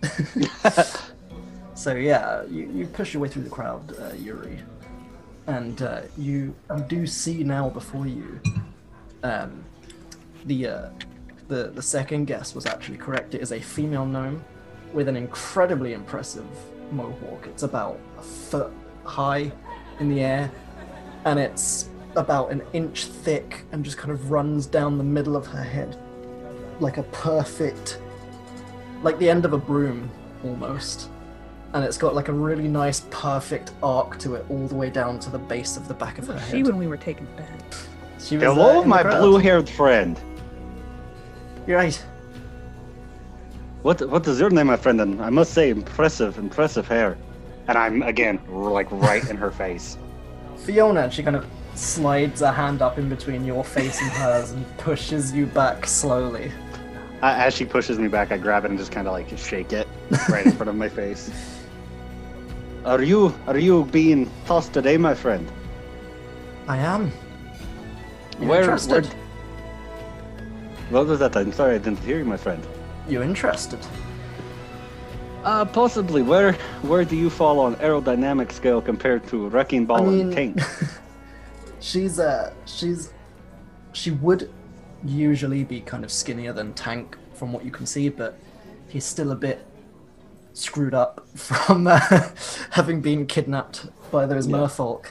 so 1.74 1.95
yeah, 1.95 2.43
you, 2.49 2.70
you 2.76 2.86
push 2.86 3.14
your 3.14 3.22
way 3.22 3.30
through 3.30 3.43
the 3.43 3.49
crowd, 3.49 3.95
uh, 3.97 4.12
Yuri, 4.16 4.59
and 5.47 5.82
uh, 5.82 6.01
you 6.18 6.53
you 6.76 6.86
do 6.89 7.07
see 7.07 7.45
now 7.45 7.70
before 7.70 8.07
you. 8.07 8.41
Um, 9.24 9.64
the 10.43 10.68
uh, 10.68 10.89
the 11.47 11.72
the 11.74 11.82
second 11.82 12.26
guess 12.26 12.53
was 12.53 12.66
actually 12.66 12.97
correct. 12.97 13.36
It 13.36 13.41
is 13.41 13.53
a 13.53 13.59
female 13.62 14.05
gnome 14.05 14.43
with 14.94 15.08
an 15.08 15.16
incredibly 15.16 15.94
impressive 15.94 16.46
mohawk. 16.92 17.48
It's 17.48 17.64
about 17.64 18.00
a 18.18 18.22
foot 18.22 18.72
high 19.04 19.52
in 20.00 20.10
the 20.10 20.22
air, 20.22 20.52
and 21.26 21.39
it's 21.39 21.89
about 22.16 22.52
an 22.52 22.62
inch 22.74 23.06
thick 23.06 23.64
and 23.72 23.86
just 23.86 23.98
kind 23.98 24.12
of 24.12 24.32
runs 24.32 24.66
down 24.66 24.98
the 24.98 25.04
middle 25.04 25.36
of 25.36 25.46
her 25.48 25.64
head 25.64 25.98
like 26.82 26.98
a 26.98 27.04
perfect 27.04 28.00
like 29.02 29.18
the 29.18 29.30
end 29.30 29.46
of 29.46 29.54
a 29.54 29.58
broom 29.58 30.10
almost 30.44 31.10
and 31.74 31.86
it's 31.86 31.98
got 31.98 32.14
like 32.14 32.28
a 32.28 32.34
really 32.34 32.68
nice, 32.68 33.02
perfect 33.12 33.72
arc 33.82 34.18
to 34.20 34.36
it, 34.36 34.46
all 34.50 34.68
the 34.68 34.76
way 34.76 34.89
down 34.89 35.20
to 35.20 35.30
the 35.30 35.39
base 35.39 35.78
of 35.78 35.88
the 35.88 35.94
back 35.94 36.18
of 36.18 36.28
her 36.28 36.34
Was 36.34 36.44
head. 36.44 36.52
she 36.52 36.64
when 36.64 36.78
we 36.78 36.88
were 36.88 36.98
taking 36.98 37.28
beds? 37.38 37.88
She 38.20 38.36
was, 38.36 38.44
uh, 38.44 38.54
Hello, 38.54 38.84
my 38.84 39.04
blue-haired 39.04 39.70
friend. 39.70 40.20
You're 41.66 41.78
right. 41.78 42.06
What 43.84 44.07
what 44.09 44.27
is 44.27 44.39
your 44.39 44.49
name, 44.49 44.67
my 44.67 44.77
friend? 44.77 45.01
And 45.01 45.21
I 45.21 45.29
must 45.29 45.53
say, 45.53 45.69
impressive, 45.69 46.38
impressive 46.38 46.88
hair. 46.88 47.17
And 47.67 47.77
I'm 47.77 48.01
again 48.03 48.39
like 48.49 48.91
right 48.91 49.27
in 49.29 49.38
her 49.38 49.51
face. 49.51 49.97
Fiona, 50.57 51.01
and 51.01 51.13
she 51.13 51.23
kind 51.23 51.36
of 51.36 51.45
slides 51.75 52.41
a 52.41 52.51
hand 52.51 52.82
up 52.82 52.97
in 52.99 53.09
between 53.09 53.43
your 53.45 53.63
face 53.63 53.99
and 54.01 54.11
hers 54.11 54.51
and 54.51 54.77
pushes 54.77 55.34
you 55.34 55.45
back 55.47 55.88
slowly. 55.88 56.51
I, 57.23 57.45
as 57.45 57.53
she 57.55 57.65
pushes 57.65 57.97
me 57.97 58.07
back, 58.07 58.32
I 58.32 58.38
grab 58.38 58.65
it 58.65 58.71
and 58.71 58.77
just 58.79 58.91
kind 58.91 59.07
of 59.07 59.13
like 59.13 59.36
shake 59.38 59.73
it 59.73 59.88
right 60.29 60.45
in 60.45 60.51
front 60.51 60.69
of 60.69 60.75
my 60.75 60.89
face. 60.89 61.32
Are 62.86 63.03
you 63.03 63.32
are 63.45 63.59
you 63.59 63.86
being 63.86 64.27
tossed 64.47 64.73
today, 64.73 64.97
my 64.97 65.13
friend? 65.13 65.47
I 66.67 66.77
am. 66.77 67.11
You 68.39 68.47
Where- 68.47 68.61
interested? 68.61 69.05
where- 69.05 69.15
What 70.89 71.05
was 71.07 71.19
that? 71.19 71.36
I'm 71.38 71.51
sorry, 71.53 71.75
I 71.75 71.77
didn't 71.77 71.99
hear 71.99 72.17
you, 72.17 72.25
my 72.25 72.38
friend. 72.38 72.65
You 73.08 73.22
interested? 73.22 73.80
Uh, 75.43 75.66
possibly. 75.66 76.22
Where 76.22 76.54
where 76.84 77.04
do 77.04 77.16
you 77.16 77.30
fall 77.30 77.60
on 77.60 77.76
aerodynamic 77.78 78.52
scale 78.52 78.82
compared 78.82 79.28
to 79.30 79.49
wrecking 79.49 79.86
ball 79.86 80.04
I 80.08 80.10
mean, 80.12 80.20
and 80.22 80.34
tank? 80.34 80.60
she's 81.80 82.20
uh 82.20 82.54
she's 82.66 83.12
she 83.93 84.12
would 84.12 84.52
usually 85.04 85.64
be 85.64 85.82
kind 85.82 86.04
of 86.04 86.12
skinnier 86.12 86.54
than 86.54 86.74
Tank 86.74 87.18
from 87.34 87.52
what 87.52 87.66
you 87.66 87.72
can 87.72 87.88
see, 87.88 88.08
but 88.08 88.38
he's 88.88 89.04
still 89.04 89.32
a 89.32 89.36
bit 89.36 89.66
screwed 90.54 90.93
up 90.93 91.28
from 91.36 91.88
uh, 91.88 91.99
having 92.70 93.02
been 93.02 93.26
kidnapped 93.26 93.88
by 94.12 94.28
those 94.28 94.47
Yeah. 94.47 94.58
merfolk 94.58 95.08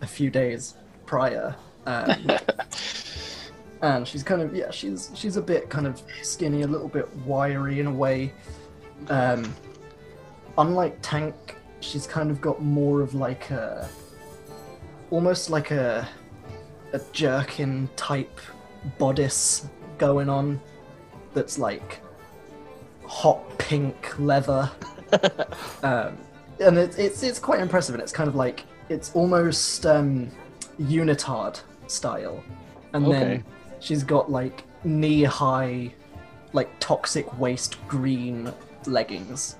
a 0.00 0.06
few 0.06 0.30
days 0.30 0.74
prior. 1.04 1.56
Um, 1.86 2.08
and 3.84 4.08
she's 4.08 4.22
kind 4.22 4.40
of 4.40 4.54
yeah, 4.54 4.70
she's 4.70 5.10
she's 5.14 5.36
a 5.36 5.42
bit 5.42 5.68
kind 5.68 5.86
of 5.86 6.02
skinny, 6.22 6.62
a 6.62 6.66
little 6.66 6.88
bit 6.88 7.14
wiry 7.18 7.80
in 7.80 7.86
a 7.86 7.92
way. 7.92 8.32
Um, 9.08 9.52
unlike 10.56 10.98
Tank, 11.02 11.34
she's 11.80 12.06
kind 12.06 12.30
of 12.30 12.40
got 12.40 12.62
more 12.62 13.02
of 13.02 13.14
like 13.14 13.50
a 13.50 13.88
almost 15.10 15.50
like 15.50 15.70
a 15.70 16.08
a 16.92 17.00
jerkin 17.12 17.88
type 17.96 18.40
bodice 18.98 19.66
going 19.98 20.28
on 20.28 20.60
that's 21.34 21.58
like 21.58 22.00
hot 23.06 23.40
pink 23.58 24.18
leather 24.18 24.70
um, 25.82 26.16
and 26.60 26.78
it's, 26.78 26.96
it's 26.96 27.22
it's 27.22 27.38
quite 27.38 27.60
impressive 27.60 27.94
and 27.94 28.02
it's 28.02 28.12
kind 28.12 28.28
of 28.28 28.34
like 28.34 28.64
it's 28.88 29.14
almost 29.14 29.84
um, 29.86 30.30
unitard 30.80 31.60
style 31.86 32.42
and 32.92 33.06
Okay. 33.06 33.18
then 33.18 33.44
she's 33.84 34.02
got 34.02 34.30
like 34.30 34.64
knee 34.82 35.22
high 35.24 35.92
like 36.52 36.70
toxic 36.80 37.26
waste 37.38 37.76
green 37.86 38.52
leggings 38.86 39.56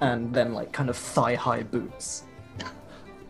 and 0.00 0.32
then 0.34 0.52
like 0.52 0.70
kind 0.72 0.90
of 0.90 0.96
thigh 0.96 1.34
high 1.34 1.62
boots 1.62 2.24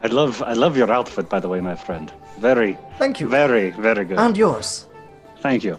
I 0.03 0.09
love 0.09 0.43
I 0.43 0.53
love 0.53 0.77
your 0.77 0.93
outfit, 0.93 1.31
by 1.31 1.41
the 1.41 1.49
way, 1.49 1.61
my 1.63 1.75
friend. 1.75 2.13
Very 2.39 2.77
thank 2.99 3.21
you 3.21 3.29
very 3.29 3.71
very 3.71 4.05
good. 4.05 4.19
and 4.19 4.37
yours 4.37 4.87
Thank 5.41 5.65
you. 5.65 5.79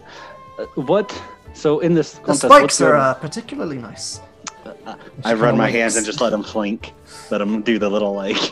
Uh, 0.58 0.64
what? 0.92 1.08
So 1.54 1.78
in 1.80 1.94
this 1.94 2.14
the 2.26 2.34
spikes 2.34 2.62
what's 2.62 2.80
are 2.80 2.96
uh, 2.96 3.14
particularly 3.14 3.78
nice 3.78 4.20
I 5.24 5.34
run 5.34 5.56
my 5.56 5.70
hands 5.70 5.94
and 5.96 6.04
just 6.04 6.20
let 6.20 6.30
them 6.30 6.42
flink. 6.42 6.92
Let 7.30 7.38
them 7.38 7.62
do 7.62 7.78
the 7.78 7.88
little 7.88 8.14
like 8.14 8.42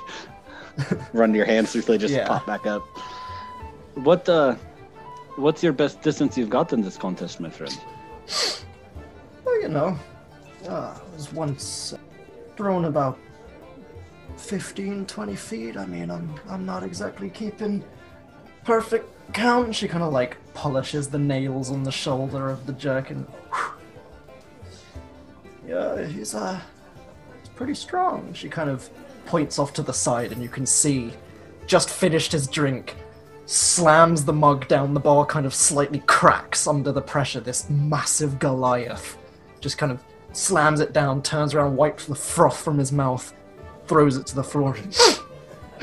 run 1.13 1.35
your 1.35 1.45
hands 1.47 1.73
through 1.73 1.83
so 1.83 1.93
they 1.93 1.99
just 1.99 2.15
Yeah. 2.15 2.29
pop 2.29 2.47
back 2.47 2.67
up. 2.67 2.83
What 3.95 4.29
uh 4.29 4.55
what's 5.37 5.63
your 5.63 5.73
best 5.73 6.03
distance 6.03 6.37
you've 6.37 6.51
got 6.51 6.73
in 6.73 6.81
this 6.81 6.97
contest, 6.97 7.41
my 7.41 7.51
friend? 7.51 7.79
Well, 9.45 9.61
you 9.61 9.69
know, 9.69 9.99
uh, 10.67 10.99
I 10.99 11.15
was 11.15 11.31
once 11.31 11.93
thrown 12.57 12.87
about 12.87 13.19
15, 14.39 15.05
20 15.05 15.37
feet. 15.37 15.77
I 15.77 15.85
mean, 15.85 16.11
I'm, 16.11 16.35
I'm 16.49 16.65
not 16.65 16.83
exactly 16.83 17.29
keeping 17.29 17.85
perfect 18.65 19.07
count. 19.35 19.75
She 19.75 19.87
kind 19.87 20.03
of 20.03 20.15
like 20.15 20.39
polishes 20.55 21.09
the 21.09 21.19
nails 21.19 21.71
on 21.71 21.83
the 21.83 21.93
shoulder 21.93 22.49
of 22.49 22.67
the 22.67 22.73
jerk, 22.73 23.09
jerkin. 23.09 23.27
Yeah, 25.67 26.05
he's, 26.07 26.35
uh, 26.35 26.61
he's 27.41 27.49
pretty 27.51 27.75
strong. 27.75 28.35
She 28.35 28.51
kind 28.51 28.69
of 28.69 28.89
points 29.25 29.59
off 29.59 29.73
to 29.75 29.83
the 29.83 29.95
side, 29.95 30.31
and 30.31 30.43
you 30.43 30.49
can 30.49 30.67
see, 30.67 31.11
just 31.67 31.89
finished 31.89 32.33
his 32.33 32.47
drink, 32.47 32.97
slams 33.47 34.25
the 34.25 34.33
mug 34.33 34.67
down, 34.69 34.95
the 34.95 35.01
bar 35.01 35.27
kind 35.27 35.47
of 35.47 35.55
slightly 35.55 36.01
cracks 36.07 36.67
under 36.67 36.93
the 36.93 37.03
pressure. 37.03 37.41
This 37.41 37.69
massive 37.69 38.39
Goliath 38.39 39.19
just 39.61 39.79
kind 39.79 39.93
of 39.93 40.03
slams 40.33 40.81
it 40.81 40.93
down, 40.93 41.23
turns 41.23 41.55
around, 41.55 41.77
wipes 41.77 42.07
the 42.07 42.15
froth 42.15 42.63
from 42.63 42.79
his 42.79 42.93
mouth, 42.93 43.33
throws 43.87 44.17
it 44.17 44.27
to 44.27 44.35
the 44.35 44.45
floor. 44.45 44.77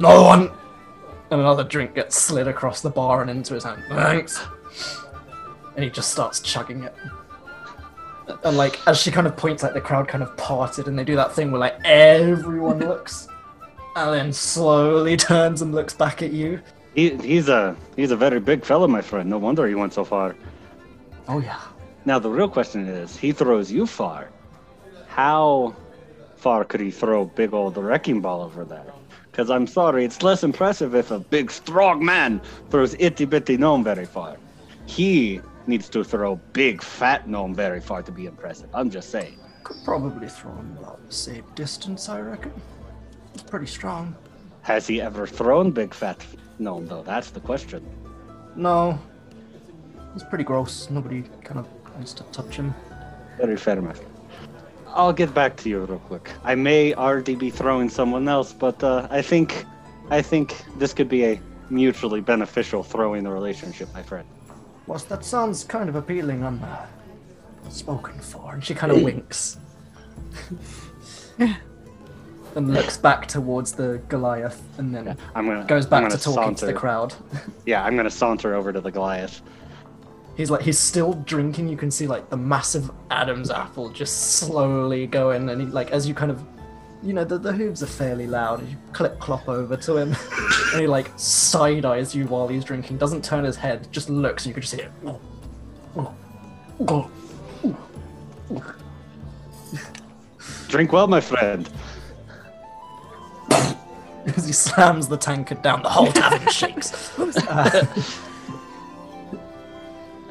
no 0.00 0.22
one! 0.22 0.50
And 1.30 1.40
another 1.40 1.64
drink 1.64 1.94
gets 1.94 2.16
slid 2.16 2.48
across 2.48 2.80
the 2.80 2.90
bar 2.90 3.22
and 3.22 3.30
into 3.30 3.54
his 3.54 3.64
hand. 3.64 3.82
Thanks. 3.88 4.44
And 5.76 5.84
he 5.84 5.90
just 5.90 6.10
starts 6.10 6.40
chugging 6.40 6.82
it. 6.82 6.94
And 8.44 8.56
like, 8.56 8.86
as 8.86 9.00
she 9.00 9.10
kind 9.10 9.26
of 9.26 9.36
points, 9.36 9.62
like 9.62 9.74
the 9.74 9.80
crowd 9.80 10.08
kind 10.08 10.22
of 10.22 10.36
parted, 10.36 10.88
and 10.88 10.98
they 10.98 11.04
do 11.04 11.16
that 11.16 11.32
thing 11.32 11.50
where 11.50 11.60
like 11.60 11.76
everyone 11.84 12.78
looks, 12.78 13.28
then 13.94 14.32
slowly 14.32 15.16
turns 15.30 15.62
and 15.62 15.74
looks 15.74 15.94
back 15.94 16.22
at 16.22 16.32
you. 16.32 16.60
He, 16.94 17.16
he's 17.16 17.48
a 17.48 17.76
he's 17.96 18.10
a 18.10 18.16
very 18.16 18.40
big 18.40 18.64
fellow, 18.64 18.88
my 18.88 19.00
friend. 19.00 19.30
No 19.30 19.38
wonder 19.38 19.66
he 19.66 19.74
went 19.74 19.94
so 19.94 20.04
far. 20.04 20.34
Oh 21.28 21.38
yeah. 21.38 21.60
Now 22.04 22.18
the 22.18 22.30
real 22.30 22.48
question 22.48 22.86
is, 22.88 23.16
he 23.16 23.32
throws 23.32 23.70
you 23.70 23.86
far. 23.86 24.30
How 25.06 25.76
far 26.36 26.64
could 26.64 26.80
he 26.80 26.90
throw 26.90 27.26
big 27.26 27.52
old 27.52 27.76
wrecking 27.76 28.20
ball 28.20 28.42
over 28.42 28.64
there? 28.64 28.92
Because 29.30 29.50
I'm 29.50 29.66
sorry, 29.66 30.04
it's 30.04 30.22
less 30.22 30.42
impressive 30.42 30.94
if 30.94 31.10
a 31.10 31.18
big 31.18 31.50
strong 31.50 32.04
man 32.04 32.40
throws 32.70 32.96
itty 32.98 33.26
bitty 33.26 33.56
gnome 33.56 33.84
very 33.84 34.06
far. 34.06 34.36
He 34.86 35.40
needs 35.66 35.88
to 35.90 36.02
throw 36.02 36.36
big 36.52 36.82
fat 36.82 37.28
gnome 37.28 37.54
very 37.54 37.80
far 37.80 38.02
to 38.02 38.10
be 38.10 38.26
impressive. 38.26 38.68
I'm 38.74 38.90
just 38.90 39.10
saying. 39.10 39.38
Could 39.62 39.84
probably 39.84 40.28
throw 40.28 40.52
him 40.52 40.76
about 40.80 41.06
the 41.06 41.12
same 41.12 41.44
distance, 41.54 42.08
I 42.08 42.20
reckon. 42.20 42.52
He's 43.32 43.42
pretty 43.42 43.66
strong. 43.66 44.14
Has 44.62 44.86
he 44.86 45.00
ever 45.00 45.26
thrown 45.26 45.70
big 45.70 45.94
fat 45.94 46.24
gnome 46.58 46.86
though? 46.86 47.02
That's 47.02 47.30
the 47.30 47.40
question. 47.40 47.84
No. 48.56 48.98
He's 50.14 50.24
pretty 50.24 50.44
gross. 50.44 50.90
Nobody 50.90 51.22
kind 51.44 51.60
of 51.60 51.66
wants 51.94 52.12
to 52.14 52.24
touch 52.24 52.56
him. 52.56 52.74
Very 53.38 53.56
fair, 53.56 53.80
my. 53.80 53.94
I'll 54.88 55.12
get 55.12 55.32
back 55.32 55.56
to 55.58 55.68
you 55.68 55.84
real 55.84 55.98
quick. 56.00 56.30
I 56.42 56.56
may 56.56 56.94
already 56.94 57.36
be 57.36 57.50
throwing 57.50 57.88
someone 57.88 58.28
else, 58.28 58.52
but 58.52 58.82
uh, 58.82 59.06
I 59.10 59.22
think, 59.22 59.64
I 60.10 60.20
think 60.20 60.56
this 60.78 60.92
could 60.92 61.08
be 61.08 61.24
a 61.24 61.40
mutually 61.70 62.20
beneficial 62.20 62.82
throwing 62.82 63.22
the 63.24 63.30
relationship, 63.30 63.88
my 63.94 64.02
friend. 64.02 64.26
Well, 64.86 64.98
that 65.08 65.24
sounds 65.24 65.62
kind 65.62 65.88
of 65.88 65.94
appealing. 65.94 66.44
I'm 66.44 66.60
uh, 66.64 66.86
spoken 67.68 68.18
for. 68.18 68.54
And 68.54 68.64
she 68.64 68.74
kind 68.74 68.90
of 68.90 69.02
winks. 69.02 69.58
and 72.56 72.72
looks 72.74 72.96
back 72.96 73.26
towards 73.26 73.72
the 73.72 74.00
Goliath 74.08 74.62
and 74.78 74.94
then 74.94 75.16
I'm 75.34 75.46
gonna 75.46 75.64
goes 75.64 75.86
back 75.86 76.02
gonna 76.02 76.16
to 76.16 76.22
talking 76.22 76.54
to 76.56 76.66
the 76.66 76.72
crowd. 76.72 77.14
Yeah, 77.66 77.84
I'm 77.84 77.96
gonna 77.96 78.10
saunter 78.10 78.54
over 78.54 78.72
to 78.72 78.80
the 78.80 78.90
Goliath. 78.90 79.42
He's 80.36 80.50
like, 80.50 80.62
he's 80.62 80.78
still 80.78 81.12
drinking. 81.12 81.68
You 81.68 81.76
can 81.76 81.90
see 81.90 82.06
like 82.06 82.30
the 82.30 82.36
massive 82.36 82.90
Adam's 83.10 83.50
apple 83.50 83.90
just 83.90 84.38
slowly 84.38 85.06
going, 85.06 85.48
and 85.50 85.60
he, 85.60 85.66
like 85.66 85.90
as 85.90 86.08
you 86.08 86.14
kind 86.14 86.30
of, 86.30 86.42
you 87.02 87.12
know, 87.12 87.24
the, 87.24 87.38
the 87.38 87.52
hooves 87.52 87.82
are 87.82 87.86
fairly 87.86 88.26
loud. 88.26 88.66
You 88.66 88.76
clip 88.92 89.18
clop 89.20 89.48
over 89.48 89.76
to 89.76 89.96
him, 89.98 90.16
and 90.72 90.80
he 90.80 90.86
like 90.86 91.10
side 91.16 91.84
eyes 91.84 92.14
you 92.14 92.26
while 92.26 92.48
he's 92.48 92.64
drinking. 92.64 92.96
Doesn't 92.96 93.22
turn 93.22 93.44
his 93.44 93.56
head, 93.56 93.88
just 93.92 94.08
looks. 94.08 94.46
And 94.46 94.50
you 94.50 94.54
can 94.54 94.62
just 94.62 94.74
hear. 94.74 94.90
"Oh, 95.04 95.20
oh, 95.96 96.14
oh, 96.88 97.10
oh." 97.64 97.76
oh. 98.52 98.74
Drink 100.68 100.92
well, 100.92 101.08
my 101.08 101.20
friend. 101.20 101.68
As 104.36 104.46
he 104.46 104.52
slams 104.52 105.08
the 105.08 105.16
tankard 105.16 105.62
down, 105.62 105.82
the 105.82 105.88
whole 105.88 106.12
tavern 106.12 106.48
shakes. 106.48 107.12
Uh, 107.48 107.86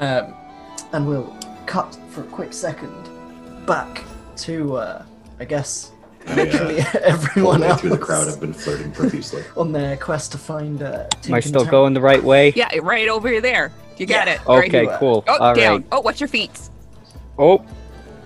um, 0.00 0.34
and 0.92 1.06
we'll 1.06 1.36
cut 1.66 1.96
for 2.10 2.22
a 2.22 2.26
quick 2.26 2.52
second 2.52 3.08
back 3.66 4.02
to, 4.36 4.76
uh, 4.76 5.02
I 5.38 5.44
guess, 5.44 5.92
literally 6.28 6.80
All 6.80 7.00
everyone 7.02 7.62
else 7.62 7.80
through 7.80 7.90
the 7.90 7.98
crowd 7.98 8.26
have 8.26 8.40
been 8.40 8.52
flirting 8.52 8.92
profusely. 8.92 9.42
on 9.56 9.72
their 9.72 9.96
quest 9.96 10.32
to 10.32 10.38
find. 10.38 10.82
Uh, 10.82 11.06
Am 11.26 11.34
I 11.34 11.40
still 11.40 11.62
Town. 11.62 11.70
going 11.70 11.94
the 11.94 12.00
right 12.00 12.22
way? 12.22 12.52
Yeah, 12.56 12.68
right 12.82 13.08
over 13.08 13.40
there. 13.40 13.72
You 13.98 14.06
got 14.06 14.26
Yeah. 14.26 14.34
it. 14.34 14.46
Right 14.46 14.68
Okay, 14.68 14.82
you 14.84 14.90
are. 14.90 14.98
cool. 14.98 15.24
Oh, 15.28 15.38
All 15.38 15.54
down. 15.54 15.72
right. 15.76 15.86
Oh, 15.92 16.00
what's 16.00 16.20
your 16.20 16.28
feet? 16.28 16.58
Oh, 17.38 17.62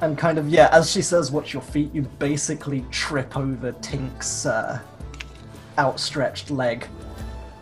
and 0.01 0.17
kind 0.19 0.39
of 0.39 0.49
yeah, 0.49 0.69
as 0.73 0.91
she 0.91 1.03
says, 1.03 1.31
"Watch 1.33 1.53
your 1.53 1.63
feet," 1.63 1.93
you 1.95 2.03
basically 2.03 2.85
trip 2.91 3.37
over 3.37 3.73
Tink's 3.81 4.47
uh, 4.47 4.81
outstretched 5.79 6.51
leg 6.51 6.87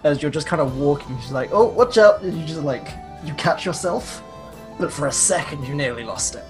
as 0.04 0.22
you're 0.22 0.30
just 0.30 0.46
kind 0.46 0.60
of 0.60 0.78
walking. 0.78 1.18
She's 1.20 1.32
like, 1.32 1.50
"Oh, 1.52 1.68
watch 1.68 1.98
out!" 1.98 2.22
And 2.22 2.38
you 2.38 2.46
just 2.46 2.62
like 2.62 2.88
you 3.24 3.34
catch 3.34 3.64
yourself, 3.64 4.22
but 4.78 4.92
for 4.92 5.06
a 5.06 5.12
second 5.12 5.64
you 5.66 5.74
nearly 5.74 6.04
lost 6.04 6.34
it. 6.34 6.44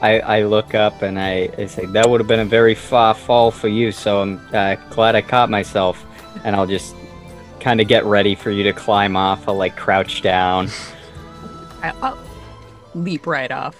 I, 0.00 0.20
I 0.20 0.42
look 0.44 0.74
up 0.74 1.02
and 1.02 1.18
I, 1.18 1.50
I 1.58 1.66
say, 1.66 1.86
that 1.86 2.08
would 2.08 2.20
have 2.20 2.28
been 2.28 2.40
a 2.40 2.44
very 2.44 2.74
far 2.74 3.14
fall 3.14 3.50
for 3.50 3.68
you, 3.68 3.90
so 3.90 4.22
I'm 4.22 4.40
uh, 4.52 4.76
glad 4.90 5.16
I 5.16 5.22
caught 5.22 5.50
myself. 5.50 6.04
And 6.44 6.54
I'll 6.54 6.66
just 6.66 6.94
kind 7.58 7.80
of 7.80 7.88
get 7.88 8.04
ready 8.04 8.36
for 8.36 8.52
you 8.52 8.62
to 8.62 8.72
climb 8.72 9.16
off. 9.16 9.48
I'll 9.48 9.56
like 9.56 9.76
crouch 9.76 10.22
down. 10.22 10.68
I, 11.82 11.92
I'll 12.00 12.18
leap 12.94 13.26
right 13.26 13.50
off. 13.50 13.76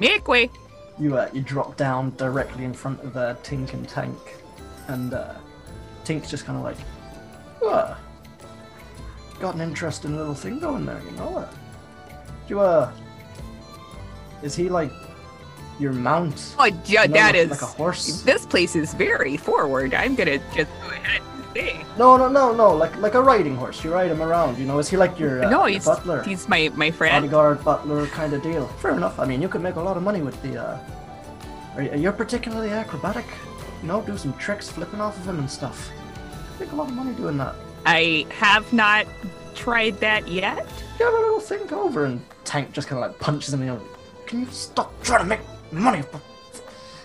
Make 0.00 0.26
way. 0.26 0.50
You 0.98 1.16
uh, 1.16 1.30
you 1.32 1.40
drop 1.40 1.76
down 1.76 2.14
directly 2.16 2.64
in 2.64 2.74
front 2.74 3.00
of 3.00 3.16
uh, 3.16 3.36
Tink 3.42 3.72
and 3.72 3.88
Tank, 3.88 4.18
and 4.88 5.14
uh, 5.14 5.34
Tink's 6.10 6.28
just 6.28 6.44
kind 6.44 6.58
of 6.58 6.64
like, 6.64 6.76
"Uh, 7.64 7.94
got 9.38 9.54
an 9.54 9.60
interesting 9.60 10.16
little 10.16 10.34
thing 10.34 10.58
going 10.58 10.84
there, 10.84 11.00
you 11.04 11.12
know? 11.12 11.38
Uh, 11.38 11.48
do 12.48 12.54
you 12.54 12.60
uh, 12.60 12.90
is 14.42 14.56
he 14.56 14.68
like 14.68 14.90
your 15.78 15.92
mount? 15.92 16.56
Oh, 16.58 16.64
yeah, 16.64 17.02
You 17.02 17.08
know, 17.10 17.14
that 17.14 17.26
like- 17.26 17.34
is. 17.36 17.50
like 17.52 17.62
a 17.62 17.66
horse. 17.66 18.22
This 18.22 18.44
place 18.44 18.74
is 18.74 18.92
very 18.94 19.36
forward. 19.36 19.94
I'm 19.94 20.16
gonna 20.16 20.38
just 20.52 20.68
go 20.82 20.88
ahead 20.90 21.22
and 21.22 21.44
say. 21.54 21.84
No, 21.96 22.16
no, 22.16 22.28
no, 22.28 22.52
no, 22.52 22.74
like 22.74 22.96
like 22.96 23.14
a 23.14 23.22
riding 23.22 23.54
horse. 23.54 23.84
You 23.84 23.92
ride 23.94 24.10
him 24.10 24.20
around. 24.20 24.58
You 24.58 24.66
know, 24.66 24.80
is 24.80 24.88
he 24.90 24.96
like 24.96 25.16
your, 25.16 25.44
uh, 25.44 25.48
no, 25.48 25.66
your 25.66 25.74
he's 25.78 25.84
butler? 25.84 26.24
he's 26.24 26.48
my 26.48 26.72
my 26.74 26.90
friend. 26.90 27.22
bodyguard, 27.22 27.62
butler 27.64 28.08
kind 28.08 28.32
of 28.32 28.42
deal. 28.42 28.66
Fair 28.82 28.96
enough. 28.96 29.20
I 29.20 29.26
mean, 29.26 29.40
you 29.40 29.48
could 29.48 29.62
make 29.62 29.76
a 29.76 29.80
lot 29.88 29.96
of 29.96 30.02
money 30.02 30.22
with 30.22 30.42
the. 30.42 30.58
Uh, 30.60 30.78
are 31.76 31.82
you, 31.82 31.94
you're 32.02 32.18
particularly 32.24 32.70
acrobatic. 32.70 33.26
You 33.80 33.86
know, 33.88 34.02
do 34.02 34.18
some 34.18 34.34
tricks, 34.38 34.68
flipping 34.68 35.00
off 35.00 35.16
of 35.16 35.24
him 35.24 35.38
and 35.38 35.48
stuff. 35.48 35.88
Make 36.60 36.72
a 36.72 36.76
lot 36.76 36.88
of 36.88 36.94
money 36.94 37.14
doing 37.14 37.38
that. 37.38 37.54
I 37.86 38.26
have 38.30 38.70
not 38.72 39.06
tried 39.54 39.98
that 40.00 40.28
yet. 40.28 40.66
You 40.98 41.06
have 41.06 41.14
a 41.14 41.18
little 41.18 41.40
think 41.40 41.72
over, 41.72 42.04
and 42.04 42.20
Tank 42.44 42.72
just 42.72 42.86
kind 42.86 43.02
of 43.02 43.10
like 43.10 43.18
punches 43.18 43.54
him 43.54 43.62
in 43.62 43.68
the. 43.68 43.80
Can 44.26 44.40
you 44.40 44.46
stop 44.50 44.92
trying 45.02 45.20
to 45.20 45.26
make 45.26 45.40
money? 45.72 46.04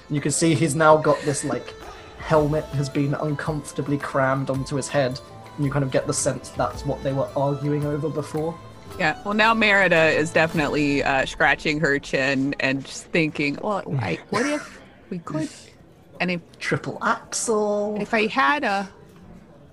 And 0.07 0.15
you 0.15 0.21
can 0.21 0.31
see 0.31 0.53
he's 0.53 0.75
now 0.75 0.97
got 0.97 1.19
this 1.21 1.43
like 1.43 1.73
helmet 2.17 2.65
has 2.65 2.89
been 2.89 3.13
uncomfortably 3.13 3.97
crammed 3.97 4.49
onto 4.49 4.75
his 4.75 4.89
head, 4.89 5.19
and 5.55 5.65
you 5.65 5.71
kind 5.71 5.85
of 5.85 5.91
get 5.91 6.05
the 6.05 6.13
sense 6.13 6.49
that's 6.49 6.85
what 6.85 7.01
they 7.01 7.13
were 7.13 7.29
arguing 7.37 7.85
over 7.85 8.09
before. 8.09 8.59
Yeah. 8.99 9.21
Well, 9.23 9.33
now 9.33 9.53
Merida 9.53 10.09
is 10.09 10.31
definitely 10.31 11.03
uh, 11.03 11.25
scratching 11.25 11.79
her 11.79 11.97
chin 11.99 12.55
and 12.59 12.85
just 12.85 13.05
thinking, 13.05 13.57
well, 13.61 13.83
I, 13.99 14.19
what 14.29 14.45
if 14.45 14.81
we 15.09 15.19
could, 15.19 15.49
and 16.19 16.31
if 16.31 16.41
Triple 16.59 16.97
axle. 17.01 17.97
if 18.01 18.13
I 18.13 18.27
had 18.27 18.63
a, 18.63 18.89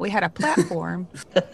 we 0.02 0.10
had 0.10 0.24
a 0.24 0.28
platform. 0.28 1.06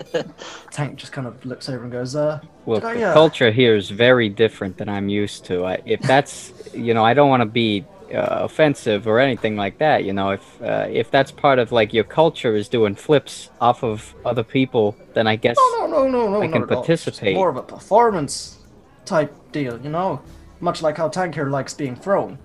Tank 0.70 0.96
just 0.96 1.12
kind 1.12 1.26
of 1.26 1.44
looks 1.44 1.68
over 1.68 1.82
and 1.82 1.92
goes, 1.92 2.16
"Uh, 2.16 2.40
Well, 2.64 2.80
Did 2.80 2.86
I, 2.86 2.94
the 2.94 3.05
uh, 3.05 3.12
culture 3.12 3.51
here 3.51 3.76
is 3.76 3.90
very 3.90 4.30
different 4.30 4.78
than 4.78 4.88
I'm 4.88 5.09
used 5.11 5.44
to. 5.44 5.66
I, 5.66 5.82
if 5.84 6.01
that's, 6.01 6.53
you 6.72 6.94
know, 6.94 7.05
I 7.05 7.12
don't 7.12 7.28
want 7.28 7.42
to 7.42 7.53
be 7.64 7.84
uh, 8.12 8.49
offensive 8.49 9.07
or 9.07 9.20
anything 9.20 9.55
like 9.57 9.76
that. 9.78 10.05
You 10.05 10.14
know, 10.14 10.30
if 10.30 10.62
uh, 10.62 10.86
if 10.90 11.11
that's 11.11 11.30
part 11.30 11.59
of 11.59 11.72
like 11.72 11.92
your 11.92 12.05
culture 12.05 12.57
is 12.57 12.68
doing 12.68 12.94
flips 12.94 13.51
off 13.61 13.84
of 13.84 14.14
other 14.24 14.42
people, 14.42 14.96
then 15.12 15.26
I 15.26 15.36
guess 15.36 15.57
no, 15.59 15.86
no, 15.86 15.86
no, 15.86 16.09
no, 16.09 16.30
no, 16.30 16.42
I 16.42 16.49
can 16.49 16.62
at 16.62 16.72
all. 16.72 16.80
It's 16.80 17.05
just 17.05 17.05
participate. 17.05 17.36
more 17.36 17.51
of 17.51 17.57
a 17.57 17.62
performance 17.62 18.59
type 19.05 19.32
deal, 19.53 19.78
you 19.84 19.90
know, 19.90 20.22
much 20.61 20.80
like 20.80 20.96
how 20.96 21.09
Tank 21.09 21.34
here 21.34 21.51
likes 21.51 21.74
being 21.74 21.94
thrown." 21.94 22.38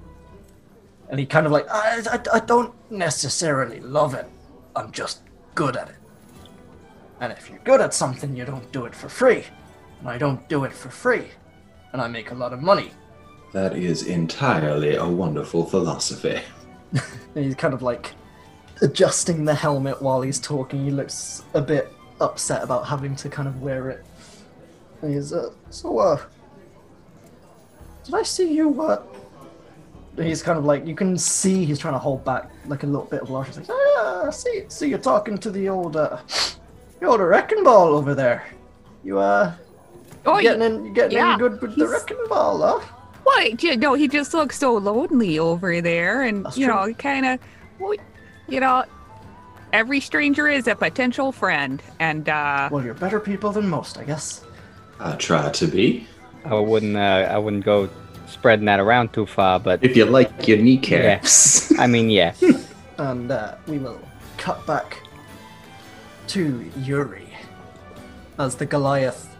And 1.09 1.19
he 1.19 1.25
kind 1.27 1.45
of 1.45 1.51
like, 1.51 1.67
I, 1.69 2.01
I, 2.11 2.37
I 2.37 2.39
don't 2.39 2.73
necessarily 2.89 3.79
love 3.81 4.15
it. 4.15 4.25
I'm 4.75 4.91
just 4.91 5.19
good 5.55 5.75
at 5.77 5.89
it. 5.89 5.95
And 7.19 7.31
if 7.31 7.49
you're 7.49 7.59
good 7.59 7.81
at 7.81 7.93
something, 7.93 8.35
you 8.35 8.45
don't 8.45 8.69
do 8.71 8.85
it 8.85 8.93
for 8.93 9.09
free. 9.09 9.45
And 9.99 10.09
I 10.09 10.17
don't 10.17 10.47
do 10.49 10.65
it 10.65 10.73
for 10.73 10.89
free. 10.89 11.27
And 11.93 12.01
I 12.01 12.07
make 12.07 12.31
a 12.31 12.35
lot 12.35 12.53
of 12.53 12.61
money. 12.61 12.91
That 13.53 13.75
is 13.75 14.07
entirely 14.07 14.95
a 14.95 15.07
wonderful 15.07 15.65
philosophy. 15.65 16.41
He's 17.33 17.55
kind 17.55 17.73
of 17.73 17.81
like 17.81 18.13
adjusting 18.81 19.45
the 19.45 19.55
helmet 19.55 20.01
while 20.01 20.21
he's 20.21 20.39
talking. 20.39 20.83
He 20.83 20.91
looks 20.91 21.43
a 21.53 21.61
bit 21.61 21.93
upset 22.19 22.63
about 22.63 22.85
having 22.85 23.15
to 23.17 23.29
kind 23.29 23.47
of 23.47 23.61
wear 23.61 23.89
it. 23.89 24.05
And 25.01 25.13
he's, 25.13 25.33
uh, 25.33 25.51
so, 25.69 25.99
uh, 25.99 26.19
did 28.03 28.15
I 28.15 28.23
see 28.23 28.53
you, 28.53 28.81
uh, 28.81 29.01
he's 30.17 30.43
kind 30.43 30.57
of 30.57 30.65
like, 30.65 30.85
you 30.85 30.95
can 30.95 31.17
see 31.17 31.65
he's 31.65 31.79
trying 31.79 31.93
to 31.95 31.99
hold 31.99 32.23
back 32.23 32.49
like 32.67 32.83
a 32.83 32.85
little 32.87 33.05
bit 33.05 33.21
of 33.21 33.27
blush. 33.27 33.47
He's 33.47 33.57
like, 33.57 33.69
ah, 33.69 34.29
see, 34.29 34.65
see 34.67 34.89
you're 34.89 34.99
talking 34.99 35.37
to 35.39 35.49
the 35.49 35.69
old, 35.69 35.95
uh, 35.95 36.17
the 36.99 37.07
old 37.07 37.19
wrecking 37.21 37.63
ball 37.63 37.89
over 37.95 38.13
there. 38.15 38.45
You, 39.03 39.19
uh, 39.19 39.53
Oh, 40.25 40.39
getting 40.41 40.61
in, 40.61 40.85
you 40.85 40.93
getting 40.93 41.17
yeah, 41.17 41.33
in 41.33 41.39
good 41.39 41.61
with 41.61 41.71
the 41.75 41.85
he's- 41.85 41.89
wrecking 41.91 42.25
ball, 42.29 42.61
huh? 42.61 42.79
Well, 43.25 43.47
you 43.47 43.77
know, 43.77 43.93
he 43.93 44.07
just 44.07 44.33
looks 44.33 44.57
so 44.57 44.73
lonely 44.73 45.39
over 45.39 45.79
there, 45.81 46.23
and 46.23 46.45
That's 46.45 46.57
you 46.57 46.67
true. 46.67 46.75
know, 46.75 46.93
kind 46.93 47.25
of, 47.25 47.39
well, 47.79 47.95
you 48.49 48.59
know, 48.59 48.83
every 49.71 49.99
stranger 50.01 50.47
is 50.47 50.67
a 50.67 50.75
potential 50.75 51.31
friend, 51.31 51.81
and 51.99 52.27
uh, 52.29 52.67
Well, 52.71 52.83
you're 52.83 52.93
better 52.93 53.19
people 53.21 53.51
than 53.51 53.67
most, 53.69 53.97
I 53.97 54.03
guess. 54.03 54.43
I 54.99 55.13
try 55.15 55.49
to 55.49 55.67
be. 55.67 56.05
I 56.45 56.55
wouldn't 56.55 56.95
uh, 56.97 56.99
I 57.31 57.37
wouldn't 57.37 57.63
go 57.65 57.89
spreading 58.33 58.65
that 58.65 58.79
around 58.79 59.13
too 59.13 59.25
far. 59.25 59.59
But 59.59 59.83
If 59.83 59.95
you 59.95 60.05
like 60.05 60.47
your 60.47 60.57
kneecaps. 60.57 61.77
I 61.79 61.87
mean, 61.87 62.09
yeah, 62.09 62.33
and 62.97 63.31
uh, 63.31 63.55
we 63.67 63.77
will 63.77 64.01
cut 64.37 64.65
back 64.65 65.01
to 66.27 66.71
Yuri 66.79 67.27
as 68.39 68.55
the 68.55 68.65
Goliath 68.65 69.35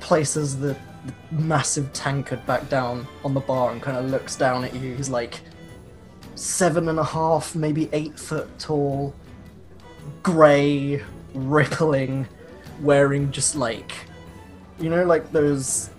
places 0.00 0.58
the, 0.58 0.76
the 1.06 1.14
massive 1.30 1.92
tankard 1.92 2.44
back 2.46 2.68
down 2.68 3.06
on 3.24 3.34
the 3.34 3.40
bar 3.40 3.72
and 3.72 3.80
kind 3.80 3.96
of 3.96 4.10
looks 4.10 4.36
down 4.36 4.64
at 4.64 4.74
you. 4.74 4.94
He's 4.94 5.08
like 5.08 5.40
seven 6.34 6.88
and 6.88 6.98
a 6.98 7.04
half, 7.04 7.54
maybe 7.54 7.88
eight 7.92 8.18
foot 8.18 8.48
tall, 8.58 9.14
grey, 10.22 11.02
rippling, 11.34 12.26
wearing 12.80 13.30
just 13.30 13.54
like, 13.54 13.92
you 14.78 14.90
know, 14.90 15.04
like 15.04 15.30
those 15.32 15.90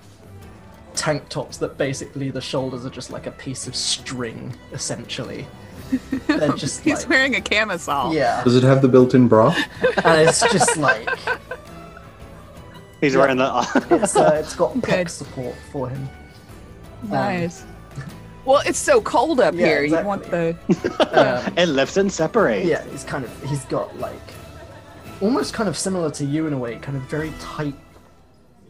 tank 1.03 1.27
tops 1.27 1.57
that 1.57 1.77
basically 1.77 2.29
the 2.31 2.39
shoulders 2.39 2.85
are 2.85 2.89
just 2.89 3.11
like 3.11 3.27
a 3.27 3.31
piece 3.31 3.67
of 3.67 3.75
string, 3.75 4.55
essentially. 4.71 5.45
They're 6.27 6.53
just 6.53 6.79
he's 6.81 7.01
like, 7.01 7.09
wearing 7.09 7.35
a 7.35 7.41
camisole. 7.41 8.13
yeah, 8.13 8.41
Does 8.45 8.55
it 8.55 8.63
have 8.63 8.81
the 8.81 8.87
built-in 8.87 9.27
bra? 9.27 9.53
and 10.05 10.21
it's 10.27 10.39
just 10.49 10.77
like 10.77 11.09
He's 13.01 13.15
Yeah. 13.15 13.19
wearing 13.19 13.35
the. 13.37 13.87
it's 13.91 14.15
uh, 14.15 14.31
it's 14.41 14.55
got 14.55 14.73
pec 14.75 14.81
Good. 14.97 15.09
support 15.09 15.55
for 15.73 15.89
him. 15.89 16.07
nice. 17.09 17.65
Well, 18.45 18.61
it's 18.65 18.79
so 18.79 19.01
cold 19.01 19.41
up 19.41 19.53
Yeah, 19.55 19.65
here. 19.65 19.83
You 19.83 20.01
want 20.05 20.23
the 20.23 20.55
Um, 21.11 21.53
and 21.57 21.75
lifts 21.75 21.97
and 21.97 22.09
separate. 22.11 22.63
yeah, 22.65 22.81
he's 22.91 23.03
kind 23.03 23.25
of 23.25 23.43
he's 23.49 23.65
got 23.65 23.97
like 23.99 24.13
almost 25.21 25.53
kind 25.53 25.67
of 25.67 25.77
similar 25.77 26.09
to 26.11 26.23
you 26.25 26.47
in 26.47 26.53
a 26.53 26.57
way, 26.57 26.77
kind 26.77 26.95
of 26.95 27.03
very 27.03 27.33
tight. 27.41 27.75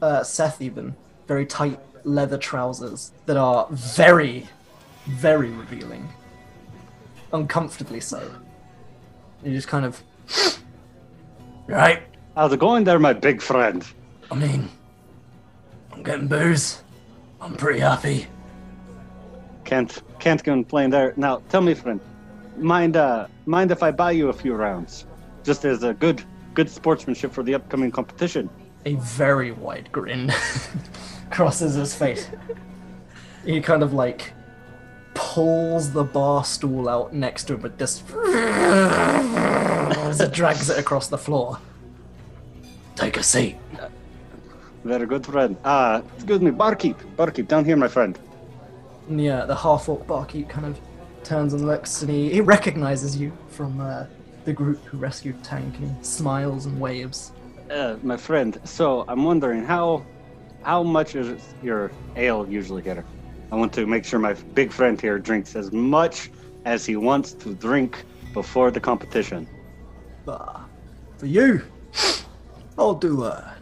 Uh, 0.02 0.24
Seth 0.24 0.62
even 0.64 0.96
very 1.28 1.46
tight 1.46 1.80
leather 2.04 2.38
trousers 2.38 3.12
that 3.26 3.38
are 3.38 3.68
very, 3.72 4.48
very 5.06 5.50
revealing, 5.50 6.08
uncomfortably 7.32 8.00
so. 8.00 8.30
You 9.44 9.52
just 9.52 9.68
kind 9.68 9.86
of 9.86 10.02
right. 11.68 12.04
How's 12.36 12.52
it 12.54 12.60
going 12.60 12.84
there, 12.84 13.00
my 13.00 13.14
big 13.14 13.42
friend? 13.42 13.86
I 14.32 14.36
mean, 14.36 14.70
I'm 15.92 16.04
getting 16.04 16.28
booze. 16.28 16.82
I'm 17.40 17.56
pretty 17.56 17.80
happy. 17.80 18.28
Can't 19.66 20.02
can't 20.20 20.44
complain 20.44 20.90
there. 20.90 21.14
Now, 21.18 21.42
tell 21.50 21.62
me, 21.62 21.74
friend, 21.74 22.00
mind 22.58 22.98
uh 22.98 23.28
mind 23.46 23.72
if 23.72 23.84
I 23.84 23.92
buy 23.92 24.12
you 24.12 24.30
a 24.30 24.34
few 24.34 24.54
rounds, 24.56 25.06
just 25.44 25.66
as 25.66 25.84
a 25.84 25.94
good 25.94 26.24
good 26.54 26.70
sportsmanship 26.70 27.32
for 27.32 27.44
the 27.44 27.54
upcoming 27.56 27.92
competition? 27.92 28.50
a 28.86 28.96
very 28.96 29.52
wide 29.52 29.92
grin 29.92 30.32
crosses 31.34 31.74
his 31.74 31.94
face. 31.96 32.30
He 33.46 33.60
kind 33.60 33.84
of 33.84 33.94
like 33.94 34.34
pulls 35.14 35.92
the 35.92 36.04
bar 36.04 36.46
stool 36.46 36.88
out 36.88 37.14
next 37.14 37.46
to 37.46 37.56
him 37.56 37.62
with 37.62 37.78
this 37.78 38.04
as 40.08 40.22
it 40.22 40.32
drags 40.32 40.70
it 40.70 40.78
across 40.78 41.08
the 41.08 41.18
floor. 41.18 41.60
Take 42.96 43.18
a 43.18 43.24
seat. 43.24 43.58
Very 44.84 45.06
good, 45.06 45.26
friend. 45.26 45.58
Uh, 45.64 46.02
excuse 46.16 46.42
me, 46.42 46.52
barkeep, 46.52 46.98
barkeep, 47.16 47.48
down 47.48 47.66
here, 47.66 47.78
my 47.78 47.88
friend. 47.88 48.20
Yeah, 49.10 49.46
the 49.46 49.56
half 49.56 49.90
orc 49.90 50.06
barkeep 50.06 50.50
kind 50.50 50.66
of 50.66 50.80
turns 51.24 51.54
and 51.54 51.66
looks 51.66 52.02
and 52.02 52.12
he, 52.12 52.30
he 52.30 52.42
recognizes 52.42 53.18
you 53.18 53.32
from 53.48 53.80
uh, 53.80 54.06
the 54.46 54.54
group 54.54 54.84
who 54.86 54.98
rescued 54.98 55.42
Tank 55.44 55.78
and 55.80 56.06
smiles 56.06 56.66
and 56.66 56.80
waves. 56.80 57.32
Uh, 57.72 57.96
my 58.04 58.18
friend. 58.18 58.60
So 58.66 59.06
I'm 59.08 59.24
wondering 59.24 59.64
how 59.64 60.06
how 60.64 60.84
much 60.84 61.16
is 61.16 61.54
your 61.62 61.92
ale 62.16 62.48
usually 62.50 62.82
get 62.82 62.98
her? 62.98 63.06
I 63.52 63.56
want 63.56 63.74
to 63.74 63.86
make 63.86 64.06
sure 64.06 64.20
my 64.20 64.34
big 64.34 64.72
friend 64.72 65.00
here 65.00 65.20
drinks 65.20 65.56
as 65.56 65.72
much 65.72 66.32
as 66.66 66.86
he 66.86 66.96
wants 66.96 67.34
to 67.34 67.54
drink 67.54 68.04
before 68.34 68.72
the 68.72 68.80
competition. 68.80 69.48
But 70.26 70.62
for 71.18 71.26
you, 71.26 71.62
I'll 72.78 72.96
do 72.96 73.24
uh, 73.24 73.54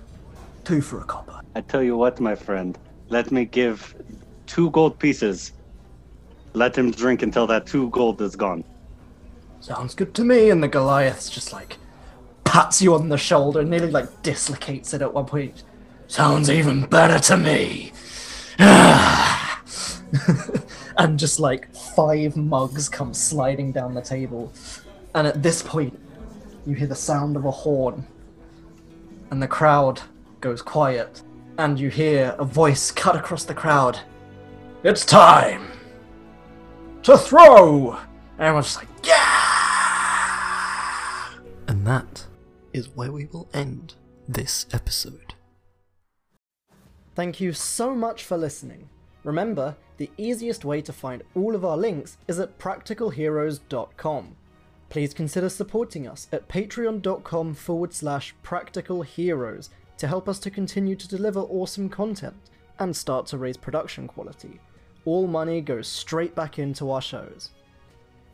two 0.63 0.81
for 0.81 1.01
a 1.01 1.03
copper. 1.03 1.41
I 1.55 1.61
tell 1.61 1.83
you 1.83 1.97
what, 1.97 2.19
my 2.19 2.35
friend, 2.35 2.77
let 3.09 3.31
me 3.31 3.45
give 3.45 3.95
two 4.45 4.69
gold 4.71 4.97
pieces. 4.99 5.51
Let 6.53 6.77
him 6.77 6.91
drink 6.91 7.21
until 7.21 7.47
that 7.47 7.65
two 7.65 7.89
gold 7.89 8.21
is 8.21 8.35
gone. 8.35 8.63
Sounds 9.59 9.95
good 9.95 10.13
to 10.15 10.23
me. 10.23 10.49
And 10.49 10.63
the 10.63 10.67
Goliath's 10.67 11.29
just 11.29 11.51
like 11.51 11.77
pats 12.43 12.81
you 12.81 12.93
on 12.93 13.09
the 13.09 13.17
shoulder, 13.17 13.63
nearly 13.63 13.91
like 13.91 14.23
dislocates 14.23 14.93
it 14.93 15.01
at 15.01 15.13
one 15.13 15.25
point. 15.25 15.63
Sounds 16.11 16.49
even 16.49 16.85
better 16.87 17.19
to 17.19 17.37
me. 17.37 17.93
and 20.97 21.17
just 21.17 21.39
like 21.39 21.73
five 21.73 22.35
mugs 22.35 22.89
come 22.89 23.13
sliding 23.13 23.71
down 23.71 23.93
the 23.93 24.01
table. 24.01 24.51
And 25.15 25.25
at 25.25 25.41
this 25.41 25.61
point, 25.61 25.97
you 26.65 26.75
hear 26.75 26.87
the 26.87 26.95
sound 26.95 27.37
of 27.37 27.45
a 27.45 27.51
horn. 27.51 28.05
And 29.29 29.41
the 29.41 29.47
crowd 29.47 30.01
goes 30.41 30.61
quiet. 30.61 31.23
And 31.57 31.79
you 31.79 31.87
hear 31.87 32.35
a 32.37 32.43
voice 32.43 32.91
cut 32.91 33.15
across 33.15 33.45
the 33.45 33.53
crowd. 33.53 33.97
It's 34.83 35.05
time 35.05 35.71
to 37.03 37.17
throw! 37.17 37.93
And 37.93 38.01
everyone's 38.41 38.65
just 38.65 38.79
like, 38.79 38.89
yeah! 39.05 39.29
And 41.69 41.87
that 41.87 42.25
is 42.73 42.89
where 42.89 43.13
we 43.13 43.27
will 43.27 43.47
end 43.53 43.93
this 44.27 44.65
episode. 44.73 45.35
Thank 47.13 47.39
you 47.39 47.51
so 47.53 47.93
much 47.93 48.23
for 48.23 48.37
listening. 48.37 48.89
Remember, 49.23 49.75
the 49.97 50.09
easiest 50.17 50.65
way 50.65 50.81
to 50.81 50.93
find 50.93 51.23
all 51.35 51.55
of 51.55 51.65
our 51.65 51.77
links 51.77 52.17
is 52.27 52.39
at 52.39 52.57
practicalheroes.com. 52.57 54.35
Please 54.89 55.13
consider 55.13 55.49
supporting 55.49 56.07
us 56.07 56.27
at 56.31 56.47
patreon.com 56.47 57.53
forward 57.53 57.93
slash 57.93 58.33
practicalheroes 58.43 59.69
to 59.97 60.07
help 60.07 60.27
us 60.27 60.39
to 60.39 60.49
continue 60.49 60.95
to 60.95 61.07
deliver 61.07 61.41
awesome 61.41 61.87
content 61.87 62.49
and 62.79 62.95
start 62.95 63.27
to 63.27 63.37
raise 63.37 63.57
production 63.57 64.07
quality. 64.07 64.59
All 65.05 65.27
money 65.27 65.61
goes 65.61 65.87
straight 65.87 66.33
back 66.33 66.59
into 66.59 66.91
our 66.91 67.01
shows. 67.01 67.51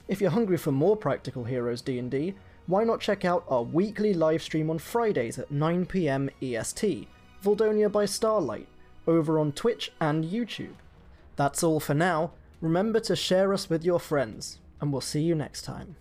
If 0.07 0.21
you're 0.21 0.31
hungry 0.31 0.57
for 0.57 0.71
more 0.71 0.95
Practical 0.95 1.43
Heroes 1.43 1.81
D&D, 1.81 2.33
why 2.67 2.83
not 2.83 3.01
check 3.01 3.25
out 3.25 3.43
our 3.49 3.63
weekly 3.63 4.13
live 4.13 4.41
stream 4.41 4.69
on 4.69 4.79
Fridays 4.79 5.37
at 5.37 5.51
9pm 5.51 6.29
EST, 6.41 7.07
Voldonia 7.43 7.91
by 7.91 8.05
Starlight, 8.05 8.67
over 9.05 9.39
on 9.39 9.51
Twitch 9.51 9.91
and 9.99 10.25
YouTube. 10.25 10.75
That's 11.35 11.63
all 11.63 11.79
for 11.79 11.93
now. 11.93 12.31
Remember 12.61 12.99
to 13.01 13.15
share 13.15 13.53
us 13.53 13.69
with 13.69 13.85
your 13.85 13.99
friends, 13.99 14.59
and 14.81 14.91
we'll 14.91 15.01
see 15.01 15.21
you 15.21 15.35
next 15.35 15.61
time. 15.61 15.95